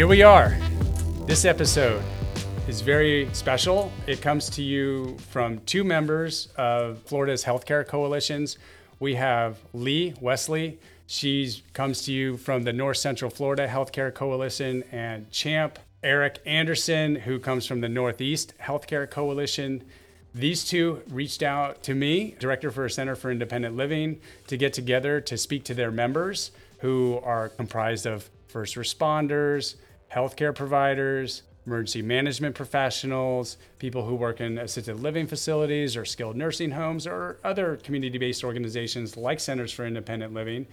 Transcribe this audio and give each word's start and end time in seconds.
Here 0.00 0.06
we 0.06 0.22
are. 0.22 0.56
This 1.26 1.44
episode 1.44 2.02
is 2.66 2.80
very 2.80 3.28
special. 3.34 3.92
It 4.06 4.22
comes 4.22 4.48
to 4.48 4.62
you 4.62 5.18
from 5.28 5.58
two 5.66 5.84
members 5.84 6.48
of 6.56 7.02
Florida's 7.02 7.44
healthcare 7.44 7.86
coalitions. 7.86 8.56
We 8.98 9.16
have 9.16 9.58
Leigh 9.74 10.12
Wilsey. 10.12 10.78
She 11.06 11.62
comes 11.74 12.00
to 12.06 12.14
you 12.14 12.38
from 12.38 12.62
the 12.62 12.72
North 12.72 12.96
Central 12.96 13.30
Florida 13.30 13.68
Healthcare 13.68 14.14
Coalition, 14.14 14.84
and 14.90 15.30
Champ 15.30 15.78
Eric 16.02 16.40
Anderson, 16.46 17.16
who 17.16 17.38
comes 17.38 17.66
from 17.66 17.82
the 17.82 17.88
Northeast 17.90 18.54
Healthcare 18.58 19.08
Coalition. 19.10 19.84
These 20.34 20.64
two 20.64 21.02
reached 21.10 21.42
out 21.42 21.82
to 21.82 21.94
me, 21.94 22.36
director 22.38 22.70
for 22.70 22.86
a 22.86 22.90
Center 22.90 23.16
for 23.16 23.30
Independent 23.30 23.76
Living, 23.76 24.22
to 24.46 24.56
get 24.56 24.72
together 24.72 25.20
to 25.20 25.36
speak 25.36 25.62
to 25.64 25.74
their 25.74 25.90
members 25.90 26.52
who 26.78 27.20
are 27.22 27.50
comprised 27.50 28.06
of 28.06 28.30
first 28.48 28.76
responders, 28.76 29.74
healthcare 30.12 30.54
providers, 30.54 31.42
emergency 31.66 32.02
management 32.02 32.54
professionals, 32.54 33.56
people 33.78 34.04
who 34.06 34.14
work 34.14 34.40
in 34.40 34.58
assisted 34.58 34.98
living 34.98 35.26
facilities 35.26 35.96
or 35.96 36.04
skilled 36.04 36.36
nursing 36.36 36.72
homes 36.72 37.06
or 37.06 37.38
other 37.44 37.76
community 37.76 38.18
based 38.18 38.42
organizations 38.42 39.16
like 39.16 39.38
Centers 39.38 39.72
for 39.72 39.86
Independent 39.86 40.34
Living 40.34 40.66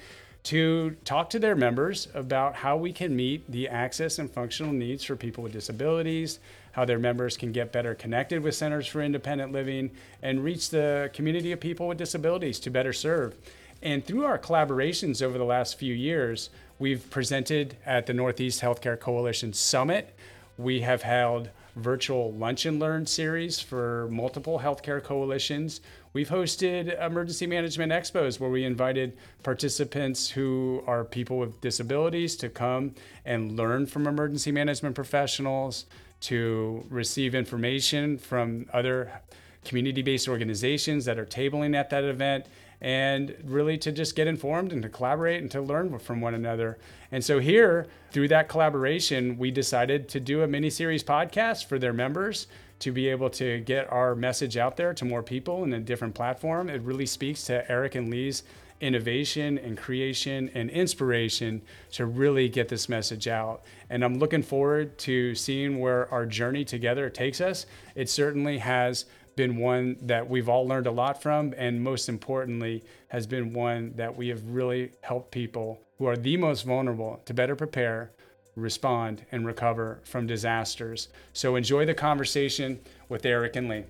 to 0.44 0.96
talk 1.04 1.30
to 1.30 1.40
their 1.40 1.56
members 1.56 2.08
about 2.14 2.56
how 2.56 2.78
we 2.78 2.94
can 2.94 3.14
meet 3.16 3.50
the 3.52 3.68
access 3.68 4.18
and 4.18 4.32
functional 4.32 4.72
needs 4.72 5.04
for 5.04 5.16
people 5.16 5.44
with 5.44 5.52
disabilities, 5.52 6.40
how 6.72 6.86
their 6.86 7.00
members 7.00 7.36
can 7.36 7.52
get 7.52 7.74
better 7.74 7.94
connected 7.94 8.42
with 8.42 8.56
Centers 8.56 8.88
for 8.88 9.02
Independent 9.02 9.52
Living, 9.52 9.92
and 10.22 10.44
reach 10.44 10.70
the 10.70 11.10
community 11.14 11.52
of 11.52 11.60
people 11.60 11.88
with 11.88 11.98
disabilities 11.98 12.60
to 12.62 12.70
better 12.70 12.94
serve. 12.94 13.36
And 13.82 14.06
through 14.06 14.26
our 14.26 14.40
collaborations 14.40 15.22
over 15.22 15.38
the 15.38 15.44
last 15.44 15.78
few 15.78 15.94
years, 15.94 16.50
we've 16.80 17.10
presented 17.10 17.78
at 17.86 18.06
the 18.06 18.14
Northeast 18.14 18.62
Healthcare 18.62 19.00
Coalition 19.00 19.54
Summit. 19.54 20.16
We 20.58 20.82
have 20.82 21.02
held 21.02 21.50
virtual 21.76 22.34
lunch 22.34 22.66
and 22.66 22.80
learn 22.80 23.06
series 23.06 23.60
for 23.60 24.08
multiple 24.10 24.60
healthcare 24.60 25.04
coalitions. 25.04 25.82
We've 26.14 26.30
hosted 26.30 27.00
emergency 27.00 27.46
management 27.46 27.92
expos 27.92 28.40
where 28.40 28.50
we 28.50 28.64
invited 28.64 29.18
participants 29.44 30.30
who 30.30 30.84
are 30.88 31.04
people 31.04 31.38
with 31.38 31.62
disabilities 31.62 32.36
to 32.38 32.50
come 32.50 32.96
and 33.26 33.56
learn 33.56 33.86
from 33.86 34.08
emergency 34.08 34.52
management 34.52 34.96
professionals, 34.96 35.86
to 36.20 36.84
receive 36.90 37.36
information 37.36 38.18
from 38.18 38.66
other 38.74 39.22
community 39.64 40.02
based 40.02 40.28
organizations 40.28 41.06
that 41.06 41.20
are 41.20 41.26
tabling 41.26 41.76
at 41.76 41.92
that 41.92 42.04
event 42.04 42.46
and 42.82 43.36
really 43.44 43.78
to 43.80 43.92
just 43.92 44.16
get 44.16 44.28
informed 44.28 44.72
and 44.72 44.84
to 44.84 44.90
collaborate 44.90 45.42
and 45.42 45.50
to 45.52 45.62
learn 45.62 45.98
from 46.00 46.22
one 46.22 46.36
another. 46.36 46.78
And 47.12 47.24
so 47.24 47.40
here, 47.40 47.88
through 48.12 48.28
that 48.30 48.50
collaboration, 48.50 49.38
we 49.38 49.52
decided 49.52 50.08
to 50.10 50.20
do 50.20 50.44
a 50.44 50.48
mini 50.48 50.70
series 50.70 51.04
podcast 51.04 51.66
for 51.66 51.80
their 51.80 51.94
members 51.94 52.48
to 52.80 52.92
be 52.92 53.08
able 53.08 53.30
to 53.32 53.60
get 53.62 53.92
our 53.92 54.14
message 54.14 54.58
out 54.58 54.78
there 54.78 54.94
to 54.94 55.06
more 55.06 55.24
people 55.24 55.64
in 55.64 55.74
a 55.74 55.80
different 55.80 56.14
platform. 56.14 56.70
It 56.70 56.82
really 56.82 57.08
speaks 57.08 57.44
to 57.46 57.70
Eric 57.72 57.96
and 57.96 58.12
Leigh's 58.12 58.44
innovation 58.80 59.58
and 59.58 59.76
creation 59.76 60.52
and 60.54 60.70
inspiration 60.70 61.62
to 61.92 62.06
really 62.06 62.48
get 62.48 62.70
this 62.70 62.88
message 62.88 63.28
out. 63.28 63.64
And 63.90 64.04
I'm 64.04 64.20
looking 64.20 64.44
forward 64.44 64.98
to 65.00 65.34
seeing 65.34 65.80
where 65.80 66.12
our 66.14 66.26
journey 66.26 66.64
together 66.64 67.10
takes 67.10 67.42
us. 67.42 67.66
It 67.96 68.10
certainly 68.10 68.60
has 68.60 69.06
been 69.38 69.56
one 69.56 69.96
that 70.02 70.30
we've 70.30 70.50
all 70.50 70.68
learned 70.68 70.88
a 70.88 70.92
lot 70.92 71.22
from, 71.22 71.54
and 71.56 71.82
most 71.82 72.10
importantly, 72.10 72.84
has 73.08 73.26
been 73.26 73.54
one 73.54 73.94
that 73.96 74.18
we 74.18 74.28
have 74.28 74.44
really 74.50 74.92
helped 75.00 75.32
people 75.32 75.80
who 75.98 76.06
are 76.06 76.18
the 76.18 76.36
most 76.36 76.66
vulnerable 76.66 77.22
to 77.24 77.34
better 77.34 77.56
prepare, 77.56 78.12
respond, 78.58 79.26
and 79.32 79.46
recover 79.46 80.02
from 80.04 80.28
disasters. 80.28 81.08
So 81.32 81.56
enjoy 81.56 81.86
the 81.86 81.94
conversation 81.94 82.82
with 83.08 83.26
Eric 83.26 83.56
and 83.56 83.70
Leigh. 83.70 83.86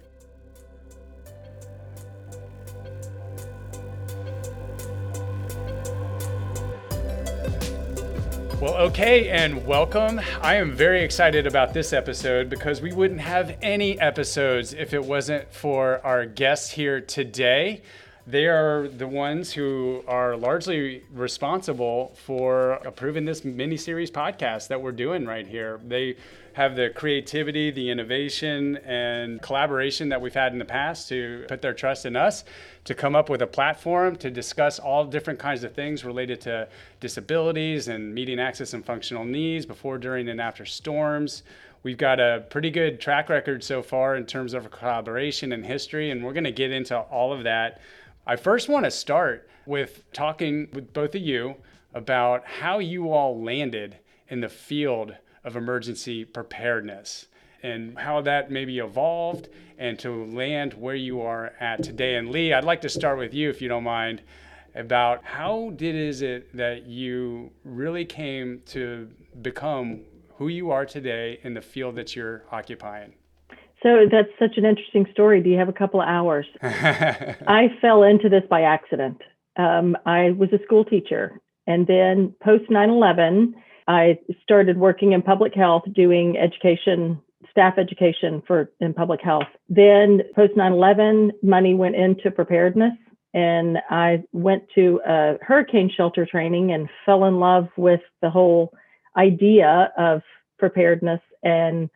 Well, 8.60 8.74
okay, 8.88 9.30
and 9.30 9.68
welcome. 9.68 10.20
I 10.42 10.56
am 10.56 10.72
very 10.72 11.04
excited 11.04 11.46
about 11.46 11.76
this 11.76 11.94
episode 11.94 12.50
because 12.50 12.82
we 12.82 12.92
wouldn't 12.92 13.22
have 13.22 13.56
any 13.62 14.00
episodes 14.00 14.74
if 14.74 14.96
it 14.96 15.06
wasn't 15.06 15.54
for 15.54 16.04
our 16.04 16.26
guests 16.26 16.72
here 16.72 17.00
today. 17.00 17.84
They 18.26 18.48
are 18.48 18.88
the 18.88 19.08
ones 19.08 19.54
who 19.54 20.04
are 20.08 20.36
largely 20.36 21.04
responsible 21.14 22.16
for 22.26 22.74
approving 22.84 23.26
this 23.26 23.46
mini 23.46 23.78
series 23.78 24.10
podcast 24.10 24.70
that 24.70 24.82
we're 24.82 24.92
doing 24.92 25.28
right 25.28 25.46
here. 25.46 25.80
They 25.88 26.16
have 26.58 26.76
the 26.76 26.90
creativity, 26.90 27.72
the 27.72 27.90
innovation, 27.90 28.78
and 28.78 29.42
collaboration 29.42 30.10
that 30.10 30.20
we've 30.20 30.34
had 30.34 30.52
in 30.52 30.60
the 30.60 30.66
past 30.66 31.08
to 31.08 31.46
put 31.48 31.62
their 31.62 31.74
trust 31.74 32.06
in 32.06 32.16
us 32.16 32.44
to 32.84 32.94
come 32.94 33.16
up 33.16 33.30
with 33.30 33.42
a 33.42 33.48
platform 33.48 34.16
to 34.16 34.30
discuss 34.30 34.80
all 34.80 35.06
different 35.06 35.40
kinds 35.40 35.64
of 35.64 35.74
things 35.74 36.04
related 36.04 36.42
to 36.42 36.68
disabilities 37.00 37.88
and 37.88 38.14
meeting 38.14 38.40
access 38.40 38.74
and 38.74 38.86
functional 38.86 39.24
needs 39.24 39.66
before, 39.66 39.98
during, 39.98 40.28
and 40.30 40.42
after 40.42 40.66
storms. 40.66 41.44
We've 41.84 41.98
got 41.98 42.20
a 42.20 42.44
pretty 42.50 42.72
good 42.72 43.00
track 43.00 43.30
record 43.30 43.64
so 43.64 43.82
far 43.82 44.16
in 44.16 44.26
terms 44.26 44.54
of 44.54 44.70
collaboration 44.72 45.54
and 45.54 45.66
history, 45.66 46.12
and 46.12 46.24
we're 46.24 46.34
going 46.34 46.44
to 46.44 46.52
get 46.52 46.72
into 46.72 46.98
all 46.98 47.32
of 47.32 47.44
that 47.44 47.80
I 48.30 48.36
first 48.36 48.68
want 48.68 48.84
to 48.84 48.92
start 48.92 49.48
with 49.66 50.04
talking 50.12 50.68
with 50.74 50.92
both 50.92 51.16
of 51.16 51.22
you 51.22 51.56
about 51.94 52.46
how 52.46 52.80
you 52.80 53.14
all 53.14 53.42
landed 53.42 54.00
in 54.28 54.42
the 54.42 54.50
field 54.50 55.16
of 55.48 55.56
emergency 55.56 56.26
preparedness 56.26 57.28
and 57.64 57.98
how 57.98 58.22
that 58.22 58.52
maybe 58.52 58.80
evolved 58.80 59.48
and 59.78 59.98
to 59.98 60.26
land 60.26 60.74
where 60.74 60.96
you 60.96 61.22
are 61.22 61.54
at 61.60 61.82
today. 61.82 62.16
And 62.16 62.30
Leigh, 62.30 62.54
I'd 62.54 62.66
like 62.66 62.82
to 62.82 62.90
start 62.90 63.18
with 63.18 63.34
you, 63.34 63.50
if 63.50 63.62
you 63.62 63.70
don't 63.70 63.86
mind, 63.86 64.22
about 64.76 65.24
how 65.24 65.72
did 65.76 65.96
is 65.96 66.22
it 66.22 66.56
that 66.56 66.86
you 66.86 67.52
really 67.64 68.06
came 68.06 68.62
to 68.68 69.10
become 69.42 70.02
who 70.36 70.50
you 70.50 70.70
are 70.70 70.86
today 70.86 71.40
in 71.44 71.54
the 71.54 71.62
field 71.62 71.96
that 71.96 72.16
you're 72.16 72.44
occupying? 72.52 73.14
So 73.82 74.06
that's 74.12 74.30
such 74.38 74.58
an 74.58 74.66
interesting 74.66 75.08
story. 75.12 75.42
Do 75.42 75.50
you 75.50 75.58
have 75.58 75.70
a 75.70 75.74
couple 75.74 76.02
of 76.02 76.08
hours? 76.08 76.46
I 76.62 77.70
fell 77.80 78.04
into 78.04 78.28
this 78.28 78.44
by 78.50 78.64
accident. 78.64 79.22
Um, 79.56 79.96
I 80.06 80.32
was 80.32 80.50
a 80.52 80.64
school 80.66 80.84
teacher, 80.84 81.40
and 81.66 81.88
then 81.88 82.36
post 82.44 82.70
9 82.70 82.90
11, 82.90 83.56
I 83.88 84.20
started 84.44 84.78
working 84.78 85.14
in 85.14 85.22
public 85.22 85.54
health, 85.54 85.84
doing 85.94 86.38
education, 86.38 87.22
staff 87.50 87.78
education 87.78 88.44
for 88.46 88.72
in 88.80 88.94
public 88.94 89.22
health. 89.22 89.48
Then 89.70 90.22
post 90.36 90.54
9 90.56 90.72
11, 90.72 91.32
money 91.42 91.74
went 91.74 91.96
into 91.96 92.30
preparedness, 92.32 92.94
and 93.34 93.78
I 93.90 94.24
went 94.34 94.64
to 94.76 95.00
a 95.06 95.36
hurricane 95.42 95.90
shelter 95.96 96.26
training 96.26 96.72
and 96.72 96.90
fell 97.06 97.26
in 97.26 97.40
love 97.40 97.70
with 97.78 98.02
the 98.22 98.30
whole 98.30 98.74
idea 99.16 99.92
of 99.98 100.22
preparedness 100.60 101.22
and 101.44 101.90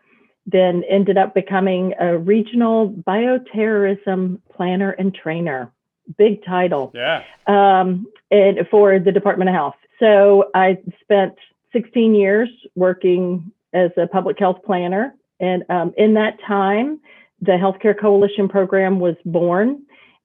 then 0.45 0.83
ended 0.89 1.17
up 1.17 1.33
becoming 1.33 1.93
a 1.99 2.17
regional 2.17 2.89
bioterrorism 2.89 4.39
planner 4.55 4.91
and 4.91 5.13
trainer. 5.13 5.71
Big 6.17 6.43
title. 6.45 6.91
Yeah. 6.93 7.23
Um, 7.47 8.07
and 8.31 8.59
for 8.69 8.99
the 8.99 9.11
Department 9.11 9.49
of 9.49 9.55
Health. 9.55 9.75
So 9.99 10.45
I 10.55 10.79
spent 11.01 11.35
16 11.73 12.15
years 12.15 12.49
working 12.75 13.51
as 13.73 13.91
a 13.97 14.07
public 14.07 14.37
health 14.39 14.59
planner. 14.65 15.15
And 15.39 15.63
um, 15.69 15.93
in 15.97 16.13
that 16.15 16.37
time, 16.45 16.99
the 17.41 17.53
Healthcare 17.53 17.99
Coalition 17.99 18.47
program 18.47 18.99
was 18.99 19.15
born. 19.25 19.83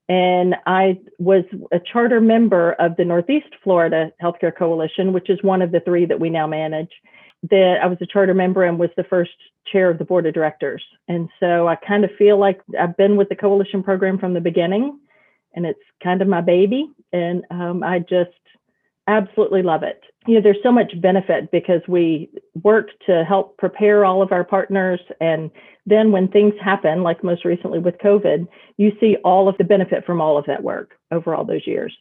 And 0.09 0.55
I 0.65 0.99
was 1.19 1.43
a 1.71 1.79
charter 1.79 2.21
member 2.21 2.73
of 2.73 2.95
the 2.95 3.03
Northeast 3.03 3.53
Florida 3.63 4.11
Healthcare 4.21 4.55
Coalition, 4.55 5.11
which 5.11 5.29
is 5.29 5.39
one 5.41 5.61
of 5.61 5.71
the 5.71 5.81
three 5.81 6.05
that 6.05 6.19
we 6.19 6.29
now 6.29 6.47
manage 6.47 6.91
that 7.43 7.77
I 7.81 7.87
was 7.87 7.97
a 8.01 8.05
charter 8.05 8.33
member 8.33 8.63
and 8.63 8.79
was 8.79 8.89
the 8.97 9.03
first 9.03 9.31
chair 9.71 9.89
of 9.89 9.97
the 9.97 10.05
board 10.05 10.25
of 10.25 10.33
directors. 10.33 10.83
And 11.07 11.29
so 11.39 11.67
I 11.67 11.75
kind 11.75 12.03
of 12.03 12.11
feel 12.17 12.37
like 12.37 12.61
I've 12.79 12.97
been 12.97 13.15
with 13.15 13.29
the 13.29 13.35
coalition 13.35 13.83
program 13.83 14.17
from 14.17 14.33
the 14.33 14.41
beginning, 14.41 14.99
and 15.53 15.65
it's 15.65 15.79
kind 16.03 16.21
of 16.21 16.27
my 16.27 16.41
baby. 16.41 16.89
And 17.13 17.43
um, 17.51 17.83
I 17.83 17.99
just 17.99 18.31
absolutely 19.07 19.61
love 19.61 19.83
it. 19.83 20.01
You 20.27 20.35
know, 20.35 20.41
there's 20.41 20.57
so 20.61 20.71
much 20.71 20.99
benefit 21.01 21.51
because 21.51 21.81
we 21.87 22.29
work 22.63 22.89
to 23.05 23.23
help 23.23 23.57
prepare 23.57 24.03
all 24.03 24.21
of 24.21 24.33
our 24.33 24.43
partners. 24.43 24.99
And 25.21 25.49
then 25.85 26.11
when 26.11 26.27
things 26.27 26.53
happen, 26.61 27.01
like 27.01 27.23
most 27.23 27.45
recently 27.45 27.79
with 27.79 27.97
COVID, 27.99 28.45
you 28.75 28.91
see 28.99 29.15
all 29.23 29.47
of 29.47 29.57
the 29.57 29.63
benefit 29.63 30.05
from 30.05 30.19
all 30.19 30.37
of 30.37 30.45
that 30.45 30.61
work 30.61 30.91
over 31.11 31.33
all 31.33 31.45
those 31.45 31.65
years. 31.65 31.95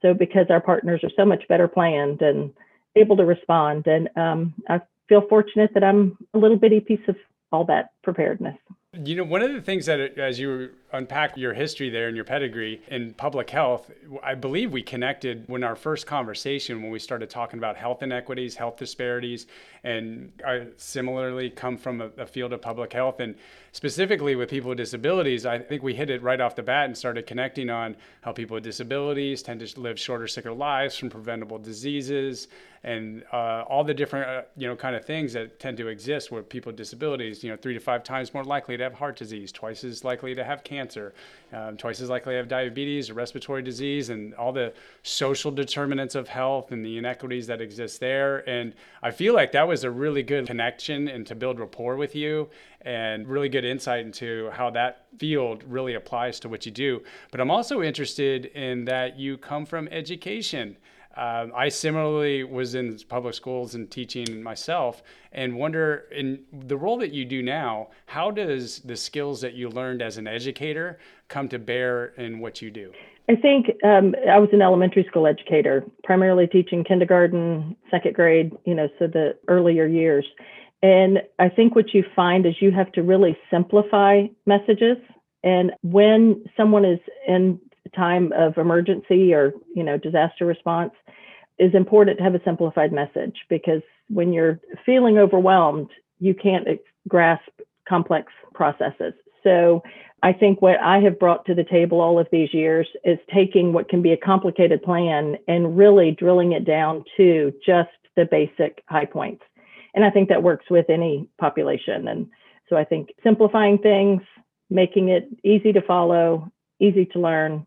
So 0.00 0.14
because 0.14 0.46
our 0.48 0.60
partners 0.60 1.00
are 1.02 1.10
so 1.16 1.24
much 1.24 1.46
better 1.48 1.66
planned 1.66 2.22
and 2.22 2.52
able 2.94 3.16
to 3.16 3.24
respond. 3.24 3.86
And 3.86 4.08
um, 4.16 4.54
I 4.68 4.80
feel 5.08 5.26
fortunate 5.28 5.70
that 5.74 5.84
I'm 5.84 6.16
a 6.34 6.38
little 6.38 6.56
bitty 6.56 6.80
piece 6.80 7.06
of 7.08 7.16
all 7.50 7.64
that 7.66 7.90
preparedness. 8.02 8.56
You 8.94 9.16
know, 9.16 9.24
one 9.24 9.40
of 9.40 9.50
the 9.50 9.62
things 9.62 9.86
that, 9.86 10.00
uh, 10.00 10.20
as 10.20 10.38
you 10.38 10.68
unpack 10.92 11.38
your 11.38 11.54
history 11.54 11.88
there 11.88 12.08
and 12.08 12.14
your 12.14 12.26
pedigree 12.26 12.82
in 12.88 13.14
public 13.14 13.48
health, 13.48 13.90
I 14.22 14.34
believe 14.34 14.70
we 14.70 14.82
connected 14.82 15.44
when 15.46 15.64
our 15.64 15.74
first 15.74 16.06
conversation 16.06 16.82
when 16.82 16.92
we 16.92 16.98
started 16.98 17.30
talking 17.30 17.58
about 17.58 17.78
health 17.78 18.02
inequities, 18.02 18.54
health 18.54 18.76
disparities, 18.76 19.46
and 19.82 20.30
I 20.46 20.66
similarly 20.76 21.48
come 21.48 21.78
from 21.78 22.02
a, 22.02 22.10
a 22.18 22.26
field 22.26 22.52
of 22.52 22.60
public 22.60 22.92
health. 22.92 23.20
And 23.20 23.34
specifically 23.72 24.36
with 24.36 24.50
people 24.50 24.68
with 24.68 24.78
disabilities. 24.78 25.44
I 25.46 25.58
think 25.58 25.82
we 25.82 25.94
hit 25.94 26.10
it 26.10 26.22
right 26.22 26.40
off 26.40 26.54
the 26.54 26.62
bat 26.62 26.84
and 26.84 26.96
started 26.96 27.26
connecting 27.26 27.70
on 27.70 27.96
how 28.20 28.32
people 28.32 28.54
with 28.54 28.64
disabilities 28.64 29.42
tend 29.42 29.66
to 29.66 29.80
live 29.80 29.98
shorter, 29.98 30.28
sicker 30.28 30.52
lives 30.52 30.96
from 30.96 31.10
preventable 31.10 31.58
diseases 31.58 32.48
and 32.84 33.22
uh, 33.32 33.64
all 33.68 33.84
the 33.84 33.94
different 33.94 34.28
uh, 34.28 34.42
you 34.56 34.66
know 34.66 34.74
kind 34.74 34.96
of 34.96 35.04
things 35.04 35.32
that 35.32 35.60
tend 35.60 35.76
to 35.76 35.86
exist 35.88 36.32
where 36.32 36.42
people 36.42 36.70
with 36.70 36.76
disabilities 36.76 37.44
you 37.44 37.50
know 37.50 37.56
three 37.56 37.74
to 37.74 37.80
five 37.80 38.02
times 38.02 38.34
more 38.34 38.42
likely 38.42 38.76
to 38.76 38.82
have 38.82 38.92
heart 38.92 39.16
disease 39.16 39.52
twice 39.52 39.84
as 39.84 40.02
likely 40.04 40.34
to 40.34 40.42
have 40.42 40.64
cancer 40.64 41.14
um, 41.52 41.76
twice 41.76 42.00
as 42.00 42.08
likely 42.08 42.32
to 42.32 42.38
have 42.38 42.48
diabetes 42.48 43.08
or 43.08 43.14
respiratory 43.14 43.62
disease 43.62 44.10
and 44.10 44.34
all 44.34 44.52
the 44.52 44.72
social 45.04 45.50
determinants 45.50 46.14
of 46.14 46.26
health 46.26 46.72
and 46.72 46.84
the 46.84 46.98
inequities 46.98 47.46
that 47.46 47.60
exist 47.60 48.00
there 48.00 48.48
and 48.48 48.74
i 49.02 49.10
feel 49.10 49.32
like 49.32 49.52
that 49.52 49.66
was 49.66 49.84
a 49.84 49.90
really 49.90 50.22
good 50.22 50.46
connection 50.46 51.06
and 51.08 51.26
to 51.26 51.34
build 51.34 51.60
rapport 51.60 51.96
with 51.96 52.16
you 52.16 52.48
and 52.84 53.26
really 53.26 53.48
good 53.48 53.64
insight 53.64 54.04
into 54.04 54.50
how 54.50 54.70
that 54.70 55.06
field 55.18 55.62
really 55.66 55.94
applies 55.94 56.40
to 56.40 56.48
what 56.48 56.66
you 56.66 56.72
do 56.72 57.00
but 57.30 57.40
i'm 57.40 57.50
also 57.50 57.82
interested 57.82 58.46
in 58.46 58.84
that 58.84 59.18
you 59.18 59.36
come 59.36 59.64
from 59.64 59.88
education 59.88 60.76
um, 61.16 61.52
I 61.54 61.68
similarly 61.68 62.42
was 62.42 62.74
in 62.74 62.98
public 63.08 63.34
schools 63.34 63.74
and 63.74 63.90
teaching 63.90 64.42
myself, 64.42 65.02
and 65.32 65.54
wonder 65.54 66.06
in 66.10 66.40
the 66.52 66.76
role 66.76 66.96
that 66.98 67.12
you 67.12 67.24
do 67.24 67.42
now, 67.42 67.88
how 68.06 68.30
does 68.30 68.78
the 68.80 68.96
skills 68.96 69.40
that 69.42 69.52
you 69.52 69.68
learned 69.68 70.00
as 70.00 70.16
an 70.16 70.26
educator 70.26 70.98
come 71.28 71.48
to 71.50 71.58
bear 71.58 72.06
in 72.16 72.38
what 72.38 72.62
you 72.62 72.70
do? 72.70 72.92
I 73.28 73.36
think 73.36 73.66
um, 73.84 74.14
I 74.28 74.38
was 74.38 74.48
an 74.52 74.62
elementary 74.62 75.04
school 75.08 75.26
educator, 75.26 75.84
primarily 76.02 76.46
teaching 76.46 76.82
kindergarten, 76.82 77.76
second 77.90 78.14
grade, 78.14 78.52
you 78.64 78.74
know, 78.74 78.88
so 78.98 79.06
the 79.06 79.36
earlier 79.48 79.86
years. 79.86 80.26
And 80.82 81.22
I 81.38 81.48
think 81.48 81.76
what 81.76 81.94
you 81.94 82.04
find 82.16 82.44
is 82.44 82.54
you 82.60 82.72
have 82.72 82.90
to 82.92 83.02
really 83.02 83.36
simplify 83.50 84.26
messages. 84.46 84.96
And 85.44 85.72
when 85.82 86.44
someone 86.56 86.84
is 86.84 86.98
in 87.28 87.60
time 87.94 88.32
of 88.32 88.56
emergency 88.58 89.32
or 89.34 89.52
you 89.74 89.82
know 89.82 89.96
disaster 89.98 90.46
response 90.46 90.92
is 91.58 91.74
important 91.74 92.18
to 92.18 92.24
have 92.24 92.34
a 92.34 92.42
simplified 92.44 92.92
message 92.92 93.36
because 93.48 93.82
when 94.08 94.32
you're 94.32 94.60
feeling 94.84 95.18
overwhelmed 95.18 95.90
you 96.18 96.34
can't 96.34 96.66
grasp 97.08 97.50
complex 97.88 98.32
processes 98.54 99.12
so 99.42 99.82
i 100.22 100.32
think 100.32 100.62
what 100.62 100.80
i 100.80 100.98
have 100.98 101.18
brought 101.18 101.44
to 101.44 101.54
the 101.54 101.64
table 101.64 102.00
all 102.00 102.18
of 102.18 102.26
these 102.32 102.52
years 102.54 102.86
is 103.04 103.18
taking 103.32 103.72
what 103.72 103.88
can 103.88 104.00
be 104.00 104.12
a 104.12 104.16
complicated 104.16 104.82
plan 104.82 105.36
and 105.48 105.76
really 105.76 106.12
drilling 106.12 106.52
it 106.52 106.64
down 106.64 107.04
to 107.16 107.52
just 107.64 107.90
the 108.16 108.24
basic 108.24 108.82
high 108.88 109.06
points 109.06 109.42
and 109.94 110.04
i 110.04 110.10
think 110.10 110.28
that 110.28 110.42
works 110.42 110.66
with 110.70 110.88
any 110.88 111.28
population 111.38 112.08
and 112.08 112.26
so 112.68 112.76
i 112.76 112.84
think 112.84 113.10
simplifying 113.22 113.78
things 113.78 114.22
making 114.70 115.08
it 115.08 115.28
easy 115.44 115.72
to 115.72 115.82
follow 115.82 116.50
easy 116.80 117.04
to 117.06 117.18
learn 117.18 117.66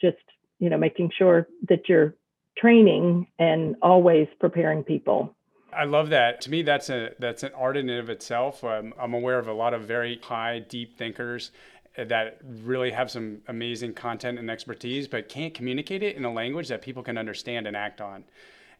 just 0.00 0.16
you 0.58 0.70
know 0.70 0.78
making 0.78 1.10
sure 1.16 1.48
that 1.68 1.88
you're 1.88 2.14
training 2.56 3.26
and 3.38 3.76
always 3.82 4.26
preparing 4.40 4.82
people 4.82 5.32
I 5.72 5.84
love 5.84 6.08
that. 6.08 6.40
To 6.42 6.50
me, 6.50 6.62
that's 6.62 6.88
a 6.88 7.10
that's 7.18 7.42
an 7.42 7.50
art 7.54 7.76
in 7.76 7.90
and 7.90 8.00
of 8.00 8.08
itself. 8.08 8.64
Um, 8.64 8.94
I'm 8.98 9.12
aware 9.12 9.38
of 9.38 9.46
a 9.46 9.52
lot 9.52 9.74
of 9.74 9.82
very 9.82 10.18
high, 10.22 10.60
deep 10.60 10.96
thinkers 10.96 11.50
that 11.96 12.38
really 12.44 12.90
have 12.90 13.10
some 13.10 13.38
amazing 13.48 13.94
content 13.94 14.38
and 14.38 14.50
expertise, 14.50 15.08
but 15.08 15.28
can't 15.28 15.54
communicate 15.54 16.02
it 16.02 16.16
in 16.16 16.24
a 16.24 16.32
language 16.32 16.68
that 16.68 16.82
people 16.82 17.02
can 17.02 17.16
understand 17.16 17.66
and 17.66 17.76
act 17.76 18.00
on. 18.00 18.24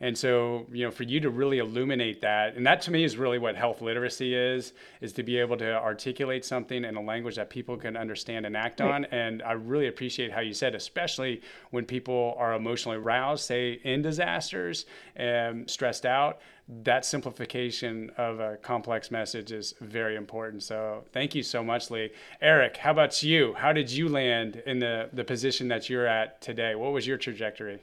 And 0.01 0.17
so, 0.17 0.67
you 0.71 0.85
know, 0.85 0.91
for 0.91 1.05
you 1.05 1.21
to 1.21 1.31
really 1.31 1.59
illuminate 1.59 2.21
that, 2.21 2.55
and 2.55 2.67
that 2.67 2.83
to 2.83 2.91
me 2.91 3.03
is 3.03 3.17
really 3.17 3.39
what 3.39 3.57
health 3.57 3.81
literacy 3.81 4.35
is, 4.35 4.75
is 5.01 5.13
to 5.15 5.23
be 5.23 5.39
able 5.39 5.57
to 5.57 5.75
articulate 5.75 6.45
something 6.45 6.85
in 6.85 6.97
a 6.97 7.01
language 7.01 7.37
that 7.37 7.49
people 7.49 7.79
can 7.79 7.97
understand 7.97 8.45
and 8.45 8.57
act 8.57 8.83
on. 8.83 9.07
And 9.07 9.43
I 9.43 9.53
really 9.53 9.89
appreciate 9.89 10.33
how 10.33 10.41
you 10.41 10.53
said, 10.53 10.75
especially 10.75 11.41
when 11.71 11.87
people 11.87 12.35
are 12.39 12.53
emotionally 12.53 12.99
roused, 12.99 13.45
say 13.47 13.81
in 13.85 14.03
disasters 14.03 14.85
and 15.15 15.69
stressed 15.71 16.05
out, 16.05 16.41
that 16.83 17.07
simplification 17.07 18.11
of 18.19 18.41
a 18.41 18.57
complex 18.57 19.11
message 19.11 19.53
is 19.53 19.75
very 19.81 20.17
important. 20.17 20.63
So 20.63 21.05
thank 21.13 21.35
you 21.35 21.43
so 21.43 21.63
much, 21.63 21.91
Leigh. 21.91 22.11
Eric, 22.43 22.77
how 22.77 22.91
about 22.91 23.23
you? 23.23 23.55
How 23.55 23.73
did 23.73 23.91
you 23.91 24.09
land 24.09 24.63
in 24.67 24.81
the, 24.81 25.09
the 25.13 25.25
position 25.25 25.69
that 25.69 25.89
you're 25.89 26.07
at 26.07 26.43
today? 26.43 26.75
What 26.75 26.93
was 26.93 27.07
your 27.07 27.17
trajectory? 27.17 27.81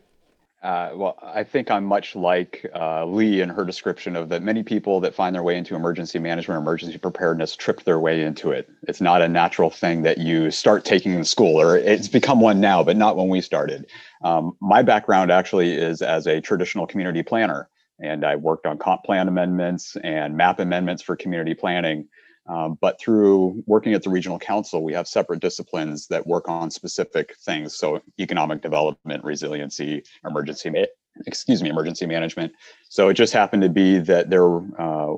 Uh, 0.63 0.91
well, 0.95 1.17
I 1.21 1.43
think 1.43 1.69
I'm 1.69 1.83
much 1.83 2.15
like 2.15 2.65
uh, 2.73 3.05
Leigh 3.05 3.41
in 3.41 3.49
her 3.49 3.65
description 3.65 4.15
of 4.15 4.29
that 4.29 4.43
many 4.43 4.63
people 4.63 5.01
that 5.01 5.13
find 5.13 5.35
their 5.35 5.43
way 5.43 5.57
into 5.57 5.75
emergency 5.75 6.19
management, 6.19 6.57
emergency 6.57 6.97
preparedness, 6.97 7.57
trip 7.57 7.83
their 7.83 7.99
way 7.99 8.23
into 8.23 8.51
it. 8.51 8.69
It's 8.87 9.01
not 9.01 9.21
a 9.21 9.27
natural 9.27 9.69
thing 9.69 10.03
that 10.03 10.19
you 10.19 10.51
start 10.51 10.85
taking 10.85 11.15
in 11.15 11.25
school, 11.25 11.59
or 11.59 11.75
it's 11.75 12.07
become 12.07 12.39
one 12.39 12.61
now, 12.61 12.81
but 12.81 12.95
not 12.95 13.17
when 13.17 13.27
we 13.27 13.41
started. 13.41 13.87
Um, 14.23 14.55
my 14.61 14.83
background 14.83 15.31
actually 15.33 15.73
is 15.73 16.01
as 16.01 16.27
a 16.27 16.39
traditional 16.39 16.87
community 16.87 17.23
planner, 17.23 17.67
and 17.99 18.23
I 18.23 18.37
worked 18.37 18.65
on 18.65 18.77
comp 18.77 19.03
plan 19.03 19.27
amendments 19.27 19.97
and 20.01 20.37
map 20.37 20.61
amendments 20.61 21.03
for 21.03 21.17
community 21.17 21.55
planning. 21.55 22.07
Um, 22.47 22.77
but 22.81 22.99
through 22.99 23.63
working 23.65 23.93
at 23.93 24.03
the 24.03 24.09
regional 24.09 24.39
council, 24.39 24.83
we 24.83 24.93
have 24.93 25.07
separate 25.07 25.39
disciplines 25.39 26.07
that 26.07 26.27
work 26.27 26.49
on 26.49 26.69
specific 26.69 27.35
things. 27.45 27.75
So 27.75 28.01
economic 28.19 28.61
development, 28.61 29.23
resiliency, 29.23 30.03
emergency, 30.25 30.71
excuse 31.25 31.63
me, 31.63 31.69
emergency 31.69 32.05
management. 32.05 32.51
So 32.89 33.09
it 33.09 33.13
just 33.13 33.33
happened 33.33 33.61
to 33.63 33.69
be 33.69 33.99
that 33.99 34.29
there, 34.29 34.57
uh, 34.79 35.13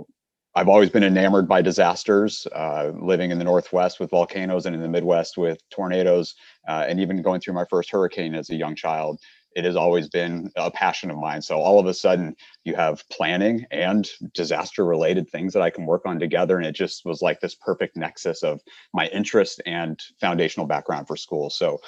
I've 0.58 0.70
always 0.70 0.90
been 0.90 1.04
enamored 1.04 1.50
by 1.50 1.62
disasters, 1.62 2.48
uh, 2.56 2.92
living 2.96 3.32
in 3.32 3.40
the 3.40 3.44
Northwest 3.44 4.00
with 4.00 4.10
volcanoes 4.10 4.66
and 4.66 4.76
in 4.76 4.82
the 4.82 4.88
Midwest 4.88 5.38
with 5.38 5.58
tornadoes, 5.70 6.36
uh, 6.68 6.86
and 6.88 7.00
even 7.00 7.22
going 7.22 7.42
through 7.42 7.56
my 7.56 7.66
first 7.70 7.92
hurricane 7.92 8.36
as 8.36 8.50
a 8.50 8.56
young 8.56 8.76
child 8.76 9.20
it 9.56 9.64
has 9.64 9.78
always 9.78 10.10
been 10.10 10.52
a 10.58 10.70
passion 10.70 11.10
of 11.10 11.18
mine. 11.18 11.42
So 11.42 11.58
all 11.60 11.80
of 11.80 11.88
a 11.88 11.94
sudden, 11.94 12.36
you 12.66 12.76
have 12.76 13.08
planning 13.10 13.66
and 13.72 14.08
disaster 14.34 14.86
related 14.86 15.30
things 15.30 15.54
that 15.54 15.62
I 15.62 15.70
can 15.70 15.86
work 15.86 16.02
on 16.06 16.20
together. 16.20 16.58
And 16.58 16.66
it 16.66 16.76
just 16.76 17.06
was 17.06 17.22
like 17.22 17.40
this 17.40 17.56
perfect 17.56 17.96
nexus 17.96 18.44
of 18.44 18.62
my 18.94 19.08
interest 19.08 19.62
and 19.66 20.00
foundational 20.20 20.68
background 20.68 21.08
for 21.08 21.16
school. 21.16 21.50
So 21.50 21.80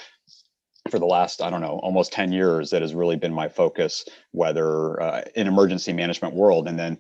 for 0.90 0.98
the 0.98 1.06
last, 1.06 1.42
I 1.42 1.50
don't 1.50 1.62
know, 1.62 1.80
almost 1.84 2.14
10 2.14 2.32
years, 2.32 2.70
that 2.70 2.82
has 2.82 2.96
really 2.96 3.18
been 3.18 3.34
my 3.34 3.50
focus, 3.50 4.06
whether 4.32 5.02
uh, 5.02 5.22
in 5.36 5.48
emergency 5.48 5.92
management 5.92 6.34
world. 6.34 6.70
And 6.70 6.80
then 6.80 6.98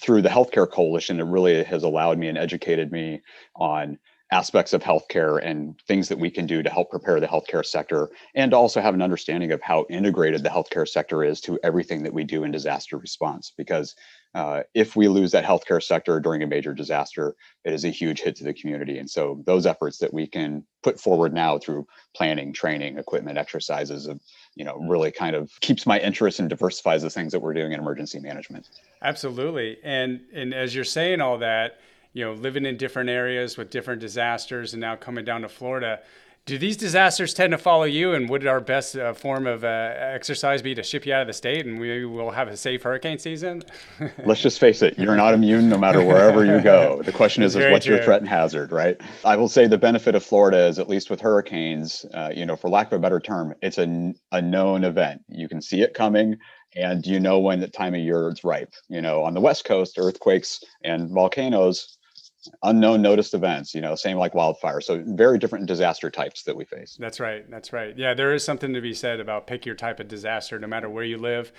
through 0.00 0.22
the 0.22 0.30
healthcare 0.30 0.70
coalition, 0.70 1.20
it 1.20 1.24
really 1.24 1.62
has 1.64 1.82
allowed 1.82 2.18
me 2.18 2.28
and 2.28 2.38
educated 2.38 2.90
me 2.90 3.20
on 3.54 3.98
aspects 4.32 4.72
of 4.72 4.82
healthcare 4.82 5.44
and 5.44 5.80
things 5.88 6.08
that 6.08 6.18
we 6.18 6.30
can 6.30 6.46
do 6.46 6.62
to 6.62 6.70
help 6.70 6.90
prepare 6.90 7.18
the 7.18 7.26
healthcare 7.26 7.64
sector 7.64 8.10
and 8.34 8.54
also 8.54 8.80
have 8.80 8.94
an 8.94 9.02
understanding 9.02 9.50
of 9.50 9.60
how 9.60 9.84
integrated 9.90 10.42
the 10.42 10.48
healthcare 10.48 10.86
sector 10.86 11.24
is 11.24 11.40
to 11.40 11.58
everything 11.64 12.02
that 12.04 12.12
we 12.12 12.22
do 12.22 12.44
in 12.44 12.52
disaster 12.52 12.96
response. 12.96 13.52
Because 13.56 13.96
uh, 14.34 14.62
if 14.74 14.94
we 14.94 15.08
lose 15.08 15.32
that 15.32 15.44
healthcare 15.44 15.82
sector 15.82 16.20
during 16.20 16.42
a 16.42 16.46
major 16.46 16.72
disaster 16.72 17.34
it 17.64 17.72
is 17.72 17.84
a 17.84 17.90
huge 17.90 18.20
hit 18.20 18.36
to 18.36 18.44
the 18.44 18.54
community. 18.54 18.98
And 18.98 19.10
so 19.10 19.42
those 19.44 19.66
efforts 19.66 19.98
that 19.98 20.14
we 20.14 20.26
can 20.26 20.64
put 20.82 21.00
forward 21.00 21.34
now 21.34 21.58
through 21.58 21.86
planning 22.14 22.52
training 22.52 22.98
equipment 22.98 23.36
exercises 23.36 24.06
of 24.06 24.20
you 24.54 24.64
know 24.64 24.76
really 24.88 25.10
kind 25.10 25.36
of 25.36 25.50
keeps 25.60 25.86
my 25.86 25.98
interest 25.98 26.38
and 26.38 26.48
diversifies 26.48 27.02
the 27.02 27.10
things 27.10 27.32
that 27.32 27.40
we're 27.40 27.54
doing 27.54 27.72
in 27.72 27.80
emergency 27.80 28.18
management. 28.20 28.68
Absolutely. 29.02 29.78
And 29.82 30.20
and 30.32 30.54
as 30.54 30.74
you're 30.74 30.84
saying 30.84 31.20
all 31.20 31.38
that 31.38 31.80
you 32.12 32.24
know, 32.24 32.32
living 32.32 32.66
in 32.66 32.76
different 32.76 33.10
areas 33.10 33.56
with 33.56 33.70
different 33.70 34.00
disasters 34.00 34.72
and 34.72 34.80
now 34.80 34.96
coming 34.96 35.24
down 35.24 35.42
to 35.42 35.48
Florida. 35.48 36.00
Do 36.46 36.58
these 36.58 36.76
disasters 36.76 37.34
tend 37.34 37.52
to 37.52 37.58
follow 37.58 37.84
you? 37.84 38.14
And 38.14 38.28
would 38.28 38.46
our 38.46 38.60
best 38.60 38.96
uh, 38.96 39.12
form 39.12 39.46
of 39.46 39.62
uh, 39.62 39.92
exercise 39.96 40.62
be 40.62 40.74
to 40.74 40.82
ship 40.82 41.06
you 41.06 41.12
out 41.12 41.20
of 41.20 41.26
the 41.26 41.34
state 41.34 41.66
and 41.66 41.78
we 41.78 42.06
will 42.06 42.30
have 42.30 42.48
a 42.48 42.56
safe 42.56 42.82
hurricane 42.82 43.18
season? 43.18 43.62
Let's 44.24 44.40
just 44.40 44.58
face 44.58 44.82
it, 44.82 44.98
you're 44.98 45.14
not 45.14 45.34
immune 45.34 45.68
no 45.68 45.78
matter 45.78 46.02
wherever 46.02 46.44
you 46.44 46.60
go. 46.60 47.02
The 47.10 47.12
question 47.12 47.42
is, 47.42 47.56
is 47.56 47.70
what's 47.70 47.86
true. 47.86 47.96
your 47.96 48.04
threat 48.04 48.20
and 48.20 48.28
hazard, 48.28 48.72
right? 48.72 49.00
I 49.24 49.36
will 49.36 49.48
say 49.48 49.66
the 49.66 49.78
benefit 49.78 50.14
of 50.14 50.24
Florida 50.24 50.66
is, 50.66 50.78
at 50.78 50.88
least 50.88 51.10
with 51.10 51.20
hurricanes, 51.20 52.06
uh, 52.14 52.30
you 52.34 52.46
know, 52.46 52.56
for 52.56 52.68
lack 52.68 52.88
of 52.88 52.92
a 52.94 52.98
better 52.98 53.20
term, 53.20 53.54
it's 53.62 53.78
a, 53.78 54.14
a 54.32 54.40
known 54.40 54.84
event. 54.84 55.22
You 55.28 55.48
can 55.48 55.60
see 55.60 55.82
it 55.82 55.94
coming 55.94 56.36
and 56.76 57.04
you 57.06 57.18
know 57.18 57.38
when 57.38 57.60
the 57.60 57.68
time 57.68 57.94
of 57.94 58.00
year 58.00 58.28
it's 58.28 58.44
ripe. 58.44 58.72
You 58.88 59.02
know, 59.02 59.24
on 59.24 59.34
the 59.34 59.40
West 59.40 59.64
Coast, 59.64 59.98
earthquakes 59.98 60.62
and 60.84 61.10
volcanoes 61.10 61.98
unknown 62.62 63.02
noticed 63.02 63.34
events 63.34 63.74
you 63.74 63.80
know 63.80 63.94
same 63.94 64.16
like 64.16 64.34
wildfire 64.34 64.80
so 64.80 65.02
very 65.06 65.38
different 65.38 65.66
disaster 65.66 66.10
types 66.10 66.42
that 66.42 66.56
we 66.56 66.64
face 66.64 66.96
that's 66.98 67.20
right 67.20 67.50
that's 67.50 67.72
right 67.72 67.98
yeah 67.98 68.14
there 68.14 68.32
is 68.32 68.44
something 68.44 68.72
to 68.72 68.80
be 68.80 68.94
said 68.94 69.20
about 69.20 69.46
pick 69.46 69.66
your 69.66 69.74
type 69.74 70.00
of 70.00 70.08
disaster 70.08 70.58
no 70.58 70.66
matter 70.66 70.88
where 70.88 71.04
you 71.04 71.18
live 71.18 71.52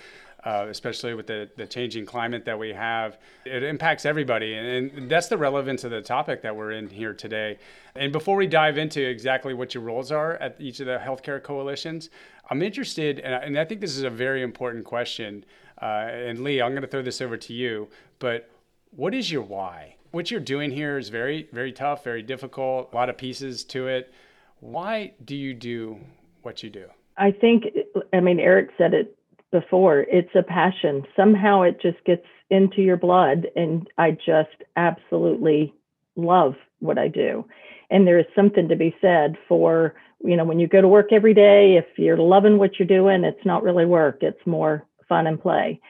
uh, 0.44 0.66
especially 0.68 1.14
with 1.14 1.26
the, 1.26 1.48
the 1.56 1.66
changing 1.66 2.04
climate 2.04 2.44
that 2.44 2.58
we 2.58 2.72
have. 2.72 3.18
It 3.44 3.62
impacts 3.62 4.04
everybody. 4.04 4.54
And, 4.54 4.90
and 4.90 5.10
that's 5.10 5.28
the 5.28 5.38
relevance 5.38 5.84
of 5.84 5.90
the 5.90 6.02
topic 6.02 6.42
that 6.42 6.54
we're 6.54 6.72
in 6.72 6.88
here 6.88 7.14
today. 7.14 7.58
And 7.94 8.12
before 8.12 8.36
we 8.36 8.46
dive 8.46 8.76
into 8.76 9.06
exactly 9.08 9.54
what 9.54 9.74
your 9.74 9.84
roles 9.84 10.10
are 10.10 10.34
at 10.34 10.56
each 10.58 10.80
of 10.80 10.86
the 10.86 10.98
healthcare 10.98 11.42
coalitions, 11.42 12.10
I'm 12.50 12.62
interested, 12.62 13.20
and 13.20 13.34
I, 13.34 13.38
and 13.38 13.58
I 13.58 13.64
think 13.64 13.80
this 13.80 13.96
is 13.96 14.02
a 14.02 14.10
very 14.10 14.42
important 14.42 14.84
question. 14.84 15.44
Uh, 15.80 16.08
and 16.10 16.40
Leigh, 16.40 16.60
I'm 16.60 16.72
going 16.72 16.82
to 16.82 16.88
throw 16.88 17.02
this 17.02 17.20
over 17.20 17.36
to 17.36 17.52
you, 17.52 17.88
but 18.18 18.50
what 18.90 19.14
is 19.14 19.30
your 19.30 19.42
why? 19.42 19.96
What 20.12 20.30
you're 20.30 20.40
doing 20.40 20.70
here 20.70 20.98
is 20.98 21.08
very, 21.08 21.48
very 21.52 21.72
tough, 21.72 22.04
very 22.04 22.22
difficult, 22.22 22.92
a 22.92 22.94
lot 22.94 23.08
of 23.08 23.16
pieces 23.16 23.64
to 23.64 23.88
it. 23.88 24.12
Why 24.60 25.14
do 25.24 25.34
you 25.34 25.54
do 25.54 26.00
what 26.42 26.62
you 26.62 26.68
do? 26.68 26.84
I 27.16 27.30
think, 27.30 27.64
I 28.12 28.20
mean, 28.20 28.38
Eric 28.38 28.70
said 28.76 28.92
it 28.92 29.16
before, 29.50 30.00
it's 30.00 30.34
a 30.34 30.42
passion. 30.42 31.04
Somehow 31.16 31.62
it 31.62 31.80
just 31.80 32.04
gets 32.04 32.26
into 32.50 32.82
your 32.82 32.98
blood, 32.98 33.46
and 33.56 33.88
I 33.96 34.10
just 34.10 34.62
absolutely 34.76 35.72
love 36.14 36.56
what 36.80 36.98
I 36.98 37.08
do. 37.08 37.46
And 37.90 38.06
there 38.06 38.18
is 38.18 38.26
something 38.34 38.68
to 38.68 38.76
be 38.76 38.94
said 39.00 39.38
for, 39.48 39.94
you 40.22 40.36
know, 40.36 40.44
when 40.44 40.58
you 40.58 40.68
go 40.68 40.82
to 40.82 40.88
work 40.88 41.10
every 41.10 41.32
day, 41.32 41.78
if 41.78 41.86
you're 41.96 42.18
loving 42.18 42.58
what 42.58 42.78
you're 42.78 42.86
doing, 42.86 43.24
it's 43.24 43.46
not 43.46 43.62
really 43.62 43.86
work, 43.86 44.18
it's 44.20 44.46
more 44.46 44.86
fun 45.08 45.26
and 45.26 45.40
play. 45.40 45.80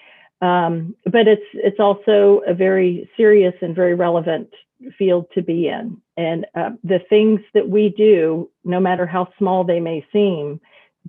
Um, 0.42 0.96
but 1.04 1.28
it's 1.28 1.46
it's 1.54 1.78
also 1.78 2.42
a 2.46 2.52
very 2.52 3.08
serious 3.16 3.54
and 3.62 3.74
very 3.74 3.94
relevant 3.94 4.50
field 4.98 5.26
to 5.34 5.42
be 5.42 5.68
in. 5.68 5.96
And 6.16 6.46
uh, 6.56 6.70
the 6.82 6.98
things 7.08 7.40
that 7.54 7.68
we 7.68 7.90
do, 7.96 8.50
no 8.64 8.80
matter 8.80 9.06
how 9.06 9.28
small 9.38 9.62
they 9.62 9.78
may 9.78 10.04
seem, 10.12 10.60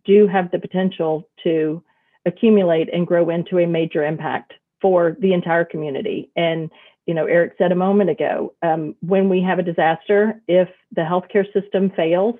do 0.05 0.27
have 0.27 0.51
the 0.51 0.59
potential 0.59 1.27
to 1.43 1.83
accumulate 2.27 2.93
and 2.93 3.07
grow 3.07 3.29
into 3.31 3.57
a 3.57 3.65
major 3.65 4.05
impact 4.05 4.53
for 4.79 5.17
the 5.19 5.33
entire 5.33 5.65
community. 5.65 6.29
And 6.35 6.69
you 7.07 7.13
know, 7.13 7.25
Eric 7.25 7.55
said 7.57 7.71
a 7.71 7.75
moment 7.75 8.11
ago, 8.11 8.53
um, 8.61 8.95
when 9.01 9.27
we 9.27 9.41
have 9.41 9.59
a 9.59 9.63
disaster, 9.63 10.39
if 10.47 10.69
the 10.95 11.01
healthcare 11.01 11.51
system 11.51 11.91
fails, 11.95 12.35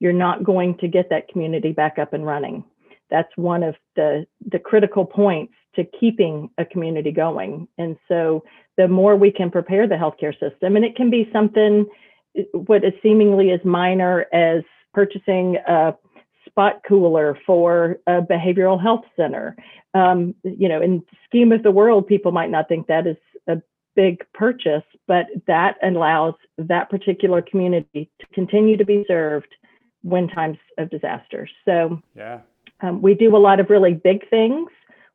you're 0.00 0.12
not 0.12 0.42
going 0.42 0.78
to 0.78 0.88
get 0.88 1.10
that 1.10 1.28
community 1.28 1.72
back 1.72 1.98
up 1.98 2.12
and 2.12 2.26
running. 2.26 2.64
That's 3.10 3.30
one 3.36 3.62
of 3.62 3.76
the 3.94 4.26
the 4.50 4.58
critical 4.58 5.04
points 5.04 5.52
to 5.76 5.84
keeping 5.98 6.50
a 6.58 6.64
community 6.64 7.12
going. 7.12 7.68
And 7.78 7.96
so, 8.08 8.44
the 8.76 8.88
more 8.88 9.16
we 9.16 9.30
can 9.30 9.50
prepare 9.50 9.86
the 9.86 9.96
healthcare 9.96 10.32
system, 10.38 10.76
and 10.76 10.84
it 10.84 10.96
can 10.96 11.10
be 11.10 11.28
something 11.32 11.86
what 12.52 12.84
is 12.84 12.92
seemingly 13.02 13.50
as 13.50 13.60
minor 13.64 14.26
as 14.32 14.62
purchasing 14.94 15.56
a 15.66 15.94
spot 16.46 16.80
cooler 16.86 17.38
for 17.46 17.98
a 18.06 18.20
behavioral 18.22 18.80
health 18.80 19.04
center. 19.16 19.56
Um, 19.94 20.34
you 20.44 20.68
know, 20.68 20.80
in 20.80 21.02
scheme 21.26 21.52
of 21.52 21.62
the 21.62 21.70
world, 21.70 22.06
people 22.06 22.32
might 22.32 22.50
not 22.50 22.68
think 22.68 22.86
that 22.86 23.06
is 23.06 23.16
a 23.46 23.60
big 23.96 24.24
purchase, 24.32 24.84
but 25.06 25.26
that 25.46 25.76
allows 25.82 26.34
that 26.58 26.90
particular 26.90 27.42
community 27.42 28.10
to 28.20 28.26
continue 28.32 28.76
to 28.76 28.84
be 28.84 29.04
served 29.06 29.54
when 30.02 30.28
times 30.28 30.58
of 30.78 30.90
disaster. 30.90 31.48
So 31.64 32.00
yeah, 32.14 32.40
um, 32.80 33.02
we 33.02 33.14
do 33.14 33.36
a 33.36 33.38
lot 33.38 33.60
of 33.60 33.70
really 33.70 33.94
big 33.94 34.28
things. 34.30 34.70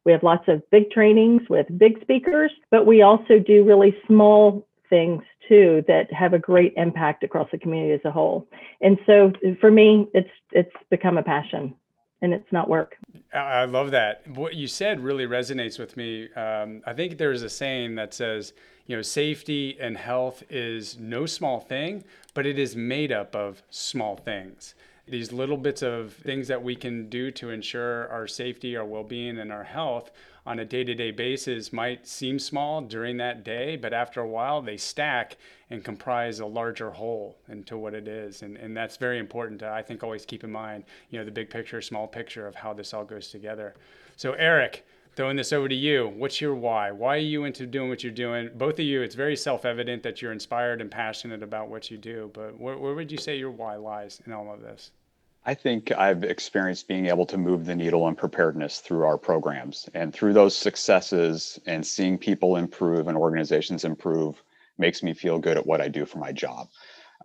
We 0.06 0.12
have 0.12 0.24
lots 0.24 0.48
of 0.48 0.62
big 0.70 0.92
trainings 0.92 1.42
with 1.50 1.66
big 1.78 2.00
speakers, 2.02 2.52
but 2.72 2.86
we 2.86 3.02
also 3.02 3.40
do 3.40 3.64
really 3.64 3.96
small 4.08 4.68
things 4.90 5.24
too 5.50 5.84
that 5.88 6.12
have 6.14 6.34
a 6.34 6.40
great 6.40 6.74
impact 6.78 7.24
across 7.24 7.50
the 7.52 7.58
community 7.58 7.94
as 7.94 8.02
a 8.06 8.12
whole. 8.12 8.48
And 8.82 8.98
so 9.06 9.32
for 9.60 9.72
me, 9.72 10.08
it's 10.14 10.30
it's 10.52 10.72
become 10.90 11.18
a 11.18 11.24
passion 11.24 11.74
and 12.22 12.34
it's 12.34 12.52
not 12.52 12.70
work. 12.70 12.96
I 13.34 13.66
love 13.66 13.92
that. 13.92 14.28
What 14.28 14.56
you 14.56 14.68
said 14.68 15.00
really 15.00 15.28
resonates 15.28 15.78
with 15.78 15.98
me. 15.98 16.32
Um, 16.34 16.82
I 16.86 16.94
think 16.94 17.18
there's 17.18 17.44
a 17.44 17.50
saying 17.50 17.96
that 17.96 18.14
says, 18.14 18.54
you 18.88 18.96
know, 18.96 19.02
safety 19.02 19.78
and 19.80 19.98
health 19.98 20.44
is 20.50 20.98
no 20.98 21.26
small 21.26 21.60
thing, 21.60 22.04
but 22.34 22.46
it 22.46 22.58
is 22.58 22.76
made 22.76 23.12
up 23.12 23.36
of 23.36 23.62
small 23.70 24.16
things. 24.16 24.76
These 25.08 25.32
little 25.32 25.58
bits 25.58 25.84
of 25.84 26.14
things 26.14 26.48
that 26.48 26.64
we 26.64 26.76
can 26.76 27.10
do 27.10 27.30
to 27.32 27.52
ensure 27.52 28.10
our 28.10 28.28
safety, 28.28 28.76
our 28.76 28.86
well 28.86 29.04
being, 29.04 29.38
and 29.38 29.52
our 29.52 29.64
health 29.64 30.12
on 30.46 30.60
a 30.60 30.66
day 30.66 30.84
to 30.84 30.94
day 30.94 31.12
basis 31.12 31.74
might 31.74 32.08
seem 32.08 32.38
small 32.38 32.82
during 32.82 33.18
that 33.18 33.44
day, 33.44 33.76
but 33.76 33.94
after 33.94 34.22
a 34.22 34.28
while 34.28 34.62
they 34.62 34.78
stack 34.78 35.38
and 35.70 35.84
comprise 35.84 36.40
a 36.40 36.46
larger 36.46 36.92
whole 36.92 37.38
into 37.50 37.78
what 37.78 37.94
it 37.94 38.08
is. 38.08 38.44
And, 38.44 38.56
and 38.58 38.78
that's 38.78 38.98
very 38.98 39.18
important 39.18 39.60
to, 39.60 39.70
I 39.70 39.82
think, 39.82 40.04
always 40.04 40.26
keep 40.26 40.44
in 40.44 40.52
mind, 40.52 40.84
you 41.10 41.18
know, 41.18 41.26
the 41.26 41.32
big 41.32 41.50
picture, 41.50 41.82
small 41.82 42.08
picture 42.08 42.48
of 42.48 42.56
how 42.56 42.74
this 42.74 42.94
all 42.94 43.06
goes 43.06 43.30
together. 43.30 43.74
So, 44.16 44.34
Eric, 44.34 44.86
throwing 45.16 45.38
this 45.38 45.54
over 45.54 45.70
to 45.70 45.76
you. 45.76 46.14
What's 46.16 46.42
your 46.42 46.56
why? 46.56 46.92
Why 46.92 47.16
are 47.16 47.20
you 47.20 47.46
into 47.46 47.66
doing 47.66 47.90
what 47.90 48.04
you're 48.04 48.12
doing? 48.12 48.50
Both 48.56 48.80
of 48.80 48.86
you, 48.86 49.02
it's 49.02 49.16
very 49.16 49.36
self 49.36 49.66
evident 49.66 50.04
that 50.04 50.22
you're 50.22 50.32
inspired 50.32 50.82
and 50.82 50.92
passionate 50.92 51.42
about 51.44 51.70
what 51.70 51.90
you 51.90 51.98
do, 51.98 52.32
but 52.34 52.60
where, 52.60 52.78
where 52.78 52.94
would 52.94 53.12
you 53.12 53.18
say 53.18 53.38
your 53.38 53.52
why 53.52 53.76
lies 53.76 54.22
in 54.26 54.34
all 54.34 54.54
of 54.54 54.62
this? 54.62 54.92
I 55.48 55.54
think 55.54 55.92
I've 55.92 56.24
experienced 56.24 56.88
being 56.88 57.06
able 57.06 57.26
to 57.28 57.38
move 57.38 57.66
the 57.66 57.76
needle 57.76 58.04
on 58.04 58.16
preparedness 58.16 58.80
through 58.80 59.04
our 59.06 59.18
programs. 59.18 59.88
And 59.94 60.12
through 60.12 60.34
those 60.34 60.56
successes 60.56 61.60
and 61.68 61.86
seeing 61.86 62.18
people 62.18 62.56
improve 62.56 63.08
and 63.08 63.16
organizations 63.16 63.86
improve 63.86 64.42
makes 64.80 65.04
me 65.04 65.14
feel 65.14 65.38
good 65.38 65.56
at 65.56 65.66
what 65.66 65.82
I 65.82 65.88
do 65.88 66.04
for 66.06 66.18
my 66.18 66.32
job. 66.32 66.70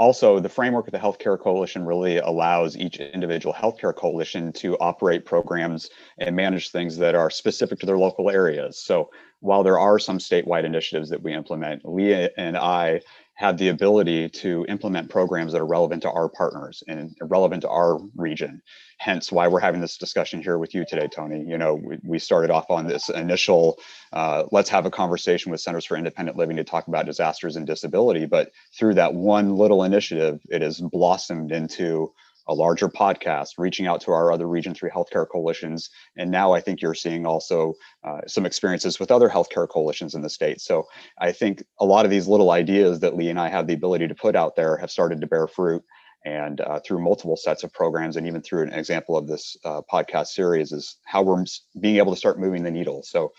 Also, 0.01 0.41
the 0.41 0.49
framework 0.49 0.87
of 0.87 0.93
the 0.93 0.99
Healthcare 0.99 1.39
Coalition 1.39 1.85
really 1.85 2.17
allows 2.17 2.75
each 2.75 2.97
individual 2.97 3.53
healthcare 3.53 3.95
coalition 3.95 4.51
to 4.55 4.75
operate 4.79 5.27
programs 5.27 5.91
and 6.17 6.35
manage 6.35 6.71
things 6.71 6.97
that 6.97 7.15
are 7.15 7.29
specific 7.29 7.79
to 7.79 7.85
their 7.85 7.99
local 7.99 8.31
areas. 8.31 8.79
So, 8.83 9.11
while 9.41 9.63
there 9.63 9.79
are 9.79 9.99
some 9.99 10.17
statewide 10.17 10.65
initiatives 10.65 11.11
that 11.11 11.23
we 11.23 11.35
implement, 11.35 11.85
Leah 11.85 12.31
and 12.39 12.57
I 12.57 13.03
have 13.41 13.57
the 13.57 13.69
ability 13.69 14.29
to 14.29 14.67
implement 14.69 15.09
programs 15.09 15.53
that 15.53 15.63
are 15.63 15.67
relevant 15.67 16.03
to 16.03 16.11
our 16.11 16.29
partners 16.29 16.83
and 16.87 17.17
relevant 17.23 17.63
to 17.63 17.69
our 17.71 17.99
region. 18.15 18.61
Hence, 18.99 19.33
why 19.33 19.49
we're 19.49 19.61
having 19.61 19.81
this 19.81 19.97
discussion 19.97 20.43
here 20.43 20.59
with 20.59 20.75
you 20.75 20.85
today, 20.87 21.09
Tony. 21.09 21.43
You 21.49 21.57
know, 21.57 21.75
we, 21.75 21.97
we 22.05 22.19
started 22.19 22.51
off 22.51 22.71
on 22.71 22.87
this 22.87 23.09
initial 23.09 23.79
uh, 24.13 24.45
let's 24.53 24.69
have 24.69 24.85
a 24.85 24.91
conversation 24.91 25.51
with 25.51 25.63
Centers 25.63 25.87
for 25.87 25.97
Independent 25.97 26.37
Living 26.37 26.57
to 26.59 26.65
talk 26.65 26.87
about 26.87 27.07
disasters 27.07 27.57
and 27.57 27.67
disability. 27.67 28.27
But 28.27 28.51
through 28.79 28.95
that 28.95 29.15
one 29.15 29.57
little 29.57 29.85
initiative, 29.85 30.41
it 30.51 30.61
has 30.61 30.79
blossomed 30.79 31.51
into 31.51 32.13
a 32.51 32.55
larger 32.55 32.89
podcast, 32.89 33.51
reaching 33.59 33.87
out 33.87 34.01
to 34.03 34.11
our 34.11 34.33
other 34.33 34.49
Region 34.49 34.75
3 34.75 34.91
healthcare 34.91 35.27
coalitions. 35.27 35.89
And 36.17 36.31
now 36.31 36.53
I 36.53 36.61
think 36.61 36.83
you're 36.83 36.95
seeing 36.95 37.25
also 37.25 37.75
uh, 38.05 38.23
some 38.27 38.45
experiences 38.45 38.99
with 38.99 39.13
other 39.13 39.29
healthcare 39.29 39.69
coalitions 39.69 40.17
in 40.17 40.23
the 40.23 40.29
state. 40.29 40.61
So 40.61 40.85
I 41.19 41.31
think 41.31 41.63
a 41.79 41.85
lot 41.85 42.05
of 42.05 42.11
these 42.11 42.27
little 42.27 42.51
ideas 42.51 42.99
that 43.01 43.17
Leigh 43.17 43.31
and 43.31 43.39
I 43.39 43.49
have 43.49 43.69
the 43.69 43.75
ability 43.75 44.09
to 44.09 44.15
put 44.17 44.35
out 44.35 44.57
there 44.57 44.77
have 44.79 44.91
started 44.91 45.21
to 45.21 45.29
bear 45.29 45.47
fruit. 45.47 45.83
And 46.27 46.61
uh, 46.61 46.81
through 46.85 47.03
multiple 47.03 47.37
sets 47.37 47.63
of 47.63 47.73
programs, 47.73 48.17
and 48.17 48.27
even 48.27 48.43
through 48.43 48.65
an 48.65 48.75
example 48.75 49.17
of 49.17 49.27
this 49.27 49.57
uh, 49.65 49.81
podcast 49.91 50.27
series, 50.27 50.71
is 50.71 50.97
how 51.07 51.23
we're 51.23 51.45
being 51.81 51.97
able 51.97 52.13
to 52.13 52.19
start 52.19 52.39
moving 52.39 52.63
the 52.63 52.71
needle. 52.71 53.03
So 53.03 53.33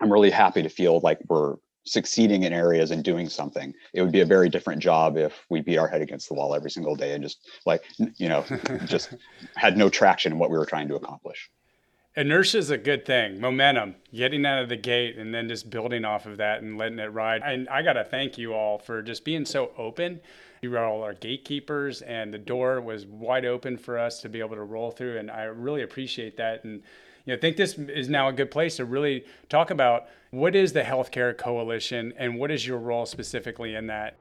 I'm 0.00 0.12
really 0.12 0.30
happy 0.30 0.62
to 0.62 0.68
feel 0.68 1.00
like 1.00 1.18
we're 1.28 1.56
succeeding 1.84 2.44
in 2.44 2.52
areas 2.52 2.90
and 2.90 3.04
doing 3.04 3.28
something. 3.28 3.74
It 3.92 4.02
would 4.02 4.12
be 4.12 4.20
a 4.20 4.26
very 4.26 4.48
different 4.48 4.82
job 4.82 5.16
if 5.16 5.44
we 5.50 5.60
beat 5.60 5.78
our 5.78 5.88
head 5.88 6.02
against 6.02 6.28
the 6.28 6.34
wall 6.34 6.54
every 6.54 6.70
single 6.70 6.96
day 6.96 7.12
and 7.12 7.22
just 7.22 7.38
like, 7.66 7.82
you 8.16 8.28
know, 8.28 8.44
just 8.86 9.14
had 9.56 9.76
no 9.76 9.88
traction 9.88 10.32
in 10.32 10.38
what 10.38 10.50
we 10.50 10.56
were 10.56 10.66
trying 10.66 10.88
to 10.88 10.96
accomplish. 10.96 11.50
Inertia 12.16 12.58
is 12.58 12.70
a 12.70 12.78
good 12.78 13.04
thing. 13.04 13.40
Momentum, 13.40 13.96
getting 14.14 14.46
out 14.46 14.62
of 14.62 14.68
the 14.68 14.76
gate 14.76 15.18
and 15.18 15.34
then 15.34 15.48
just 15.48 15.68
building 15.68 16.04
off 16.04 16.26
of 16.26 16.36
that 16.36 16.62
and 16.62 16.78
letting 16.78 17.00
it 17.00 17.12
ride. 17.12 17.42
And 17.44 17.68
I 17.68 17.82
got 17.82 17.94
to 17.94 18.04
thank 18.04 18.38
you 18.38 18.54
all 18.54 18.78
for 18.78 19.02
just 19.02 19.24
being 19.24 19.44
so 19.44 19.72
open. 19.76 20.20
You 20.62 20.70
were 20.70 20.78
all 20.78 21.02
our 21.02 21.12
gatekeepers, 21.12 22.02
and 22.02 22.32
the 22.32 22.38
door 22.38 22.80
was 22.80 23.04
wide 23.04 23.44
open 23.44 23.76
for 23.76 23.98
us 23.98 24.22
to 24.22 24.28
be 24.28 24.38
able 24.38 24.54
to 24.54 24.62
roll 24.62 24.92
through. 24.92 25.18
And 25.18 25.30
I 25.30 25.42
really 25.42 25.82
appreciate 25.82 26.36
that. 26.36 26.64
And 26.64 26.82
you 27.24 27.32
know, 27.32 27.36
I 27.36 27.40
think 27.40 27.56
this 27.56 27.78
is 27.78 28.08
now 28.08 28.28
a 28.28 28.32
good 28.32 28.50
place 28.50 28.76
to 28.76 28.84
really 28.84 29.24
talk 29.48 29.70
about 29.70 30.06
what 30.30 30.54
is 30.54 30.72
the 30.72 30.82
healthcare 30.82 31.36
coalition 31.36 32.12
and 32.16 32.38
what 32.38 32.50
is 32.50 32.66
your 32.66 32.78
role 32.78 33.06
specifically 33.06 33.74
in 33.74 33.86
that. 33.86 34.16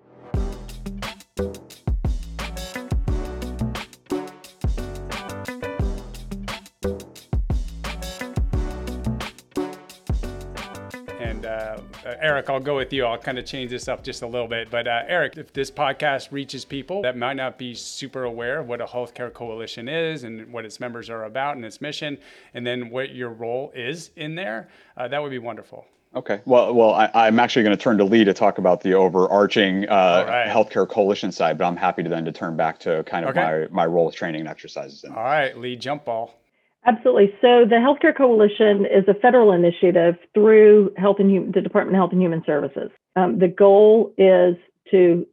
Eric, 12.24 12.50
I'll 12.50 12.62
go 12.62 12.78
with 12.78 12.94
you. 12.94 13.06
I'll 13.06 13.18
kind 13.18 13.38
of 13.38 13.46
change 13.46 13.70
this 13.70 13.90
up 13.90 14.02
just 14.02 14.22
a 14.22 14.28
little 14.28 14.48
bit. 14.48 14.72
But 14.72 14.88
uh, 14.88 15.04
Eric, 15.08 15.36
if 15.36 15.52
this 15.52 15.70
podcast 15.70 16.32
reaches 16.32 16.64
people 16.64 17.02
that 17.02 17.18
might 17.18 17.34
not 17.34 17.58
be 17.58 17.76
super 17.76 18.24
aware 18.24 18.62
of 18.62 18.68
what 18.70 18.80
a 18.80 18.86
healthcare 18.86 19.32
coalition 19.32 19.90
is 19.90 20.24
and 20.24 20.52
what 20.52 20.64
its 20.64 20.80
members 20.80 21.10
are 21.10 21.26
about 21.26 21.58
and 21.58 21.66
its 21.66 21.82
mission, 21.82 22.18
and 22.54 22.66
then 22.66 22.90
what 22.90 23.14
your 23.14 23.30
role 23.30 23.74
is 23.76 24.12
in 24.16 24.36
there, 24.36 24.70
uh, 24.96 25.06
that 25.10 25.22
would 25.22 25.32
be 25.32 25.38
wonderful. 25.38 25.86
Okay. 26.16 26.40
Well, 26.46 26.74
well, 26.74 26.94
I, 26.94 27.28
am 27.28 27.40
actually 27.40 27.64
going 27.64 27.76
to 27.76 27.84
turn 27.84 27.98
to 27.98 28.06
Leigh 28.06 28.24
to 28.24 28.34
talk 28.34 28.58
about 28.58 28.82
the 28.82 28.94
overarching 28.94 29.90
uh, 29.90 30.26
right. 30.26 30.48
healthcare 30.48 30.88
coalition 30.88 31.30
side, 31.30 31.58
but 31.58 31.66
I'm 31.66 31.76
happy 31.76 32.04
to 32.04 32.10
then 32.10 32.24
to 32.24 32.32
turn 32.32 32.56
back 32.56 32.80
to 32.82 33.04
kind 33.04 33.26
of 33.26 33.32
okay. 33.32 33.68
my, 33.70 33.84
my 33.84 33.86
role 33.86 34.06
with 34.06 34.16
training 34.16 34.42
and 34.42 34.50
exercises. 34.50 35.04
All 35.04 35.24
right, 35.24 35.58
Leigh, 35.58 35.76
jump 35.76 36.06
ball. 36.06 36.40
Absolutely. 36.86 37.34
So 37.42 37.66
the 37.66 37.76
Healthcare 37.76 38.16
Coalition 38.16 38.86
is 38.86 39.08
a 39.08 39.14
federal 39.14 39.54
initiative 39.54 40.16
through 40.34 40.94
Health 40.98 41.18
and 41.20 41.32
Hum- 41.32 41.52
the 41.52 41.62
Department 41.62 41.96
of 41.96 42.00
Health 42.00 42.12
and 42.12 42.22
Human 42.22 42.44
Services. 42.46 42.92
Um, 43.16 43.40
the 43.40 43.48
goal 43.48 44.14
is 44.18 44.56
to 44.92 45.26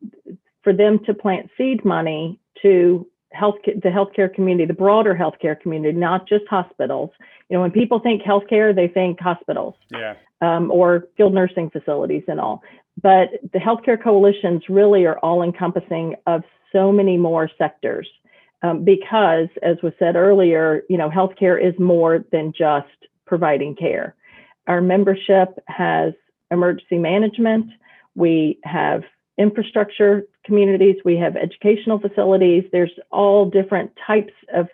for 0.63 0.73
them 0.73 1.01
to 1.07 1.15
plant 1.15 1.51
seed 1.57 1.85
money 1.85 2.39
to 2.63 3.07
health 3.33 3.57
the 3.65 3.89
healthcare 3.89 4.33
community, 4.33 4.67
the 4.67 4.75
broader 4.75 5.15
healthcare 5.15 5.59
community, 5.59 5.97
not 5.97 6.29
just 6.29 6.45
hospitals. 6.49 7.11
You 7.49 7.57
know, 7.57 7.63
when 7.63 7.71
people 7.71 7.99
think 7.99 8.23
healthcare, 8.23 8.75
they 8.75 8.89
think 8.89 9.21
hospitals, 9.21 9.75
yeah, 9.91 10.15
um, 10.41 10.71
or 10.71 11.07
skilled 11.15 11.35
nursing 11.35 11.71
facilities 11.71 12.25
and 12.29 12.39
all. 12.41 12.63
But 13.03 13.29
the 13.53 13.59
healthcare 13.59 14.01
coalitions 14.01 14.63
really 14.69 15.05
are 15.07 15.19
all 15.19 15.43
encompassing 15.43 16.17
of 16.27 16.43
so 16.73 16.93
many 16.93 17.17
more 17.17 17.49
sectors 17.59 18.09
um, 18.63 18.85
because, 18.85 19.49
as 19.63 19.77
was 19.83 19.93
said 19.99 20.17
earlier, 20.17 20.83
you 20.89 20.99
know, 20.99 21.09
healthcare 21.11 21.63
is 21.63 21.79
more 21.79 22.25
than 22.31 22.53
just 22.57 22.89
providing 23.27 23.75
care. 23.75 24.15
Our 24.67 24.81
membership 24.81 25.59
has 25.67 26.13
emergency 26.51 26.99
management. 26.99 27.67
We 28.15 28.59
have 28.65 29.03
infrastructure 29.39 30.25
communities. 30.45 30.97
We 31.05 31.17
have 31.17 31.37
educational 31.37 31.99
facilities. 31.99 32.65
There's 32.73 32.93
all 33.11 33.49
different 33.49 33.93
types 34.07 34.33
of 34.53 34.69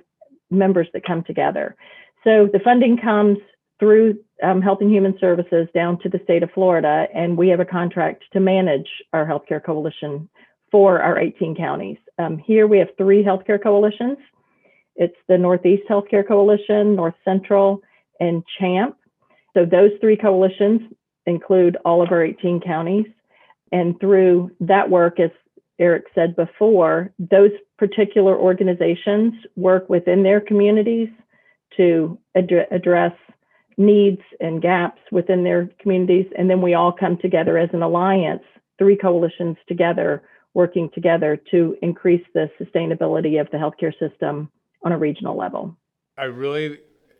members 0.50 0.88
that 0.93 1.05
come 1.05 1.23
together. 1.23 1.76
So 2.25 2.49
the 2.52 2.59
funding 2.59 2.99
comes 2.99 3.38
through 3.78 4.19
um, 4.43 4.61
Health 4.62 4.78
and 4.81 4.90
Human 4.90 5.16
Services 5.21 5.69
down 5.75 5.99
to 6.00 6.09
the 6.09 6.21
state 6.25 6.43
of 6.43 6.50
Florida, 6.52 7.07
and 7.14 7.37
we 7.37 7.49
have 7.49 7.61
a 7.61 7.64
contract 7.64 8.25
to 8.33 8.40
manage 8.40 8.88
our 9.12 9.26
healthcare 9.26 9.62
coalition 9.62 10.28
for 10.71 11.00
our 11.00 11.19
18 11.19 11.55
counties. 11.57 11.99
Um, 12.18 12.38
here 12.38 12.66
we 12.66 12.78
have 12.78 12.88
three 12.96 13.23
healthcare 13.23 13.62
coalitions. 13.62 14.18
It's 14.96 15.16
the 15.28 15.37
Northeast 15.37 15.82
Healthcare 15.88 16.26
Coalition, 16.26 16.96
North 16.96 17.14
Central, 17.25 17.82
and 18.20 18.42
CHAMP. 18.58 18.96
So 19.54 19.64
those 19.64 19.90
three 20.00 20.16
coalitions 20.16 20.80
include 21.26 21.76
all 21.85 22.02
of 22.02 22.11
our 22.12 22.25
18 22.25 22.61
counties. 22.61 23.06
And 23.73 23.99
through 24.00 24.52
that 24.61 24.88
work, 24.88 25.20
as 25.20 25.30
Eric 25.78 26.04
said 26.14 26.35
before, 26.37 27.12
those 27.18 27.50
particular 27.78 28.37
organizations 28.37 29.35
work 29.56 29.90
within 29.90 30.23
their 30.23 30.40
communities 30.40 31.08
to 31.76 32.18
ad- 32.35 32.66
address 32.70 33.12
needs 33.76 34.23
and 34.40 34.62
gaps 34.62 35.00
within 35.12 35.44
their 35.44 35.68
communities. 35.78 36.26
And 36.38 36.49
then 36.49 36.62
we 36.62 36.73
all 36.73 36.92
come 36.92 37.18
together 37.18 37.58
as 37.58 37.68
an 37.75 37.82
alliance, 37.82 38.42
three 38.78 38.96
coalitions 38.96 39.58
together, 39.68 40.23
working 40.56 40.88
together 40.94 41.38
to 41.50 41.76
increase 41.82 42.25
the 42.32 42.50
sustainability 42.58 43.38
of 43.38 43.46
the 43.50 43.58
healthcare 43.58 43.92
system 43.98 44.50
on 44.82 44.90
a 44.90 44.96
regional 44.96 45.36
level. 45.36 45.76
I 46.16 46.25
really 46.25 46.78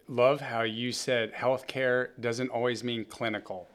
love 0.09 0.41
how 0.41 0.63
you 0.63 0.91
said 0.91 1.35
healthcare 1.35 2.09
doesn't 2.19 2.49
always 2.49 2.83
mean 2.83 3.05
clinical. 3.05 3.69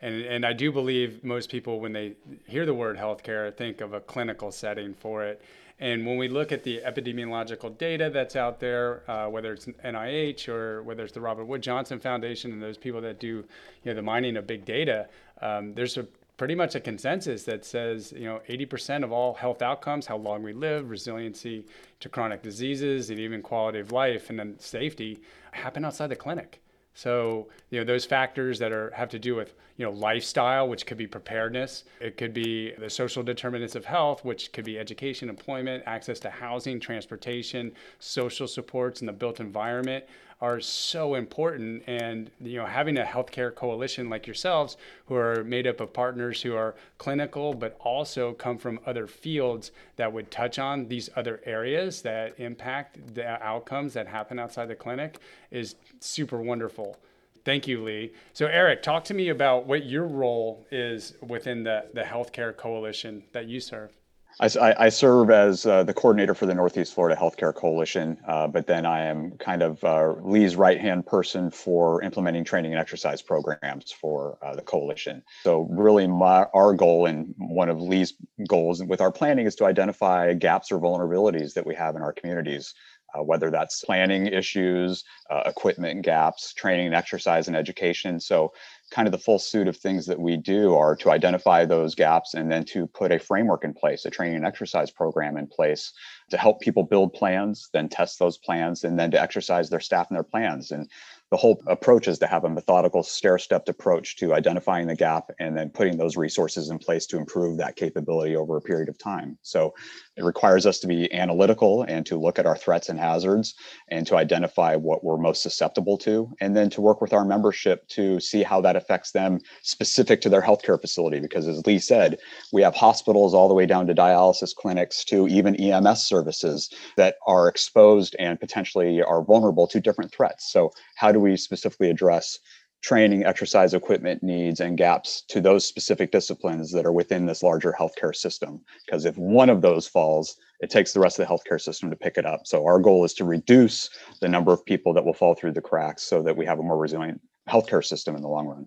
And, 0.00 0.22
and 0.22 0.46
I 0.46 0.54
do 0.54 0.72
believe 0.72 1.22
most 1.22 1.50
people, 1.50 1.80
when 1.80 1.92
they 1.92 2.14
hear 2.46 2.64
the 2.64 2.72
word 2.72 2.96
healthcare, 2.96 3.54
think 3.54 3.82
of 3.82 3.92
a 3.92 4.00
clinical 4.00 4.50
setting 4.50 4.94
for 4.94 5.22
it. 5.22 5.42
And 5.80 6.06
when 6.06 6.16
we 6.16 6.28
look 6.28 6.50
at 6.50 6.62
the 6.62 6.80
epidemiological 6.80 7.76
data 7.76 8.08
that's 8.08 8.36
out 8.36 8.58
there, 8.58 9.02
uh, 9.10 9.28
whether 9.28 9.52
it's 9.52 9.66
NIH 9.66 10.48
or 10.48 10.82
whether 10.82 11.04
it's 11.04 11.12
the 11.12 11.20
Robert 11.20 11.44
Wood 11.44 11.60
Johnson 11.60 12.00
Foundation 12.00 12.52
and 12.52 12.62
those 12.62 12.78
people 12.78 13.02
that 13.02 13.20
do 13.20 13.26
you 13.26 13.44
know, 13.84 13.94
the 13.94 14.02
mining 14.02 14.38
of 14.38 14.46
big 14.46 14.64
data, 14.64 15.08
um, 15.42 15.74
there's 15.74 15.98
a 15.98 16.06
pretty 16.36 16.54
much 16.54 16.74
a 16.74 16.80
consensus 16.80 17.44
that 17.44 17.64
says 17.64 18.12
you 18.16 18.24
know 18.24 18.40
80% 18.48 19.04
of 19.04 19.12
all 19.12 19.34
health 19.34 19.62
outcomes 19.62 20.06
how 20.06 20.16
long 20.16 20.42
we 20.42 20.52
live 20.52 20.90
resiliency 20.90 21.66
to 22.00 22.08
chronic 22.08 22.42
diseases 22.42 23.10
and 23.10 23.18
even 23.18 23.42
quality 23.42 23.78
of 23.78 23.92
life 23.92 24.30
and 24.30 24.38
then 24.38 24.58
safety 24.58 25.20
happen 25.52 25.84
outside 25.84 26.08
the 26.08 26.16
clinic. 26.16 26.60
So 26.94 27.48
you 27.70 27.78
know 27.78 27.84
those 27.84 28.04
factors 28.04 28.58
that 28.60 28.72
are 28.72 28.90
have 28.90 29.08
to 29.10 29.18
do 29.18 29.34
with 29.34 29.54
you 29.76 29.84
know 29.84 29.92
lifestyle 29.92 30.68
which 30.68 30.86
could 30.86 30.96
be 30.96 31.06
preparedness. 31.06 31.84
It 32.00 32.16
could 32.16 32.32
be 32.32 32.72
the 32.78 32.90
social 32.90 33.22
determinants 33.22 33.74
of 33.74 33.84
health 33.84 34.24
which 34.24 34.52
could 34.52 34.64
be 34.64 34.78
education 34.78 35.28
employment 35.28 35.82
access 35.86 36.20
to 36.20 36.30
housing 36.30 36.78
transportation 36.80 37.72
social 37.98 38.46
supports 38.46 39.00
and 39.00 39.08
the 39.08 39.12
built 39.12 39.40
environment 39.40 40.04
are 40.44 40.60
so 40.60 41.14
important. 41.14 41.82
And 41.86 42.30
you 42.38 42.58
know, 42.58 42.66
having 42.66 42.98
a 42.98 43.02
healthcare 43.02 43.54
coalition 43.54 44.10
like 44.10 44.26
yourselves, 44.26 44.76
who 45.06 45.14
are 45.14 45.42
made 45.42 45.66
up 45.66 45.80
of 45.80 45.94
partners 45.94 46.42
who 46.42 46.54
are 46.54 46.74
clinical, 46.98 47.54
but 47.54 47.78
also 47.80 48.34
come 48.34 48.58
from 48.58 48.78
other 48.84 49.06
fields 49.06 49.72
that 49.96 50.12
would 50.12 50.30
touch 50.30 50.58
on 50.58 50.86
these 50.86 51.08
other 51.16 51.40
areas 51.46 52.02
that 52.02 52.38
impact 52.38 53.14
the 53.14 53.26
outcomes 53.42 53.94
that 53.94 54.06
happen 54.06 54.38
outside 54.38 54.68
the 54.68 54.74
clinic, 54.74 55.18
is 55.50 55.76
super 56.00 56.42
wonderful. 56.42 56.98
Thank 57.46 57.66
you, 57.66 57.82
Leigh. 57.82 58.12
So, 58.34 58.46
Eric, 58.46 58.82
talk 58.82 59.04
to 59.04 59.14
me 59.14 59.30
about 59.30 59.66
what 59.66 59.86
your 59.86 60.06
role 60.06 60.66
is 60.70 61.14
within 61.26 61.62
the, 61.62 61.86
the 61.94 62.02
healthcare 62.02 62.54
coalition 62.54 63.22
that 63.32 63.46
you 63.46 63.60
serve. 63.60 63.92
I, 64.40 64.74
I, 64.78 64.88
serve 64.88 65.30
as 65.30 65.64
uh, 65.64 65.84
the 65.84 65.94
coordinator 65.94 66.34
for 66.34 66.46
the 66.46 66.54
Northeast 66.54 66.94
Florida 66.94 67.18
Healthcare 67.18 67.54
Coalition, 67.54 68.18
uh, 68.26 68.48
but 68.48 68.66
then 68.66 68.84
I 68.84 69.04
am 69.04 69.32
kind 69.38 69.62
of 69.62 69.82
uh, 69.84 70.14
Leigh's 70.22 70.56
right 70.56 70.80
hand 70.80 71.06
person 71.06 71.50
for 71.50 72.02
implementing 72.02 72.42
training 72.44 72.72
and 72.72 72.80
exercise 72.80 73.22
programs 73.22 73.92
for 73.92 74.38
uh, 74.42 74.56
the 74.56 74.62
coalition. 74.62 75.22
So, 75.44 75.68
really, 75.70 76.08
my, 76.08 76.46
our 76.52 76.74
goal 76.74 77.06
and 77.06 77.34
one 77.38 77.68
of 77.68 77.80
Leigh's 77.80 78.14
goals 78.48 78.82
with 78.82 79.00
our 79.00 79.12
planning 79.12 79.46
is 79.46 79.54
to 79.56 79.66
identify 79.66 80.34
gaps 80.34 80.72
or 80.72 80.80
vulnerabilities 80.80 81.54
that 81.54 81.66
we 81.66 81.74
have 81.76 81.94
in 81.94 82.02
our 82.02 82.12
communities. 82.12 82.74
Uh, 83.14 83.22
whether 83.22 83.48
that's 83.48 83.84
planning 83.84 84.26
issues, 84.26 85.04
uh, 85.30 85.42
equipment 85.46 86.02
gaps, 86.02 86.52
training 86.52 86.86
and 86.86 86.96
exercise 86.96 87.46
and 87.46 87.56
education. 87.56 88.18
So 88.18 88.52
kind 88.90 89.08
of 89.08 89.12
the 89.12 89.18
full 89.18 89.38
suit 89.38 89.66
of 89.66 89.76
things 89.76 90.06
that 90.06 90.20
we 90.20 90.36
do 90.36 90.74
are 90.74 90.94
to 90.96 91.10
identify 91.10 91.64
those 91.64 91.94
gaps 91.94 92.34
and 92.34 92.50
then 92.50 92.64
to 92.64 92.86
put 92.86 93.12
a 93.12 93.18
framework 93.18 93.64
in 93.64 93.72
place, 93.72 94.04
a 94.04 94.10
training 94.10 94.36
and 94.36 94.46
exercise 94.46 94.90
program 94.90 95.36
in 95.36 95.46
place 95.46 95.92
to 96.30 96.36
help 96.36 96.60
people 96.60 96.82
build 96.82 97.12
plans, 97.12 97.68
then 97.72 97.88
test 97.88 98.18
those 98.18 98.38
plans, 98.38 98.84
and 98.84 98.98
then 98.98 99.10
to 99.10 99.20
exercise 99.20 99.70
their 99.70 99.80
staff 99.80 100.08
and 100.10 100.16
their 100.16 100.22
plans. 100.22 100.70
And 100.70 100.88
the 101.30 101.36
whole 101.36 101.60
approach 101.66 102.06
is 102.06 102.18
to 102.20 102.26
have 102.26 102.44
a 102.44 102.48
methodical 102.48 103.02
stair-stepped 103.02 103.68
approach 103.68 104.16
to 104.16 104.34
identifying 104.34 104.86
the 104.86 104.94
gap 104.94 105.30
and 105.40 105.56
then 105.56 105.68
putting 105.70 105.96
those 105.96 106.16
resources 106.16 106.70
in 106.70 106.78
place 106.78 107.06
to 107.06 107.16
improve 107.16 107.56
that 107.58 107.74
capability 107.76 108.36
over 108.36 108.56
a 108.56 108.60
period 108.60 108.88
of 108.88 108.98
time 108.98 109.36
so 109.42 109.74
it 110.16 110.24
requires 110.24 110.66
us 110.66 110.78
to 110.80 110.86
be 110.86 111.12
analytical 111.12 111.82
and 111.82 112.06
to 112.06 112.18
look 112.18 112.38
at 112.38 112.46
our 112.46 112.56
threats 112.56 112.88
and 112.88 112.98
hazards 112.98 113.54
and 113.88 114.06
to 114.06 114.16
identify 114.16 114.76
what 114.76 115.02
we're 115.02 115.16
most 115.16 115.42
susceptible 115.42 115.98
to 115.98 116.30
and 116.40 116.56
then 116.56 116.70
to 116.70 116.80
work 116.80 117.00
with 117.00 117.12
our 117.12 117.24
membership 117.24 117.86
to 117.88 118.20
see 118.20 118.42
how 118.42 118.60
that 118.60 118.76
affects 118.76 119.10
them 119.12 119.40
specific 119.62 120.20
to 120.20 120.28
their 120.28 120.42
healthcare 120.42 120.80
facility. 120.80 121.20
Because 121.20 121.48
as 121.48 121.66
Leigh 121.66 121.78
said 121.78 122.18
we 122.52 122.62
have 122.62 122.74
hospitals 122.74 123.34
all 123.34 123.48
the 123.48 123.54
way 123.54 123.66
down 123.66 123.86
to 123.86 123.94
dialysis 123.94 124.54
clinics 124.54 125.04
to 125.04 125.26
even 125.28 125.56
ems 125.56 126.02
services 126.02 126.70
that 126.96 127.16
are 127.26 127.48
exposed 127.48 128.14
and 128.18 128.38
potentially 128.38 129.02
are 129.02 129.22
vulnerable 129.22 129.66
to 129.66 129.80
different 129.80 130.12
threats. 130.12 130.50
So 130.52 130.70
how 130.96 131.12
do 131.12 131.18
we 131.18 131.36
specifically 131.36 131.90
address 131.90 132.38
training, 132.84 133.24
exercise 133.24 133.72
equipment 133.72 134.22
needs, 134.22 134.60
and 134.60 134.76
gaps 134.76 135.22
to 135.22 135.40
those 135.40 135.66
specific 135.66 136.12
disciplines 136.12 136.70
that 136.70 136.84
are 136.84 136.92
within 136.92 137.24
this 137.24 137.42
larger 137.42 137.74
healthcare 137.78 138.14
system. 138.14 138.60
Because 138.84 139.06
if 139.06 139.16
one 139.16 139.48
of 139.48 139.62
those 139.62 139.88
falls, 139.88 140.36
it 140.60 140.68
takes 140.68 140.92
the 140.92 141.00
rest 141.00 141.18
of 141.18 141.26
the 141.26 141.34
healthcare 141.34 141.60
system 141.60 141.88
to 141.88 141.96
pick 141.96 142.18
it 142.18 142.26
up. 142.26 142.46
So 142.46 142.66
our 142.66 142.78
goal 142.78 143.02
is 143.04 143.14
to 143.14 143.24
reduce 143.24 143.88
the 144.20 144.28
number 144.28 144.52
of 144.52 144.64
people 144.66 144.92
that 144.92 145.04
will 145.04 145.14
fall 145.14 145.34
through 145.34 145.52
the 145.52 145.62
cracks 145.62 146.02
so 146.02 146.22
that 146.22 146.36
we 146.36 146.44
have 146.44 146.58
a 146.58 146.62
more 146.62 146.76
resilient 146.76 147.22
healthcare 147.48 147.84
system 147.84 148.16
in 148.16 148.22
the 148.22 148.28
long 148.28 148.46
run. 148.46 148.66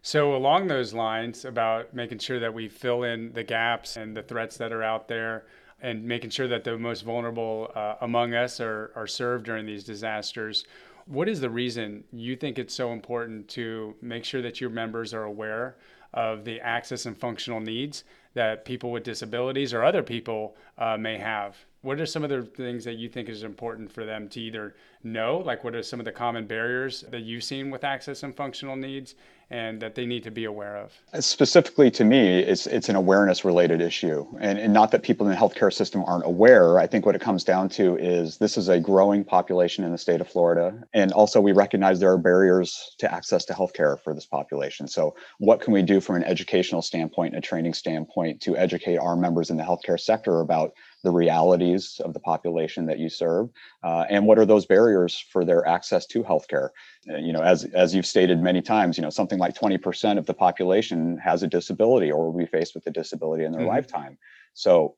So, 0.00 0.36
along 0.36 0.68
those 0.68 0.94
lines, 0.94 1.44
about 1.44 1.92
making 1.92 2.18
sure 2.18 2.38
that 2.38 2.54
we 2.54 2.68
fill 2.68 3.02
in 3.02 3.32
the 3.32 3.42
gaps 3.42 3.96
and 3.96 4.16
the 4.16 4.22
threats 4.22 4.56
that 4.58 4.72
are 4.72 4.82
out 4.82 5.08
there, 5.08 5.46
and 5.80 6.04
making 6.04 6.30
sure 6.30 6.46
that 6.48 6.62
the 6.62 6.78
most 6.78 7.02
vulnerable 7.02 7.72
uh, 7.74 7.96
among 8.00 8.32
us 8.32 8.60
are, 8.60 8.92
are 8.94 9.08
served 9.08 9.46
during 9.46 9.66
these 9.66 9.82
disasters, 9.82 10.64
what 11.06 11.28
is 11.28 11.40
the 11.40 11.50
reason 11.50 12.04
you 12.12 12.36
think 12.36 12.58
it's 12.58 12.74
so 12.74 12.92
important 12.92 13.48
to 13.48 13.94
make 14.02 14.24
sure 14.24 14.42
that 14.42 14.60
your 14.60 14.70
members 14.70 15.14
are 15.14 15.24
aware 15.24 15.76
of 16.14 16.44
the 16.44 16.60
access 16.60 17.06
and 17.06 17.16
functional 17.16 17.60
needs 17.60 18.04
that 18.34 18.64
people 18.64 18.90
with 18.90 19.04
disabilities 19.04 19.72
or 19.72 19.84
other 19.84 20.02
people 20.02 20.56
uh, 20.78 20.96
may 20.96 21.16
have? 21.16 21.56
What 21.82 22.00
are 22.00 22.06
some 22.06 22.24
of 22.24 22.30
the 22.30 22.42
things 22.42 22.84
that 22.84 22.94
you 22.94 23.08
think 23.08 23.28
is 23.28 23.44
important 23.44 23.92
for 23.92 24.04
them 24.04 24.28
to 24.30 24.40
either 24.40 24.74
know? 25.04 25.38
Like, 25.38 25.62
what 25.62 25.76
are 25.76 25.82
some 25.82 26.00
of 26.00 26.04
the 26.04 26.12
common 26.12 26.46
barriers 26.46 27.02
that 27.10 27.22
you've 27.22 27.44
seen 27.44 27.70
with 27.70 27.84
access 27.84 28.24
and 28.24 28.34
functional 28.34 28.74
needs? 28.74 29.14
And 29.50 29.80
that 29.80 29.94
they 29.94 30.06
need 30.06 30.24
to 30.24 30.30
be 30.30 30.44
aware 30.44 30.76
of? 30.76 30.92
Uh, 31.12 31.20
specifically 31.20 31.90
to 31.90 32.04
me, 32.04 32.40
it's 32.40 32.66
it's 32.66 32.88
an 32.88 32.96
awareness 32.96 33.44
related 33.44 33.80
issue. 33.80 34.26
And, 34.40 34.58
and 34.58 34.72
not 34.72 34.90
that 34.90 35.02
people 35.02 35.26
in 35.26 35.32
the 35.32 35.38
healthcare 35.38 35.72
system 35.72 36.02
aren't 36.06 36.26
aware. 36.26 36.78
I 36.78 36.86
think 36.86 37.06
what 37.06 37.14
it 37.14 37.20
comes 37.20 37.44
down 37.44 37.68
to 37.70 37.96
is 37.96 38.38
this 38.38 38.56
is 38.56 38.68
a 38.68 38.80
growing 38.80 39.24
population 39.24 39.84
in 39.84 39.92
the 39.92 39.98
state 39.98 40.20
of 40.20 40.28
Florida. 40.28 40.82
And 40.92 41.12
also 41.12 41.40
we 41.40 41.52
recognize 41.52 42.00
there 42.00 42.12
are 42.12 42.18
barriers 42.18 42.94
to 42.98 43.12
access 43.12 43.44
to 43.46 43.52
healthcare 43.52 44.00
for 44.00 44.14
this 44.14 44.26
population. 44.26 44.88
So 44.88 45.14
what 45.38 45.60
can 45.60 45.72
we 45.72 45.82
do 45.82 46.00
from 46.00 46.16
an 46.16 46.24
educational 46.24 46.82
standpoint 46.82 47.36
a 47.36 47.40
training 47.40 47.74
standpoint 47.74 48.40
to 48.42 48.56
educate 48.56 48.96
our 48.96 49.16
members 49.16 49.50
in 49.50 49.56
the 49.56 49.62
healthcare 49.62 50.00
sector 50.00 50.40
about 50.40 50.72
the 51.06 51.12
realities 51.12 52.00
of 52.04 52.12
the 52.14 52.18
population 52.18 52.84
that 52.84 52.98
you 52.98 53.08
serve 53.08 53.48
uh, 53.84 54.04
and 54.10 54.26
what 54.26 54.40
are 54.40 54.44
those 54.44 54.66
barriers 54.66 55.16
for 55.30 55.44
their 55.44 55.64
access 55.64 56.04
to 56.04 56.24
healthcare. 56.24 56.70
Uh, 57.08 57.16
you 57.16 57.32
know, 57.32 57.42
as 57.42 57.62
as 57.66 57.94
you've 57.94 58.04
stated 58.04 58.42
many 58.42 58.60
times, 58.60 58.98
you 58.98 59.02
know, 59.02 59.10
something 59.10 59.38
like 59.38 59.54
20% 59.54 60.18
of 60.18 60.26
the 60.26 60.34
population 60.34 61.16
has 61.18 61.44
a 61.44 61.46
disability 61.46 62.10
or 62.10 62.26
will 62.26 62.36
be 62.36 62.44
faced 62.44 62.74
with 62.74 62.84
a 62.88 62.90
disability 62.90 63.44
in 63.44 63.52
their 63.52 63.60
mm-hmm. 63.60 63.70
lifetime. 63.70 64.18
So 64.54 64.96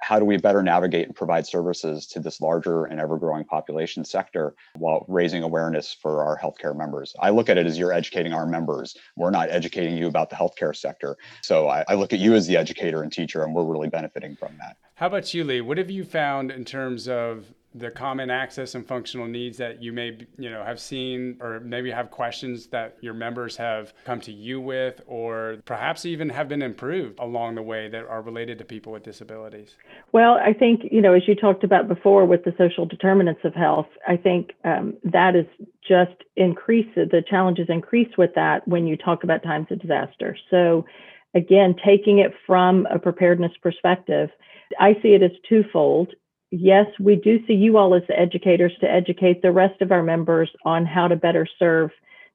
how 0.00 0.18
do 0.18 0.24
we 0.24 0.36
better 0.36 0.62
navigate 0.62 1.06
and 1.06 1.14
provide 1.14 1.46
services 1.46 2.06
to 2.06 2.20
this 2.20 2.40
larger 2.40 2.84
and 2.84 3.00
ever 3.00 3.18
growing 3.18 3.44
population 3.44 4.04
sector 4.04 4.54
while 4.76 5.04
raising 5.08 5.42
awareness 5.42 5.92
for 5.92 6.24
our 6.24 6.38
healthcare 6.38 6.76
members? 6.76 7.14
I 7.20 7.30
look 7.30 7.48
at 7.48 7.58
it 7.58 7.66
as 7.66 7.78
you're 7.78 7.92
educating 7.92 8.32
our 8.32 8.46
members. 8.46 8.96
We're 9.16 9.30
not 9.30 9.50
educating 9.50 9.96
you 9.96 10.06
about 10.06 10.30
the 10.30 10.36
healthcare 10.36 10.74
sector. 10.74 11.16
So 11.42 11.68
I, 11.68 11.84
I 11.88 11.94
look 11.94 12.12
at 12.12 12.18
you 12.18 12.34
as 12.34 12.46
the 12.46 12.56
educator 12.56 13.02
and 13.02 13.12
teacher, 13.12 13.42
and 13.42 13.54
we're 13.54 13.64
really 13.64 13.88
benefiting 13.88 14.36
from 14.36 14.56
that. 14.58 14.76
How 14.94 15.06
about 15.06 15.32
you, 15.34 15.44
Leigh? 15.44 15.60
What 15.60 15.78
have 15.78 15.90
you 15.90 16.04
found 16.04 16.50
in 16.50 16.64
terms 16.64 17.08
of 17.08 17.54
the 17.74 17.90
common 17.90 18.30
access 18.30 18.74
and 18.74 18.86
functional 18.86 19.26
needs 19.26 19.58
that 19.58 19.82
you 19.82 19.92
may 19.92 20.16
you 20.38 20.50
know 20.50 20.64
have 20.64 20.80
seen 20.80 21.36
or 21.40 21.60
maybe 21.60 21.90
have 21.90 22.10
questions 22.10 22.68
that 22.68 22.96
your 23.02 23.12
members 23.12 23.56
have 23.56 23.92
come 24.04 24.20
to 24.20 24.32
you 24.32 24.58
with 24.60 25.02
or 25.06 25.58
perhaps 25.66 26.06
even 26.06 26.30
have 26.30 26.48
been 26.48 26.62
improved 26.62 27.18
along 27.18 27.54
the 27.54 27.62
way 27.62 27.88
that 27.88 28.06
are 28.06 28.22
related 28.22 28.58
to 28.58 28.64
people 28.64 28.90
with 28.90 29.02
disabilities? 29.02 29.76
Well 30.12 30.38
i 30.42 30.52
think 30.52 30.82
you 30.90 31.02
know 31.02 31.12
as 31.12 31.28
you 31.28 31.34
talked 31.34 31.62
about 31.62 31.88
before 31.88 32.24
with 32.24 32.44
the 32.44 32.54
social 32.56 32.86
determinants 32.86 33.42
of 33.44 33.54
health 33.54 33.88
i 34.06 34.16
think 34.16 34.52
um, 34.64 34.94
that 35.04 35.36
is 35.36 35.46
just 35.86 36.24
increased 36.36 36.94
the 36.94 37.22
challenges 37.28 37.66
increase 37.68 38.16
with 38.16 38.30
that 38.34 38.66
when 38.66 38.86
you 38.86 38.96
talk 38.96 39.24
about 39.24 39.42
times 39.42 39.66
of 39.70 39.78
disaster. 39.78 40.36
So 40.50 40.86
again 41.34 41.74
taking 41.84 42.18
it 42.18 42.32
from 42.46 42.86
a 42.90 42.98
preparedness 42.98 43.52
perspective 43.62 44.30
I 44.78 44.94
see 45.02 45.14
it 45.14 45.22
as 45.22 45.30
twofold 45.48 46.14
yes, 46.50 46.86
we 46.98 47.16
do 47.16 47.44
see 47.46 47.54
you 47.54 47.76
all 47.76 47.94
as 47.94 48.02
educators 48.08 48.72
to 48.80 48.90
educate 48.90 49.42
the 49.42 49.52
rest 49.52 49.80
of 49.80 49.92
our 49.92 50.02
members 50.02 50.50
on 50.64 50.86
how 50.86 51.08
to 51.08 51.16
better 51.16 51.46
serve 51.58 51.90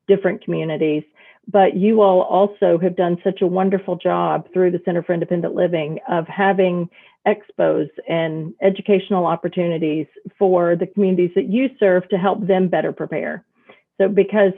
different 0.08 0.44
communities. 0.44 1.04
But 1.52 1.76
you 1.76 2.02
all 2.02 2.22
also 2.22 2.78
have 2.82 2.96
done 2.96 3.18
such 3.24 3.42
a 3.42 3.48
wonderful 3.48 3.98
job 3.98 4.48
through 4.54 4.72
the 4.72 4.82
Center 4.86 5.04
for 5.04 5.14
Independent 5.14 5.54
Living 5.56 6.00
of 6.10 6.26
having 6.28 6.90
expos 7.28 7.90
and 8.08 8.54
educational 8.62 9.26
opportunities 9.26 10.08
for 10.38 10.76
the 10.76 10.88
communities 10.88 11.32
that 11.36 11.50
you 11.50 11.70
serve 11.80 12.08
to 12.10 12.18
help 12.18 12.46
them 12.48 12.70
better 12.70 12.92
prepare. 12.94 13.44
So, 14.00 14.08
because 14.08 14.54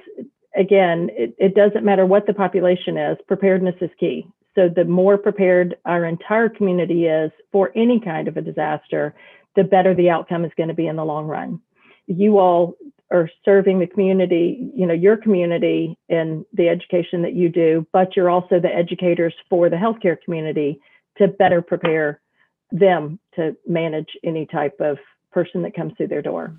again, 0.55 1.09
it, 1.13 1.35
it 1.37 1.55
doesn't 1.55 1.83
matter 1.83 2.05
what 2.05 2.27
the 2.27 2.33
population 2.33 2.97
is, 2.97 3.17
preparedness 3.27 3.75
is 3.81 3.89
key. 3.99 4.27
So, 4.53 4.69
the 4.69 4.85
more 4.85 5.17
prepared 5.17 5.75
our 5.85 6.05
entire 6.05 6.49
community 6.49 7.05
is 7.05 7.31
for 7.51 7.71
any 7.75 7.99
kind 7.99 8.27
of 8.27 8.37
a 8.37 8.41
disaster, 8.41 9.15
the 9.55 9.63
better 9.63 9.93
the 9.93 10.09
outcome 10.09 10.45
is 10.45 10.51
going 10.57 10.69
to 10.69 10.75
be 10.75 10.87
in 10.87 10.95
the 10.95 11.05
long 11.05 11.25
run. 11.25 11.59
You 12.07 12.39
all 12.39 12.75
are 13.11 13.29
serving 13.43 13.79
the 13.79 13.87
community, 13.87 14.71
you 14.75 14.85
know, 14.85 14.93
your 14.93 15.17
community 15.17 15.97
in 16.09 16.45
the 16.53 16.69
education 16.69 17.21
that 17.21 17.33
you 17.33 17.49
do, 17.49 17.85
but 17.93 18.15
you're 18.15 18.29
also 18.29 18.59
the 18.59 18.73
educators 18.73 19.33
for 19.49 19.69
the 19.69 19.75
healthcare 19.75 20.17
community 20.23 20.79
to 21.17 21.27
better 21.27 21.61
prepare 21.61 22.19
them 22.71 23.19
to 23.35 23.55
manage 23.67 24.09
any 24.23 24.45
type 24.45 24.75
of 24.79 24.97
person 25.31 25.61
that 25.61 25.75
comes 25.75 25.93
through 25.95 26.07
their 26.07 26.21
door. 26.21 26.55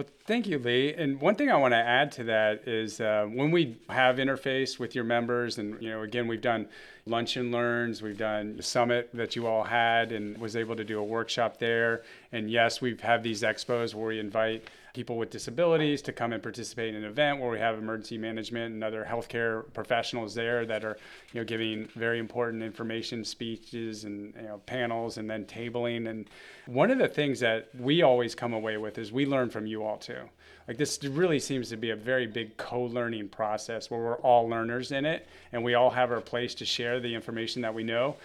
Well, 0.00 0.08
thank 0.24 0.46
you, 0.46 0.58
Leigh. 0.58 0.94
And 0.94 1.20
one 1.20 1.34
thing 1.34 1.50
I 1.50 1.58
want 1.58 1.72
to 1.72 1.76
add 1.78 2.10
to 2.12 2.24
that 2.24 2.66
is 2.66 3.02
uh, 3.02 3.26
when 3.30 3.50
we 3.50 3.76
have 3.90 4.16
interface 4.16 4.78
with 4.78 4.94
your 4.94 5.04
members, 5.04 5.58
and 5.58 5.76
you 5.82 5.90
know, 5.90 6.00
again, 6.00 6.26
we've 6.26 6.40
done 6.40 6.70
lunch 7.04 7.36
and 7.36 7.52
learns, 7.52 8.00
we've 8.00 8.16
done 8.16 8.56
the 8.56 8.62
summit 8.62 9.10
that 9.12 9.36
you 9.36 9.46
all 9.46 9.62
had, 9.62 10.10
and 10.12 10.38
was 10.38 10.56
able 10.56 10.74
to 10.74 10.84
do 10.84 10.98
a 10.98 11.04
workshop 11.04 11.58
there. 11.58 12.02
And 12.32 12.50
yes, 12.50 12.80
we've 12.80 13.02
had 13.02 13.22
these 13.22 13.42
expos 13.42 13.92
where 13.92 14.06
we 14.06 14.18
invite 14.18 14.70
people 14.92 15.16
with 15.16 15.30
disabilities 15.30 16.02
to 16.02 16.12
come 16.12 16.32
and 16.32 16.42
participate 16.42 16.94
in 16.94 16.96
an 16.96 17.04
event 17.04 17.40
where 17.40 17.50
we 17.50 17.58
have 17.58 17.78
emergency 17.78 18.18
management 18.18 18.74
and 18.74 18.82
other 18.82 19.06
healthcare 19.08 19.72
professionals 19.72 20.34
there 20.34 20.66
that 20.66 20.84
are 20.84 20.96
you 21.32 21.40
know 21.40 21.44
giving 21.44 21.86
very 21.94 22.18
important 22.18 22.62
information 22.62 23.24
speeches 23.24 24.04
and 24.04 24.34
you 24.34 24.42
know 24.42 24.60
panels 24.66 25.18
and 25.18 25.28
then 25.30 25.44
tabling. 25.44 26.08
And 26.08 26.28
one 26.66 26.90
of 26.90 26.98
the 26.98 27.08
things 27.08 27.40
that 27.40 27.68
we 27.78 28.02
always 28.02 28.34
come 28.34 28.52
away 28.52 28.76
with 28.76 28.98
is 28.98 29.12
we 29.12 29.26
learn 29.26 29.50
from 29.50 29.66
you 29.66 29.84
all 29.84 29.96
too. 29.96 30.28
Like 30.68 30.76
this 30.76 31.02
really 31.02 31.40
seems 31.40 31.68
to 31.70 31.76
be 31.76 31.90
a 31.90 31.96
very 31.96 32.26
big 32.26 32.56
co-learning 32.56 33.30
process 33.30 33.90
where 33.90 34.00
we're 34.00 34.18
all 34.18 34.48
learners 34.48 34.92
in 34.92 35.04
it 35.04 35.26
and 35.52 35.64
we 35.64 35.74
all 35.74 35.90
have 35.90 36.12
our 36.12 36.20
place 36.20 36.54
to 36.56 36.64
share 36.64 37.00
the 37.00 37.12
information 37.12 37.62
that 37.62 37.74
we 37.74 37.82
know. 37.82 38.16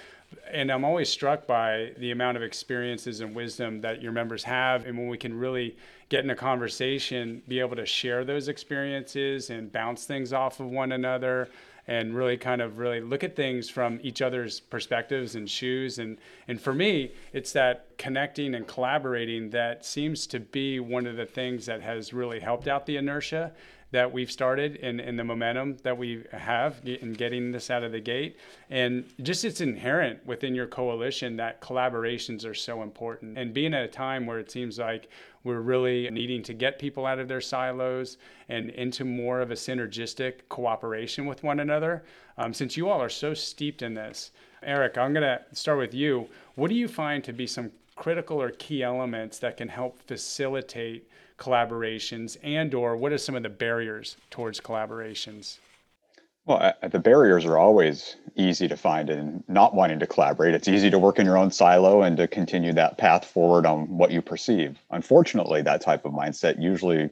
And 0.51 0.71
I'm 0.71 0.83
always 0.83 1.09
struck 1.09 1.47
by 1.47 1.93
the 1.97 2.11
amount 2.11 2.37
of 2.37 2.43
experiences 2.43 3.21
and 3.21 3.35
wisdom 3.35 3.81
that 3.81 4.01
your 4.01 4.11
members 4.11 4.43
have. 4.43 4.85
And 4.85 4.97
when 4.97 5.07
we 5.07 5.17
can 5.17 5.37
really 5.37 5.75
get 6.09 6.23
in 6.23 6.29
a 6.29 6.35
conversation, 6.35 7.41
be 7.47 7.59
able 7.59 7.75
to 7.75 7.85
share 7.85 8.23
those 8.23 8.47
experiences 8.47 9.49
and 9.49 9.71
bounce 9.71 10.05
things 10.05 10.33
off 10.33 10.59
of 10.59 10.67
one 10.67 10.91
another 10.91 11.49
and 11.87 12.15
really 12.15 12.37
kind 12.37 12.61
of 12.61 12.79
really 12.79 12.99
look 12.99 13.23
at 13.23 13.35
things 13.35 13.69
from 13.69 13.99
each 14.01 14.21
other's 14.21 14.59
perspectives 14.59 15.35
and 15.35 15.47
shoes 15.47 15.99
and 15.99 16.17
and 16.47 16.59
for 16.59 16.73
me 16.73 17.11
it's 17.31 17.51
that 17.51 17.85
connecting 17.99 18.55
and 18.55 18.67
collaborating 18.67 19.51
that 19.51 19.85
seems 19.85 20.25
to 20.25 20.39
be 20.39 20.79
one 20.79 21.05
of 21.05 21.15
the 21.15 21.25
things 21.25 21.65
that 21.65 21.81
has 21.81 22.11
really 22.11 22.39
helped 22.39 22.67
out 22.67 22.87
the 22.87 22.97
inertia 22.97 23.51
that 23.91 24.11
we've 24.11 24.31
started 24.31 24.77
and, 24.81 24.99
and 24.99 25.17
the 25.17 25.23
momentum 25.23 25.77
that 25.83 25.97
we 25.97 26.21
have 26.31 26.81
in 26.85 27.13
getting 27.13 27.51
this 27.51 27.69
out 27.69 27.81
of 27.81 27.93
the 27.93 27.99
gate. 27.99 28.37
And 28.69 29.05
just 29.21 29.45
it's 29.45 29.61
inherent 29.61 30.25
within 30.25 30.53
your 30.53 30.67
coalition 30.67 31.37
that 31.37 31.61
collaborations 31.61 32.45
are 32.45 32.53
so 32.53 32.81
important. 32.81 33.37
And 33.37 33.53
being 33.53 33.73
at 33.73 33.85
a 33.85 33.87
time 33.87 34.25
where 34.25 34.39
it 34.39 34.51
seems 34.51 34.79
like 34.79 35.09
we're 35.45 35.61
really 35.61 36.09
needing 36.09 36.43
to 36.43 36.53
get 36.53 36.79
people 36.79 37.05
out 37.05 37.19
of 37.19 37.29
their 37.29 37.39
silos 37.39 38.17
and 38.49 38.71
into 38.71 39.05
more 39.05 39.39
of 39.39 39.51
a 39.51 39.53
synergistic 39.53 40.39
cooperation 40.49 41.25
with 41.25 41.43
one 41.43 41.61
another, 41.61 42.03
um, 42.37 42.53
since 42.53 42.75
you 42.75 42.89
all 42.89 43.01
are 43.01 43.07
so 43.07 43.33
steeped 43.33 43.81
in 43.81 43.93
this. 43.93 44.31
Eric, 44.63 44.97
I'm 44.97 45.13
going 45.13 45.23
to 45.23 45.41
start 45.55 45.77
with 45.77 45.93
you. 45.93 46.27
What 46.55 46.69
do 46.69 46.75
you 46.75 46.87
find 46.87 47.23
to 47.23 47.31
be 47.31 47.47
some 47.47 47.71
critical 47.95 48.41
or 48.41 48.49
key 48.49 48.83
elements 48.83 49.39
that 49.39 49.55
can 49.55 49.69
help 49.69 49.99
facilitate 50.07 51.07
collaborations 51.37 52.37
and 52.43 52.73
or 52.73 52.97
what 52.97 53.11
are 53.11 53.17
some 53.17 53.35
of 53.35 53.43
the 53.43 53.49
barriers 53.49 54.17
towards 54.29 54.59
collaborations 54.59 55.59
well 56.45 56.73
the 56.89 56.99
barriers 56.99 57.45
are 57.45 57.57
always 57.57 58.17
easy 58.35 58.67
to 58.67 58.77
find 58.77 59.09
in 59.09 59.43
not 59.47 59.73
wanting 59.73 59.99
to 59.99 60.07
collaborate. 60.07 60.53
It's 60.53 60.67
easy 60.67 60.89
to 60.89 60.99
work 60.99 61.19
in 61.19 61.25
your 61.25 61.37
own 61.37 61.51
silo 61.51 62.01
and 62.01 62.17
to 62.17 62.27
continue 62.27 62.73
that 62.73 62.97
path 62.97 63.25
forward 63.25 63.65
on 63.65 63.97
what 63.97 64.11
you 64.11 64.21
perceive. 64.21 64.77
Unfortunately 64.91 65.61
that 65.63 65.81
type 65.81 66.05
of 66.05 66.11
mindset 66.11 66.61
usually 66.61 67.09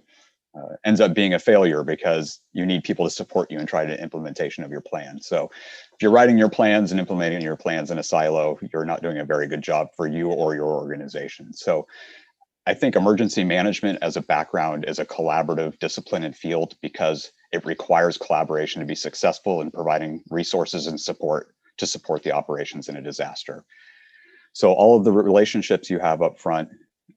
uh, 0.55 0.75
ends 0.85 1.01
up 1.01 1.15
being 1.15 1.33
a 1.33 1.39
failure 1.39 1.83
because 1.83 2.39
you 2.51 2.63
need 2.63 2.83
people 2.83 3.05
to 3.05 3.09
support 3.09 3.49
you 3.49 3.57
and 3.57 3.67
try 3.67 3.85
to 3.85 3.99
implementation 3.99 4.63
of 4.63 4.69
your 4.69 4.81
plan. 4.81 5.19
So 5.19 5.49
if 5.93 6.01
you're 6.01 6.11
writing 6.11 6.37
your 6.37 6.49
plans 6.49 6.91
and 6.91 6.99
implementing 6.99 7.41
your 7.41 7.55
plans 7.55 7.89
in 7.89 7.97
a 7.97 8.03
silo 8.03 8.59
you're 8.71 8.85
not 8.85 9.01
doing 9.01 9.17
a 9.17 9.25
very 9.25 9.47
good 9.47 9.63
job 9.63 9.87
for 9.95 10.05
you 10.05 10.29
or 10.29 10.53
your 10.53 10.67
organization. 10.67 11.53
So 11.53 11.87
I 12.65 12.73
think 12.73 12.95
emergency 12.95 13.43
management 13.43 13.99
as 14.01 14.15
a 14.15 14.21
background 14.21 14.85
is 14.87 14.99
a 14.99 15.05
collaborative 15.05 15.79
discipline 15.79 16.23
and 16.23 16.35
field 16.35 16.75
because 16.81 17.31
it 17.53 17.65
requires 17.65 18.17
collaboration 18.17 18.81
to 18.81 18.85
be 18.85 18.95
successful 18.95 19.61
in 19.61 19.71
providing 19.71 20.23
resources 20.29 20.87
and 20.87 20.99
support 20.99 21.55
to 21.77 21.87
support 21.87 22.23
the 22.23 22.31
operations 22.31 22.89
in 22.89 22.97
a 22.97 23.01
disaster. 23.01 23.63
So 24.53 24.73
all 24.73 24.97
of 24.97 25.05
the 25.05 25.11
relationships 25.11 25.89
you 25.89 25.97
have 25.99 26.21
up 26.21 26.39
front, 26.39 26.69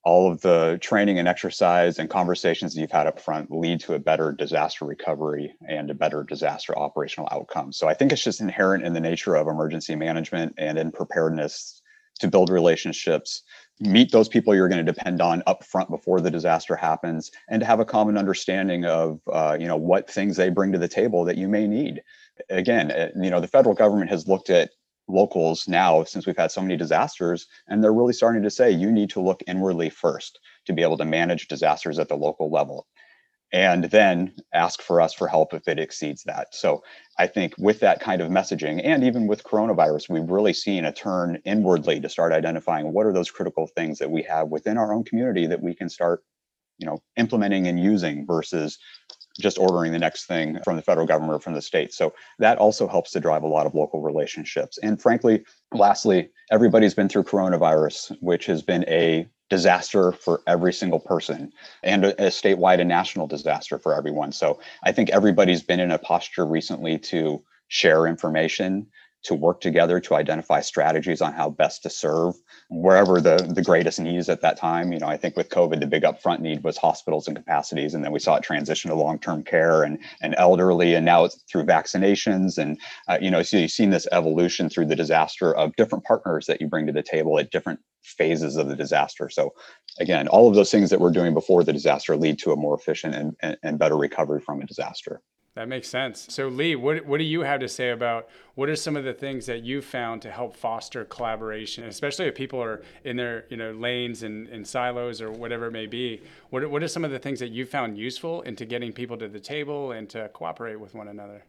all 0.05 0.31
of 0.31 0.41
the 0.41 0.79
training 0.81 1.19
and 1.19 1.29
exercise 1.29 1.99
and 1.99 2.09
conversations 2.09 2.75
that 2.75 2.81
you've 2.81 2.91
had 2.91 3.07
up 3.07 3.21
front 3.21 3.51
lead 3.51 3.81
to 3.81 3.95
a 3.95 3.99
better 3.99 4.33
disaster 4.33 4.85
recovery 4.85 5.55
and 5.69 5.91
a 5.91 5.95
better 5.95 6.23
disaster 6.23 6.79
operational 6.79 7.29
outcome. 7.33 7.73
So 7.73 7.89
I 7.89 7.95
think 7.95 8.13
it's 8.13 8.25
just 8.25 8.41
inherent 8.41 8.85
in 8.85 8.95
the 8.95 9.01
nature 9.01 9.35
of 9.35 9.47
emergency 9.47 9.97
management 9.97 10.55
and 10.57 10.79
in 10.79 10.93
preparedness 10.93 11.83
to 12.21 12.29
build 12.29 12.49
relationships 12.49 13.43
meet 13.81 14.11
those 14.11 14.29
people 14.29 14.55
you're 14.55 14.69
going 14.69 14.85
to 14.85 14.93
depend 14.93 15.21
on 15.21 15.43
up 15.47 15.65
front 15.65 15.91
before 15.91 16.21
the 16.21 16.31
disaster 16.31 16.77
happens 16.77 17.31
and 17.49 17.61
to 17.61 17.67
have 17.67 17.81
a 17.81 17.85
common 17.85 18.17
understanding 18.17 18.85
of 18.85 19.21
uh, 19.33 19.57
you 19.59 19.67
know 19.67 19.77
what 19.77 20.11
things 20.11 20.37
they 20.37 20.49
bring 20.49 20.73
to 20.73 20.79
the 20.79 20.89
table 20.89 21.25
that 21.25 21.37
you 21.37 21.49
may 21.49 21.67
need. 21.67 22.03
Again 22.51 22.91
uh, 22.91 23.09
you 23.17 23.31
know 23.31 23.41
the 23.41 23.49
federal 23.49 23.75
government 23.75 24.11
has 24.11 24.27
looked 24.27 24.51
at 24.51 24.71
locals 25.09 25.69
now 25.69 26.03
since 26.03 26.27
we've 26.27 26.37
had 26.37 26.51
so 26.51 26.61
many 26.61 26.77
disasters 26.77 27.47
and 27.69 27.83
they're 27.83 27.93
really 27.93 28.13
starting 28.13 28.43
to 28.43 28.51
say 28.51 28.71
you 28.71 28.91
need 28.91 29.11
to 29.11 29.21
look 29.21 29.43
inwardly 29.47 29.89
first 29.89 30.41
to 30.65 30.73
be 30.73 30.83
able 30.83 30.97
to 30.97 31.05
manage 31.05 31.47
disasters 31.47 31.99
at 31.99 32.09
the 32.09 32.17
local 32.17 32.51
level 32.51 32.87
and 33.53 33.85
then 33.85 34.33
ask 34.53 34.83
for 34.83 35.01
us 35.01 35.15
for 35.15 35.29
help 35.29 35.55
if 35.55 35.69
it 35.69 35.79
exceeds 35.79 36.25
that. 36.25 36.55
So 36.55 36.83
I 37.19 37.27
think 37.27 37.55
with 37.59 37.81
that 37.81 38.01
kind 38.01 38.21
of 38.21 38.31
messaging, 38.31 38.81
and 38.85 39.05
even 39.05 39.27
with 39.27 39.45
coronavirus, 39.45 40.09
we've 40.09 40.29
really 40.29 40.53
seen 40.53 40.85
a 40.85 40.93
turn 40.93 41.41
inwardly 41.45 42.01
to 42.01 42.09
start 42.09 42.33
identifying 42.33 42.93
what 42.93 43.07
are 43.07 43.13
those 43.13 43.31
critical 43.31 43.69
things 43.69 43.99
that 43.99 44.11
we 44.11 44.23
have 44.23 44.49
within 44.49 44.77
our 44.77 44.93
own 44.93 45.05
community 45.05 45.47
that 45.47 45.63
we 45.63 45.75
can 45.75 45.89
start, 45.89 46.23
you 46.79 46.87
know, 46.87 46.99
implementing 47.17 47.67
and 47.69 47.81
using 47.81 48.27
versus 48.27 48.79
just 49.39 49.59
ordering 49.59 49.93
the 49.93 49.99
next 49.99 50.27
thing 50.27 50.59
from 50.65 50.77
the 50.77 50.83
federal 50.83 51.07
government 51.07 51.37
or 51.37 51.41
from 51.41 51.55
the 51.55 51.63
state. 51.63 51.93
So 51.93 52.15
that 52.39 52.59
also 52.59 52.89
helps 52.89 53.11
to 53.13 53.21
drive 53.21 53.43
a 53.43 53.49
lot 53.49 53.67
of 53.67 53.75
local 53.75 54.01
relationships. 54.01 54.79
And 54.83 55.01
frankly, 55.01 55.45
lastly, 55.73 56.31
everybody's 56.51 56.95
been 56.95 57.09
through 57.09 57.25
coronavirus, 57.25 58.17
which 58.21 58.47
has 58.47 58.63
been 58.63 58.85
a 58.89 59.29
disaster 59.49 60.13
for 60.13 60.43
every 60.47 60.73
single 60.73 60.99
person 60.99 61.53
and 61.83 62.05
a, 62.05 62.27
a, 62.27 62.29
statewide 62.29 62.81
and 62.81 62.89
national 62.89 63.27
disaster 63.27 63.79
for 63.79 63.95
everyone. 63.95 64.33
So 64.33 64.59
I 64.83 64.93
think 64.93 65.11
everybody's 65.11 65.63
been 65.63 65.81
in 65.81 65.91
a 65.91 65.99
posture 65.99 66.47
recently 66.47 66.99
to 66.99 67.43
share 67.69 68.07
information, 68.07 68.87
to 69.25 69.35
work 69.35 69.61
together 69.61 69.99
to 69.99 70.15
identify 70.15 70.61
strategies 70.61 71.21
on 71.21 71.33
how 71.33 71.51
best 71.51 71.83
to 71.83 71.91
serve 71.91 72.35
wherever 72.71 73.21
the, 73.21 73.37
the 73.55 73.63
greatest 73.63 73.99
needs 73.99 74.29
at 74.29 74.41
that 74.41 74.57
time. 74.57 74.93
You 74.93 74.99
know, 74.99 75.09
I 75.09 75.17
think 75.17 75.37
with 75.37 75.49
COVID, 75.49 75.81
the 75.81 75.87
big 75.87 76.05
upfront 76.05 76.41
need 76.41 76.63
was 76.63 76.77
hospitals 76.77 77.27
and 77.27 77.37
capacities, 77.37 77.95
and 77.95 78.05
then 78.05 78.13
we 78.13 78.21
saw 78.21 78.37
it 78.37 78.43
transition 78.43 78.91
to 78.91 78.97
long-term 78.97 79.43
care 79.45 79.83
and, 79.83 79.99
and 80.21 80.35
elderly, 80.39 80.95
and 80.95 81.05
now 81.05 81.25
it's 81.25 81.43
through 81.51 81.65
vaccinations. 81.65 82.59
And, 82.59 82.79
uh, 83.09 83.19
you 83.21 83.31
know, 83.31 83.43
so 83.43 83.57
you've 83.57 83.71
seen 83.71 83.91
this 83.91 84.07
evolution 84.13 84.69
through 84.69 84.87
the 84.87 84.97
disaster 84.97 85.55
of 85.55 85.75
different 85.77 86.05
partners 86.05 86.47
that 86.47 86.61
you 86.61 86.69
bring 86.69 86.87
to 86.87 86.93
the 86.93 87.03
table 87.03 87.39
at 87.39 87.51
different 87.51 87.81
phases 88.03 88.57
of 88.57 88.69
the 88.69 88.77
disaster. 88.77 89.29
So 89.29 89.53
again, 89.99 90.29
all 90.29 90.49
of 90.49 90.55
those 90.55 90.71
things 90.71 90.91
that 90.91 91.01
we're 91.01 91.11
doing 91.11 91.35
before 91.35 91.65
the 91.65 91.73
disaster 91.73 92.17
lead 92.17 92.39
to 92.39 92.53
a 92.53 92.57
more 92.57 92.77
efficient 92.77 93.15
and, 93.15 93.37
and, 93.41 93.57
and 93.65 93.79
better 93.79 93.97
recovery 93.97 94.41
from 94.41 94.61
a 94.61 94.67
disaster. 94.67 95.21
That 95.57 95.69
makes 95.69 95.89
sense. 95.89 96.27
So, 96.29 96.49
Leigh, 96.49 96.77
what, 96.77 97.07
what 97.07 97.17
do 97.17 97.25
you 97.25 97.41
have 97.41 97.61
to 97.61 97.69
say 97.69 97.89
about 97.89 98.29
what 98.57 98.69
are 98.69 98.77
some 98.77 98.95
of 98.95 99.05
the 99.05 99.15
things 99.15 99.47
that 99.47 99.63
you 99.63 99.81
found 99.81 100.21
to 100.23 100.31
help 100.31 100.55
foster 100.55 101.07
collaboration, 101.07 101.85
especially 101.85 102.27
if 102.27 102.35
people 102.35 102.63
are 102.63 102.83
in 103.05 103.17
their 103.17 103.47
you 103.49 103.57
know 103.57 103.73
lanes 103.73 104.23
and, 104.23 104.49
and 104.49 104.67
silos 104.67 105.23
or 105.23 105.31
whatever 105.31 105.69
it 105.69 105.73
may 105.73 105.87
be? 105.87 106.21
What, 106.51 106.71
what 106.71 106.83
are 106.83 106.89
some 106.89 107.07
of 107.07 107.11
the 107.11 107.19
things 107.19 107.41
that 107.41 107.53
you 107.53 107.65
found 107.65 107.97
useful 107.97 108.43
into 108.43 108.67
getting 108.67 108.93
people 108.93 109.17
to 109.17 109.29
the 109.29 109.41
table 109.41 109.93
and 109.93 110.11
to 110.11 110.29
cooperate 110.29 110.77
with 110.77 110.95
one 110.95 111.09
another? 111.09 111.43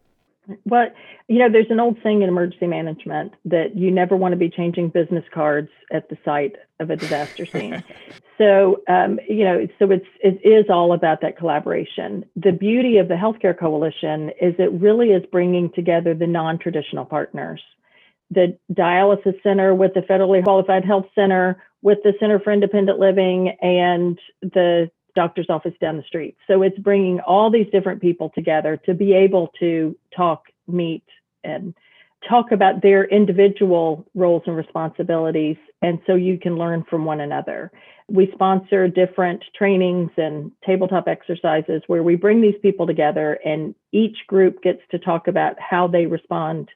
Well, 0.66 0.88
you 1.28 1.40
know, 1.40 1.52
there's 1.52 1.70
an 1.70 1.80
old 1.80 1.98
saying 2.04 2.22
in 2.22 2.30
emergency 2.30 2.68
management 2.68 3.34
that 3.46 3.76
you 3.76 3.92
never 3.92 4.16
want 4.16 4.32
to 4.32 4.38
be 4.38 4.50
changing 4.50 4.90
business 4.90 5.26
cards 5.34 5.70
at 5.92 6.10
the 6.10 6.18
site 6.24 6.56
of 6.80 6.90
a 6.90 6.96
disaster 6.96 7.46
scene. 7.46 7.84
so, 8.38 8.82
um, 8.88 9.20
you 9.28 9.44
know, 9.44 9.68
so 9.80 9.92
it's 9.92 10.06
it 10.22 10.40
is 10.48 10.66
all 10.70 10.94
about 10.94 11.22
that 11.22 11.38
collaboration. 11.38 12.24
The 12.36 12.52
beauty 12.52 12.98
of 12.98 13.08
the 13.08 13.16
healthcare 13.16 13.58
coalition 13.58 14.30
is 14.42 14.56
it 14.58 14.72
really 14.72 15.10
is 15.10 15.24
bringing 15.32 15.72
together 15.74 16.14
the 16.14 16.28
non-traditional 16.28 17.06
partners, 17.06 17.62
the 18.32 18.58
dialysis 18.72 19.42
center 19.44 19.76
with 19.76 19.94
the 19.96 20.02
federally 20.02 20.44
qualified 20.44 20.86
health 20.86 21.08
center, 21.14 21.62
with 21.82 22.00
the 22.04 22.14
Center 22.20 22.40
for 22.40 22.52
Independent 22.52 23.00
Living, 23.00 23.56
and 23.62 24.18
the 24.42 24.90
doctor's 25.18 25.50
office 25.50 25.74
down 25.82 25.98
the 25.98 26.04
street. 26.04 26.38
So 26.46 26.62
it's 26.62 26.78
bringing 26.78 27.20
all 27.22 27.50
these 27.50 27.66
different 27.72 28.02
people 28.02 28.32
together 28.36 28.78
to 28.86 28.94
be 28.94 29.14
able 29.14 29.52
to 29.60 29.98
talk, 30.16 30.44
meet, 30.68 31.04
and 31.44 31.74
talk 32.30 32.52
about 32.52 32.84
their 32.84 33.06
individual 33.06 34.06
roles 34.14 34.44
and 34.46 34.56
responsibilities. 34.56 35.58
And 35.82 36.00
so 36.06 36.14
you 36.14 36.38
can 36.38 36.56
learn 36.56 36.84
from 36.88 37.04
one 37.04 37.20
another. 37.20 37.72
We 38.08 38.30
sponsor 38.32 38.88
different 38.88 39.44
trainings 39.58 40.12
and 40.18 40.52
tabletop 40.64 41.08
exercises 41.08 41.82
where 41.88 42.04
we 42.04 42.16
bring 42.16 42.40
these 42.40 42.62
people 42.62 42.86
together, 42.86 43.40
and 43.44 43.74
each 43.92 44.18
group 44.28 44.62
gets 44.62 44.82
to 44.92 45.00
talk 45.00 45.28
about 45.28 45.56
how 45.60 45.88
they 45.88 46.06
respond 46.06 46.70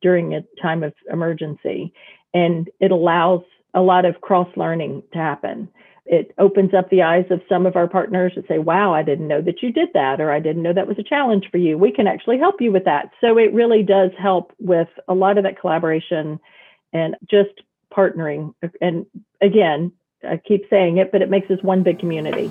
during 0.00 0.34
a 0.34 0.42
time 0.62 0.82
of 0.82 0.94
emergency. 1.12 1.92
And 2.32 2.70
it 2.80 2.90
allows 2.90 3.42
a 3.74 3.82
lot 3.82 4.06
of 4.06 4.22
cross 4.22 4.48
learning 4.56 5.02
to 5.12 5.18
happen 5.18 5.68
it 6.06 6.34
opens 6.38 6.74
up 6.74 6.90
the 6.90 7.02
eyes 7.02 7.24
of 7.30 7.40
some 7.48 7.64
of 7.64 7.76
our 7.76 7.88
partners 7.88 8.32
to 8.34 8.44
say, 8.46 8.58
wow, 8.58 8.92
I 8.92 9.02
didn't 9.02 9.28
know 9.28 9.40
that 9.40 9.62
you 9.62 9.72
did 9.72 9.88
that, 9.94 10.20
or 10.20 10.30
I 10.30 10.40
didn't 10.40 10.62
know 10.62 10.72
that 10.74 10.86
was 10.86 10.98
a 10.98 11.02
challenge 11.02 11.46
for 11.50 11.58
you. 11.58 11.78
We 11.78 11.92
can 11.92 12.06
actually 12.06 12.38
help 12.38 12.60
you 12.60 12.72
with 12.72 12.84
that. 12.84 13.10
So 13.20 13.38
it 13.38 13.54
really 13.54 13.82
does 13.82 14.10
help 14.18 14.52
with 14.58 14.88
a 15.08 15.14
lot 15.14 15.38
of 15.38 15.44
that 15.44 15.58
collaboration 15.58 16.38
and 16.92 17.16
just 17.30 17.62
partnering. 17.90 18.54
And 18.80 19.06
again, 19.40 19.92
I 20.28 20.36
keep 20.36 20.68
saying 20.68 20.98
it, 20.98 21.10
but 21.10 21.22
it 21.22 21.30
makes 21.30 21.50
us 21.50 21.62
one 21.62 21.82
big 21.82 21.98
community. 21.98 22.50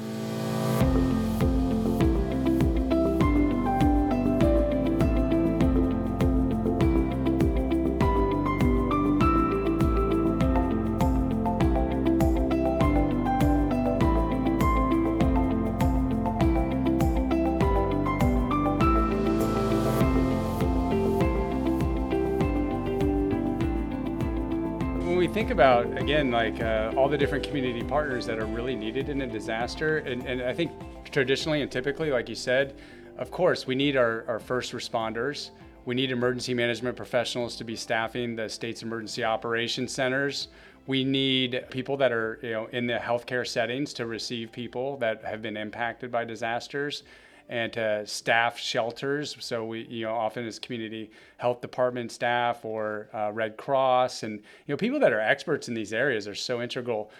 About 25.54 25.86
again 25.98 26.32
like 26.32 26.60
uh, 26.62 26.92
all 26.98 27.08
the 27.08 27.18
different 27.18 27.46
community 27.46 27.84
partners 27.84 28.26
that 28.26 28.40
are 28.40 28.46
really 28.48 28.76
needed 28.76 29.08
in 29.08 29.22
a 29.22 29.28
disaster 29.28 30.00
and, 30.00 30.26
and 30.26 30.42
i 30.42 30.54
think 30.54 30.72
traditionally 31.12 31.62
and 31.62 31.72
typically 31.72 32.12
like 32.12 32.28
you 32.28 32.36
said 32.36 32.76
of 33.18 33.30
course 33.30 33.68
we 33.68 33.76
need 33.76 33.96
our, 33.96 34.26
our 34.28 34.40
first 34.40 34.74
responders. 34.74 35.52
We 35.86 35.96
need 35.96 36.12
emergency 36.12 36.54
management 36.54 36.96
professionals 36.96 37.56
to 37.58 37.64
be 37.64 37.76
staffing 37.76 38.36
the 38.36 38.50
state's 38.50 38.84
emergency 38.84 39.24
operations 39.24 39.92
centers. 39.92 40.48
We 40.88 41.04
need 41.04 41.66
people 41.70 41.98
that 41.98 42.12
are 42.12 42.40
you 42.42 42.52
know 42.52 42.68
in 42.72 42.88
the 42.88 42.98
healthcare 42.98 43.46
settings 43.46 43.94
to 43.94 44.06
receive 44.06 44.52
people 44.52 44.98
that 44.98 45.24
have 45.24 45.42
been 45.42 45.58
impacted 45.58 46.12
by 46.12 46.26
disasters 46.26 47.04
and 47.50 47.74
to 47.74 48.06
staff 48.06 48.58
shelters. 48.58 49.36
So 49.40 49.66
we, 49.66 49.86
you 49.86 50.06
know, 50.06 50.14
often 50.14 50.46
as 50.46 50.60
community 50.60 51.12
health 51.38 51.62
department 51.62 52.12
staff 52.12 52.64
or 52.66 53.10
uh, 53.14 53.32
Red 53.32 53.58
Cross, 53.58 54.24
and 54.24 54.40
you 54.40 54.74
know, 54.74 54.78
people 54.78 55.00
that 55.00 55.14
are 55.14 55.20
experts 55.20 55.68
in 55.68 55.74
these 55.74 55.94
areas 55.94 56.28
are 56.28 56.36
so 56.36 56.62
integral. 56.62 57.12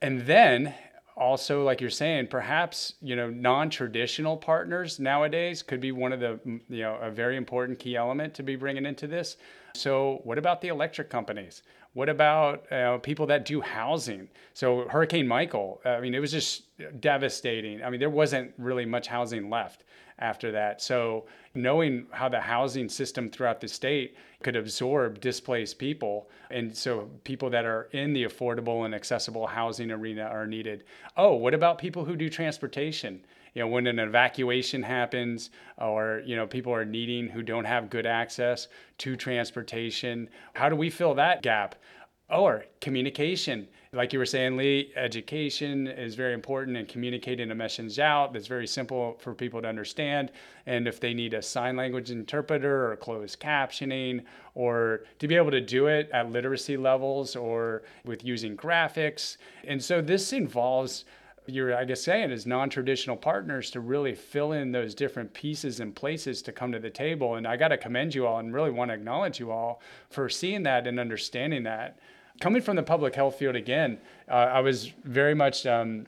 And 0.00 0.22
then 0.22 0.74
also, 1.16 1.62
like 1.62 1.80
you're 1.80 1.90
saying, 1.90 2.26
perhaps 2.26 2.94
you 3.00 3.16
know, 3.16 3.30
non-traditional 3.30 4.36
partners 4.36 4.98
nowadays 4.98 5.62
could 5.62 5.80
be 5.80 5.92
one 5.92 6.12
of 6.12 6.20
the, 6.20 6.38
you 6.44 6.82
know, 6.82 6.96
a 7.00 7.10
very 7.10 7.36
important 7.36 7.78
key 7.78 7.96
element 7.96 8.34
to 8.34 8.42
be 8.42 8.56
bringing 8.56 8.84
into 8.84 9.06
this. 9.06 9.36
So, 9.74 10.20
what 10.24 10.38
about 10.38 10.60
the 10.60 10.68
electric 10.68 11.10
companies? 11.10 11.62
What 11.94 12.08
about 12.08 12.70
uh, 12.72 12.98
people 12.98 13.26
that 13.26 13.44
do 13.44 13.60
housing? 13.60 14.28
So 14.52 14.86
Hurricane 14.88 15.26
Michael, 15.26 15.80
I 15.84 16.00
mean, 16.00 16.14
it 16.14 16.18
was 16.18 16.32
just 16.32 16.64
devastating. 17.00 17.82
I 17.82 17.90
mean, 17.90 18.00
there 18.00 18.10
wasn't 18.10 18.52
really 18.58 18.84
much 18.84 19.06
housing 19.06 19.48
left 19.48 19.84
after 20.18 20.52
that. 20.52 20.80
So 20.80 21.26
knowing 21.54 22.06
how 22.10 22.28
the 22.28 22.40
housing 22.40 22.88
system 22.88 23.30
throughout 23.30 23.60
the 23.60 23.68
state 23.68 24.16
could 24.42 24.56
absorb 24.56 25.20
displaced 25.20 25.78
people, 25.78 26.28
and 26.50 26.76
so 26.76 27.10
people 27.24 27.50
that 27.50 27.64
are 27.64 27.88
in 27.92 28.12
the 28.12 28.24
affordable 28.24 28.84
and 28.84 28.94
accessible 28.94 29.46
housing 29.46 29.90
arena 29.90 30.22
are 30.22 30.46
needed. 30.46 30.84
Oh, 31.16 31.34
what 31.34 31.54
about 31.54 31.78
people 31.78 32.04
who 32.04 32.16
do 32.16 32.28
transportation? 32.28 33.24
you 33.54 33.62
know 33.62 33.68
when 33.68 33.86
an 33.86 33.98
evacuation 33.98 34.82
happens 34.82 35.50
or 35.78 36.22
you 36.26 36.36
know 36.36 36.46
people 36.46 36.74
are 36.74 36.84
needing 36.84 37.28
who 37.28 37.42
don't 37.42 37.64
have 37.64 37.88
good 37.88 38.04
access 38.06 38.68
to 38.98 39.16
transportation 39.16 40.28
how 40.54 40.68
do 40.68 40.76
we 40.76 40.90
fill 40.90 41.14
that 41.14 41.40
gap 41.42 41.76
Oh, 42.30 42.44
or 42.44 42.64
communication. 42.80 43.68
Like 43.92 44.14
you 44.14 44.18
were 44.18 44.24
saying 44.26 44.56
Leigh 44.56 44.90
education 44.96 45.86
is 45.86 46.14
very 46.14 46.32
important 46.32 46.76
and 46.76 46.88
communicating 46.88 47.50
a 47.50 47.54
message 47.54 47.98
out 47.98 48.32
that's 48.32 48.46
very 48.46 48.66
simple 48.66 49.16
for 49.20 49.34
people 49.34 49.60
to 49.60 49.68
understand. 49.68 50.32
And 50.64 50.88
if 50.88 51.00
they 51.00 51.12
need 51.12 51.34
a 51.34 51.42
sign 51.42 51.76
language 51.76 52.10
interpreter 52.10 52.90
or 52.90 52.96
closed 52.96 53.40
captioning 53.40 54.24
or 54.54 55.04
to 55.18 55.28
be 55.28 55.36
able 55.36 55.50
to 55.50 55.60
do 55.60 55.86
it 55.86 56.08
at 56.12 56.30
literacy 56.30 56.78
levels 56.78 57.36
or 57.36 57.82
with 58.06 58.24
using 58.24 58.56
graphics. 58.56 59.36
And 59.64 59.82
so 59.82 60.00
this 60.00 60.32
involves 60.32 61.04
you're, 61.46 61.76
I 61.76 61.84
guess, 61.84 62.02
saying 62.02 62.30
is 62.30 62.46
non-traditional 62.46 63.16
partners 63.16 63.70
to 63.72 63.80
really 63.80 64.14
fill 64.14 64.52
in 64.52 64.72
those 64.72 64.94
different 64.94 65.32
pieces 65.34 65.80
and 65.80 65.94
places 65.94 66.40
to 66.42 66.52
come 66.52 66.72
to 66.72 66.78
the 66.78 66.90
table. 66.90 67.36
And 67.36 67.46
I 67.46 67.56
got 67.56 67.68
to 67.68 67.76
commend 67.76 68.14
you 68.14 68.26
all 68.26 68.38
and 68.38 68.52
really 68.54 68.70
want 68.70 68.90
to 68.90 68.94
acknowledge 68.94 69.38
you 69.38 69.50
all 69.50 69.80
for 70.10 70.28
seeing 70.28 70.62
that 70.62 70.86
and 70.86 70.98
understanding 70.98 71.62
that. 71.64 71.98
Coming 72.40 72.62
from 72.62 72.76
the 72.76 72.82
public 72.82 73.14
health 73.14 73.36
field 73.36 73.56
again, 73.56 73.98
uh, 74.28 74.32
I 74.34 74.60
was 74.60 74.88
very 75.04 75.34
much 75.34 75.66
um, 75.66 76.06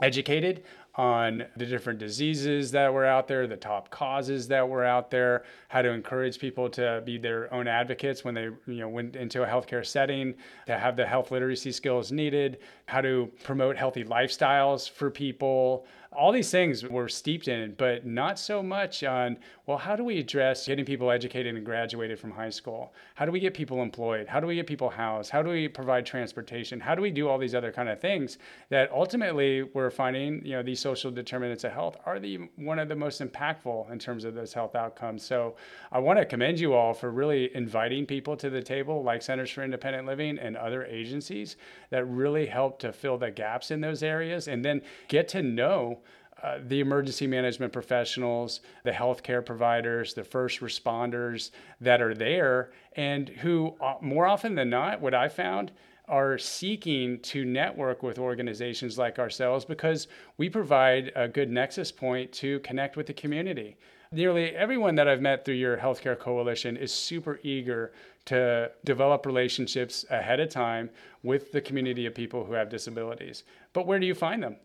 educated 0.00 0.64
on 0.98 1.44
the 1.56 1.64
different 1.64 2.00
diseases 2.00 2.72
that 2.72 2.92
were 2.92 3.06
out 3.06 3.28
there, 3.28 3.46
the 3.46 3.56
top 3.56 3.88
causes 3.88 4.48
that 4.48 4.68
were 4.68 4.84
out 4.84 5.12
there, 5.12 5.44
how 5.68 5.80
to 5.80 5.90
encourage 5.90 6.40
people 6.40 6.68
to 6.68 7.00
be 7.06 7.16
their 7.16 7.52
own 7.54 7.68
advocates 7.68 8.24
when 8.24 8.34
they 8.34 8.48
you 8.66 8.80
know 8.80 8.88
went 8.88 9.14
into 9.14 9.44
a 9.44 9.46
healthcare 9.46 9.86
setting, 9.86 10.34
to 10.66 10.76
have 10.76 10.96
the 10.96 11.06
health 11.06 11.30
literacy 11.30 11.70
skills 11.70 12.10
needed, 12.10 12.58
how 12.86 13.00
to 13.00 13.30
promote 13.44 13.76
healthy 13.76 14.02
lifestyles 14.02 14.90
for 14.90 15.08
people, 15.08 15.86
all 16.12 16.32
these 16.32 16.50
things 16.50 16.84
we're 16.84 17.06
steeped 17.06 17.46
in, 17.46 17.74
but 17.78 18.04
not 18.04 18.36
so 18.36 18.60
much 18.60 19.04
on, 19.04 19.38
well, 19.68 19.76
how 19.76 19.94
do 19.94 20.02
we 20.02 20.18
address 20.18 20.66
getting 20.66 20.86
people 20.86 21.10
educated 21.10 21.54
and 21.54 21.62
graduated 21.62 22.18
from 22.18 22.30
high 22.30 22.48
school? 22.48 22.94
How 23.16 23.26
do 23.26 23.30
we 23.30 23.38
get 23.38 23.52
people 23.52 23.82
employed? 23.82 24.26
How 24.26 24.40
do 24.40 24.46
we 24.46 24.54
get 24.54 24.66
people 24.66 24.88
housed? 24.88 25.30
How 25.30 25.42
do 25.42 25.50
we 25.50 25.68
provide 25.68 26.06
transportation? 26.06 26.80
How 26.80 26.94
do 26.94 27.02
we 27.02 27.10
do 27.10 27.28
all 27.28 27.36
these 27.36 27.54
other 27.54 27.70
kind 27.70 27.90
of 27.90 28.00
things 28.00 28.38
that 28.70 28.90
ultimately 28.90 29.64
we're 29.64 29.90
finding, 29.90 30.42
you 30.42 30.52
know, 30.52 30.62
these 30.62 30.80
social 30.80 31.10
determinants 31.10 31.64
of 31.64 31.72
health 31.72 31.98
are 32.06 32.18
the 32.18 32.48
one 32.56 32.78
of 32.78 32.88
the 32.88 32.96
most 32.96 33.20
impactful 33.20 33.90
in 33.92 33.98
terms 33.98 34.24
of 34.24 34.32
those 34.32 34.54
health 34.54 34.74
outcomes. 34.74 35.22
So 35.22 35.56
I 35.92 35.98
want 35.98 36.18
to 36.18 36.24
commend 36.24 36.58
you 36.58 36.72
all 36.72 36.94
for 36.94 37.10
really 37.10 37.54
inviting 37.54 38.06
people 38.06 38.38
to 38.38 38.48
the 38.48 38.62
table 38.62 39.02
like 39.02 39.20
Centers 39.20 39.50
for 39.50 39.62
Independent 39.64 40.06
Living 40.06 40.38
and 40.38 40.56
other 40.56 40.86
agencies 40.86 41.56
that 41.90 42.06
really 42.06 42.46
help 42.46 42.78
to 42.78 42.90
fill 42.90 43.18
the 43.18 43.30
gaps 43.30 43.70
in 43.70 43.82
those 43.82 44.02
areas 44.02 44.48
and 44.48 44.64
then 44.64 44.80
get 45.08 45.28
to 45.28 45.42
know 45.42 45.98
uh, 46.42 46.58
the 46.66 46.80
emergency 46.80 47.26
management 47.26 47.72
professionals, 47.72 48.60
the 48.84 48.90
healthcare 48.90 49.44
providers, 49.44 50.14
the 50.14 50.24
first 50.24 50.60
responders 50.60 51.50
that 51.80 52.00
are 52.00 52.14
there, 52.14 52.70
and 52.94 53.28
who, 53.28 53.74
uh, 53.80 53.94
more 54.00 54.26
often 54.26 54.54
than 54.54 54.70
not, 54.70 55.00
what 55.00 55.14
I 55.14 55.28
found 55.28 55.72
are 56.06 56.38
seeking 56.38 57.18
to 57.20 57.44
network 57.44 58.02
with 58.02 58.18
organizations 58.18 58.96
like 58.96 59.18
ourselves 59.18 59.64
because 59.64 60.08
we 60.38 60.48
provide 60.48 61.12
a 61.14 61.28
good 61.28 61.50
nexus 61.50 61.92
point 61.92 62.32
to 62.32 62.60
connect 62.60 62.96
with 62.96 63.06
the 63.06 63.12
community. 63.12 63.76
Nearly 64.10 64.56
everyone 64.56 64.94
that 64.94 65.06
I've 65.06 65.20
met 65.20 65.44
through 65.44 65.56
your 65.56 65.76
healthcare 65.76 66.18
coalition 66.18 66.78
is 66.78 66.92
super 66.94 67.40
eager 67.42 67.92
to 68.24 68.70
develop 68.84 69.26
relationships 69.26 70.06
ahead 70.08 70.40
of 70.40 70.48
time 70.48 70.88
with 71.22 71.52
the 71.52 71.60
community 71.60 72.06
of 72.06 72.14
people 72.14 72.44
who 72.44 72.54
have 72.54 72.70
disabilities. 72.70 73.44
But 73.74 73.86
where 73.86 73.98
do 73.98 74.06
you 74.06 74.14
find 74.14 74.42
them? 74.42 74.56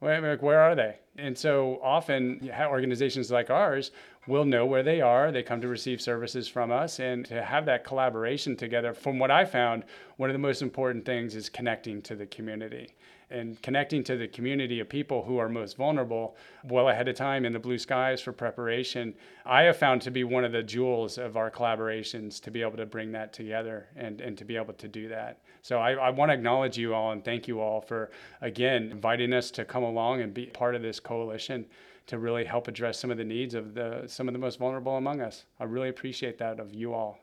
Where, 0.00 0.36
where 0.38 0.60
are 0.60 0.74
they? 0.74 0.96
And 1.16 1.36
so 1.36 1.78
often, 1.82 2.50
organizations 2.58 3.30
like 3.30 3.50
ours 3.50 3.90
will 4.26 4.44
know 4.44 4.64
where 4.64 4.82
they 4.82 5.00
are. 5.00 5.30
They 5.30 5.42
come 5.42 5.60
to 5.60 5.68
receive 5.68 6.00
services 6.00 6.48
from 6.48 6.70
us, 6.72 6.98
and 7.00 7.26
to 7.26 7.42
have 7.42 7.66
that 7.66 7.84
collaboration 7.84 8.56
together. 8.56 8.94
From 8.94 9.18
what 9.18 9.30
I 9.30 9.44
found, 9.44 9.84
one 10.16 10.30
of 10.30 10.34
the 10.34 10.38
most 10.38 10.62
important 10.62 11.04
things 11.04 11.34
is 11.34 11.48
connecting 11.48 12.00
to 12.02 12.16
the 12.16 12.26
community 12.26 12.94
and 13.30 13.60
connecting 13.62 14.02
to 14.04 14.16
the 14.16 14.26
community 14.26 14.80
of 14.80 14.88
people 14.88 15.22
who 15.22 15.38
are 15.38 15.48
most 15.48 15.76
vulnerable 15.76 16.36
well 16.64 16.88
ahead 16.88 17.06
of 17.08 17.14
time 17.14 17.44
in 17.44 17.52
the 17.52 17.58
blue 17.58 17.78
skies 17.78 18.20
for 18.20 18.32
preparation. 18.32 19.14
I 19.46 19.62
have 19.62 19.76
found 19.76 20.02
to 20.02 20.10
be 20.10 20.24
one 20.24 20.44
of 20.44 20.52
the 20.52 20.62
jewels 20.62 21.16
of 21.16 21.36
our 21.36 21.50
collaborations 21.50 22.40
to 22.42 22.50
be 22.50 22.62
able 22.62 22.76
to 22.76 22.86
bring 22.86 23.12
that 23.12 23.32
together 23.32 23.86
and, 23.96 24.20
and 24.20 24.36
to 24.38 24.44
be 24.44 24.56
able 24.56 24.74
to 24.74 24.88
do 24.88 25.08
that. 25.08 25.38
So 25.62 25.78
I, 25.78 25.92
I 25.92 26.10
want 26.10 26.30
to 26.30 26.34
acknowledge 26.34 26.78
you 26.78 26.94
all 26.94 27.12
and 27.12 27.24
thank 27.24 27.46
you 27.48 27.60
all 27.60 27.80
for, 27.80 28.10
again, 28.40 28.90
inviting 28.90 29.32
us 29.32 29.50
to 29.52 29.64
come 29.64 29.82
along 29.82 30.20
and 30.20 30.32
be 30.32 30.46
part 30.46 30.74
of 30.74 30.82
this 30.82 31.00
coalition 31.00 31.66
to 32.06 32.18
really 32.18 32.44
help 32.44 32.66
address 32.66 32.98
some 32.98 33.10
of 33.10 33.18
the 33.18 33.24
needs 33.24 33.54
of 33.54 33.74
the 33.74 34.02
some 34.06 34.26
of 34.26 34.34
the 34.34 34.38
most 34.38 34.58
vulnerable 34.58 34.96
among 34.96 35.20
us. 35.20 35.44
I 35.60 35.64
really 35.64 35.88
appreciate 35.88 36.38
that 36.38 36.58
of 36.58 36.74
you 36.74 36.92
all. 36.92 37.18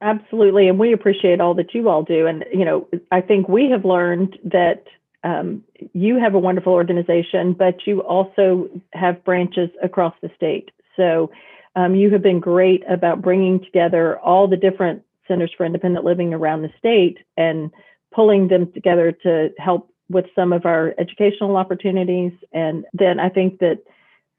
Absolutely, 0.00 0.68
and 0.68 0.78
we 0.78 0.92
appreciate 0.92 1.40
all 1.40 1.54
that 1.54 1.74
you 1.74 1.88
all 1.88 2.02
do. 2.02 2.26
And 2.26 2.44
you 2.52 2.64
know, 2.64 2.88
I 3.10 3.20
think 3.20 3.48
we 3.48 3.70
have 3.70 3.84
learned 3.84 4.38
that 4.44 4.84
um, 5.24 5.62
you 5.92 6.18
have 6.18 6.34
a 6.34 6.38
wonderful 6.38 6.72
organization, 6.72 7.52
but 7.54 7.86
you 7.86 8.00
also 8.02 8.68
have 8.92 9.22
branches 9.24 9.70
across 9.82 10.14
the 10.22 10.30
state. 10.36 10.70
So 10.96 11.30
um, 11.76 11.94
you 11.94 12.10
have 12.10 12.22
been 12.22 12.40
great 12.40 12.82
about 12.88 13.22
bringing 13.22 13.60
together 13.60 14.18
all 14.20 14.46
the 14.46 14.56
different 14.56 15.02
centers 15.26 15.52
for 15.56 15.66
independent 15.66 16.04
living 16.04 16.34
around 16.34 16.62
the 16.62 16.70
state 16.78 17.18
and 17.36 17.70
pulling 18.14 18.48
them 18.48 18.72
together 18.72 19.12
to 19.22 19.50
help 19.58 19.90
with 20.08 20.26
some 20.34 20.52
of 20.52 20.66
our 20.66 20.94
educational 20.98 21.56
opportunities. 21.56 22.32
And 22.52 22.84
then 22.92 23.18
I 23.18 23.28
think 23.28 23.58
that 23.58 23.78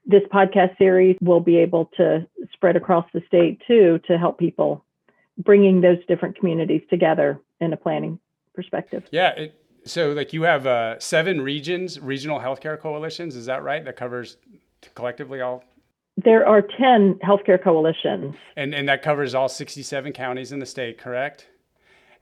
this 0.06 0.22
podcast 0.32 0.78
series 0.78 1.16
will 1.20 1.40
be 1.40 1.56
able 1.56 1.90
to 1.96 2.26
spread 2.52 2.76
across 2.76 3.06
the 3.12 3.20
state 3.26 3.60
too 3.66 4.00
to 4.06 4.16
help 4.16 4.38
people 4.38 4.84
bringing 5.38 5.80
those 5.80 5.98
different 6.06 6.38
communities 6.38 6.82
together 6.88 7.40
in 7.60 7.72
a 7.72 7.76
planning 7.76 8.18
perspective. 8.54 9.04
Yeah, 9.10 9.30
it, 9.30 9.60
so 9.84 10.12
like 10.12 10.32
you 10.32 10.42
have 10.42 10.66
uh, 10.66 10.98
seven 10.98 11.40
regions, 11.40 12.00
regional 12.00 12.38
healthcare 12.38 12.78
coalitions. 12.78 13.36
Is 13.36 13.46
that 13.46 13.62
right? 13.62 13.84
That 13.84 13.96
covers 13.96 14.36
collectively 14.94 15.40
all. 15.40 15.64
There 16.16 16.46
are 16.46 16.62
ten 16.62 17.14
healthcare 17.22 17.62
coalitions, 17.62 18.34
and 18.56 18.74
and 18.74 18.88
that 18.88 19.02
covers 19.02 19.34
all 19.34 19.48
sixty-seven 19.48 20.12
counties 20.12 20.52
in 20.52 20.60
the 20.60 20.66
state. 20.66 20.98
Correct 20.98 21.48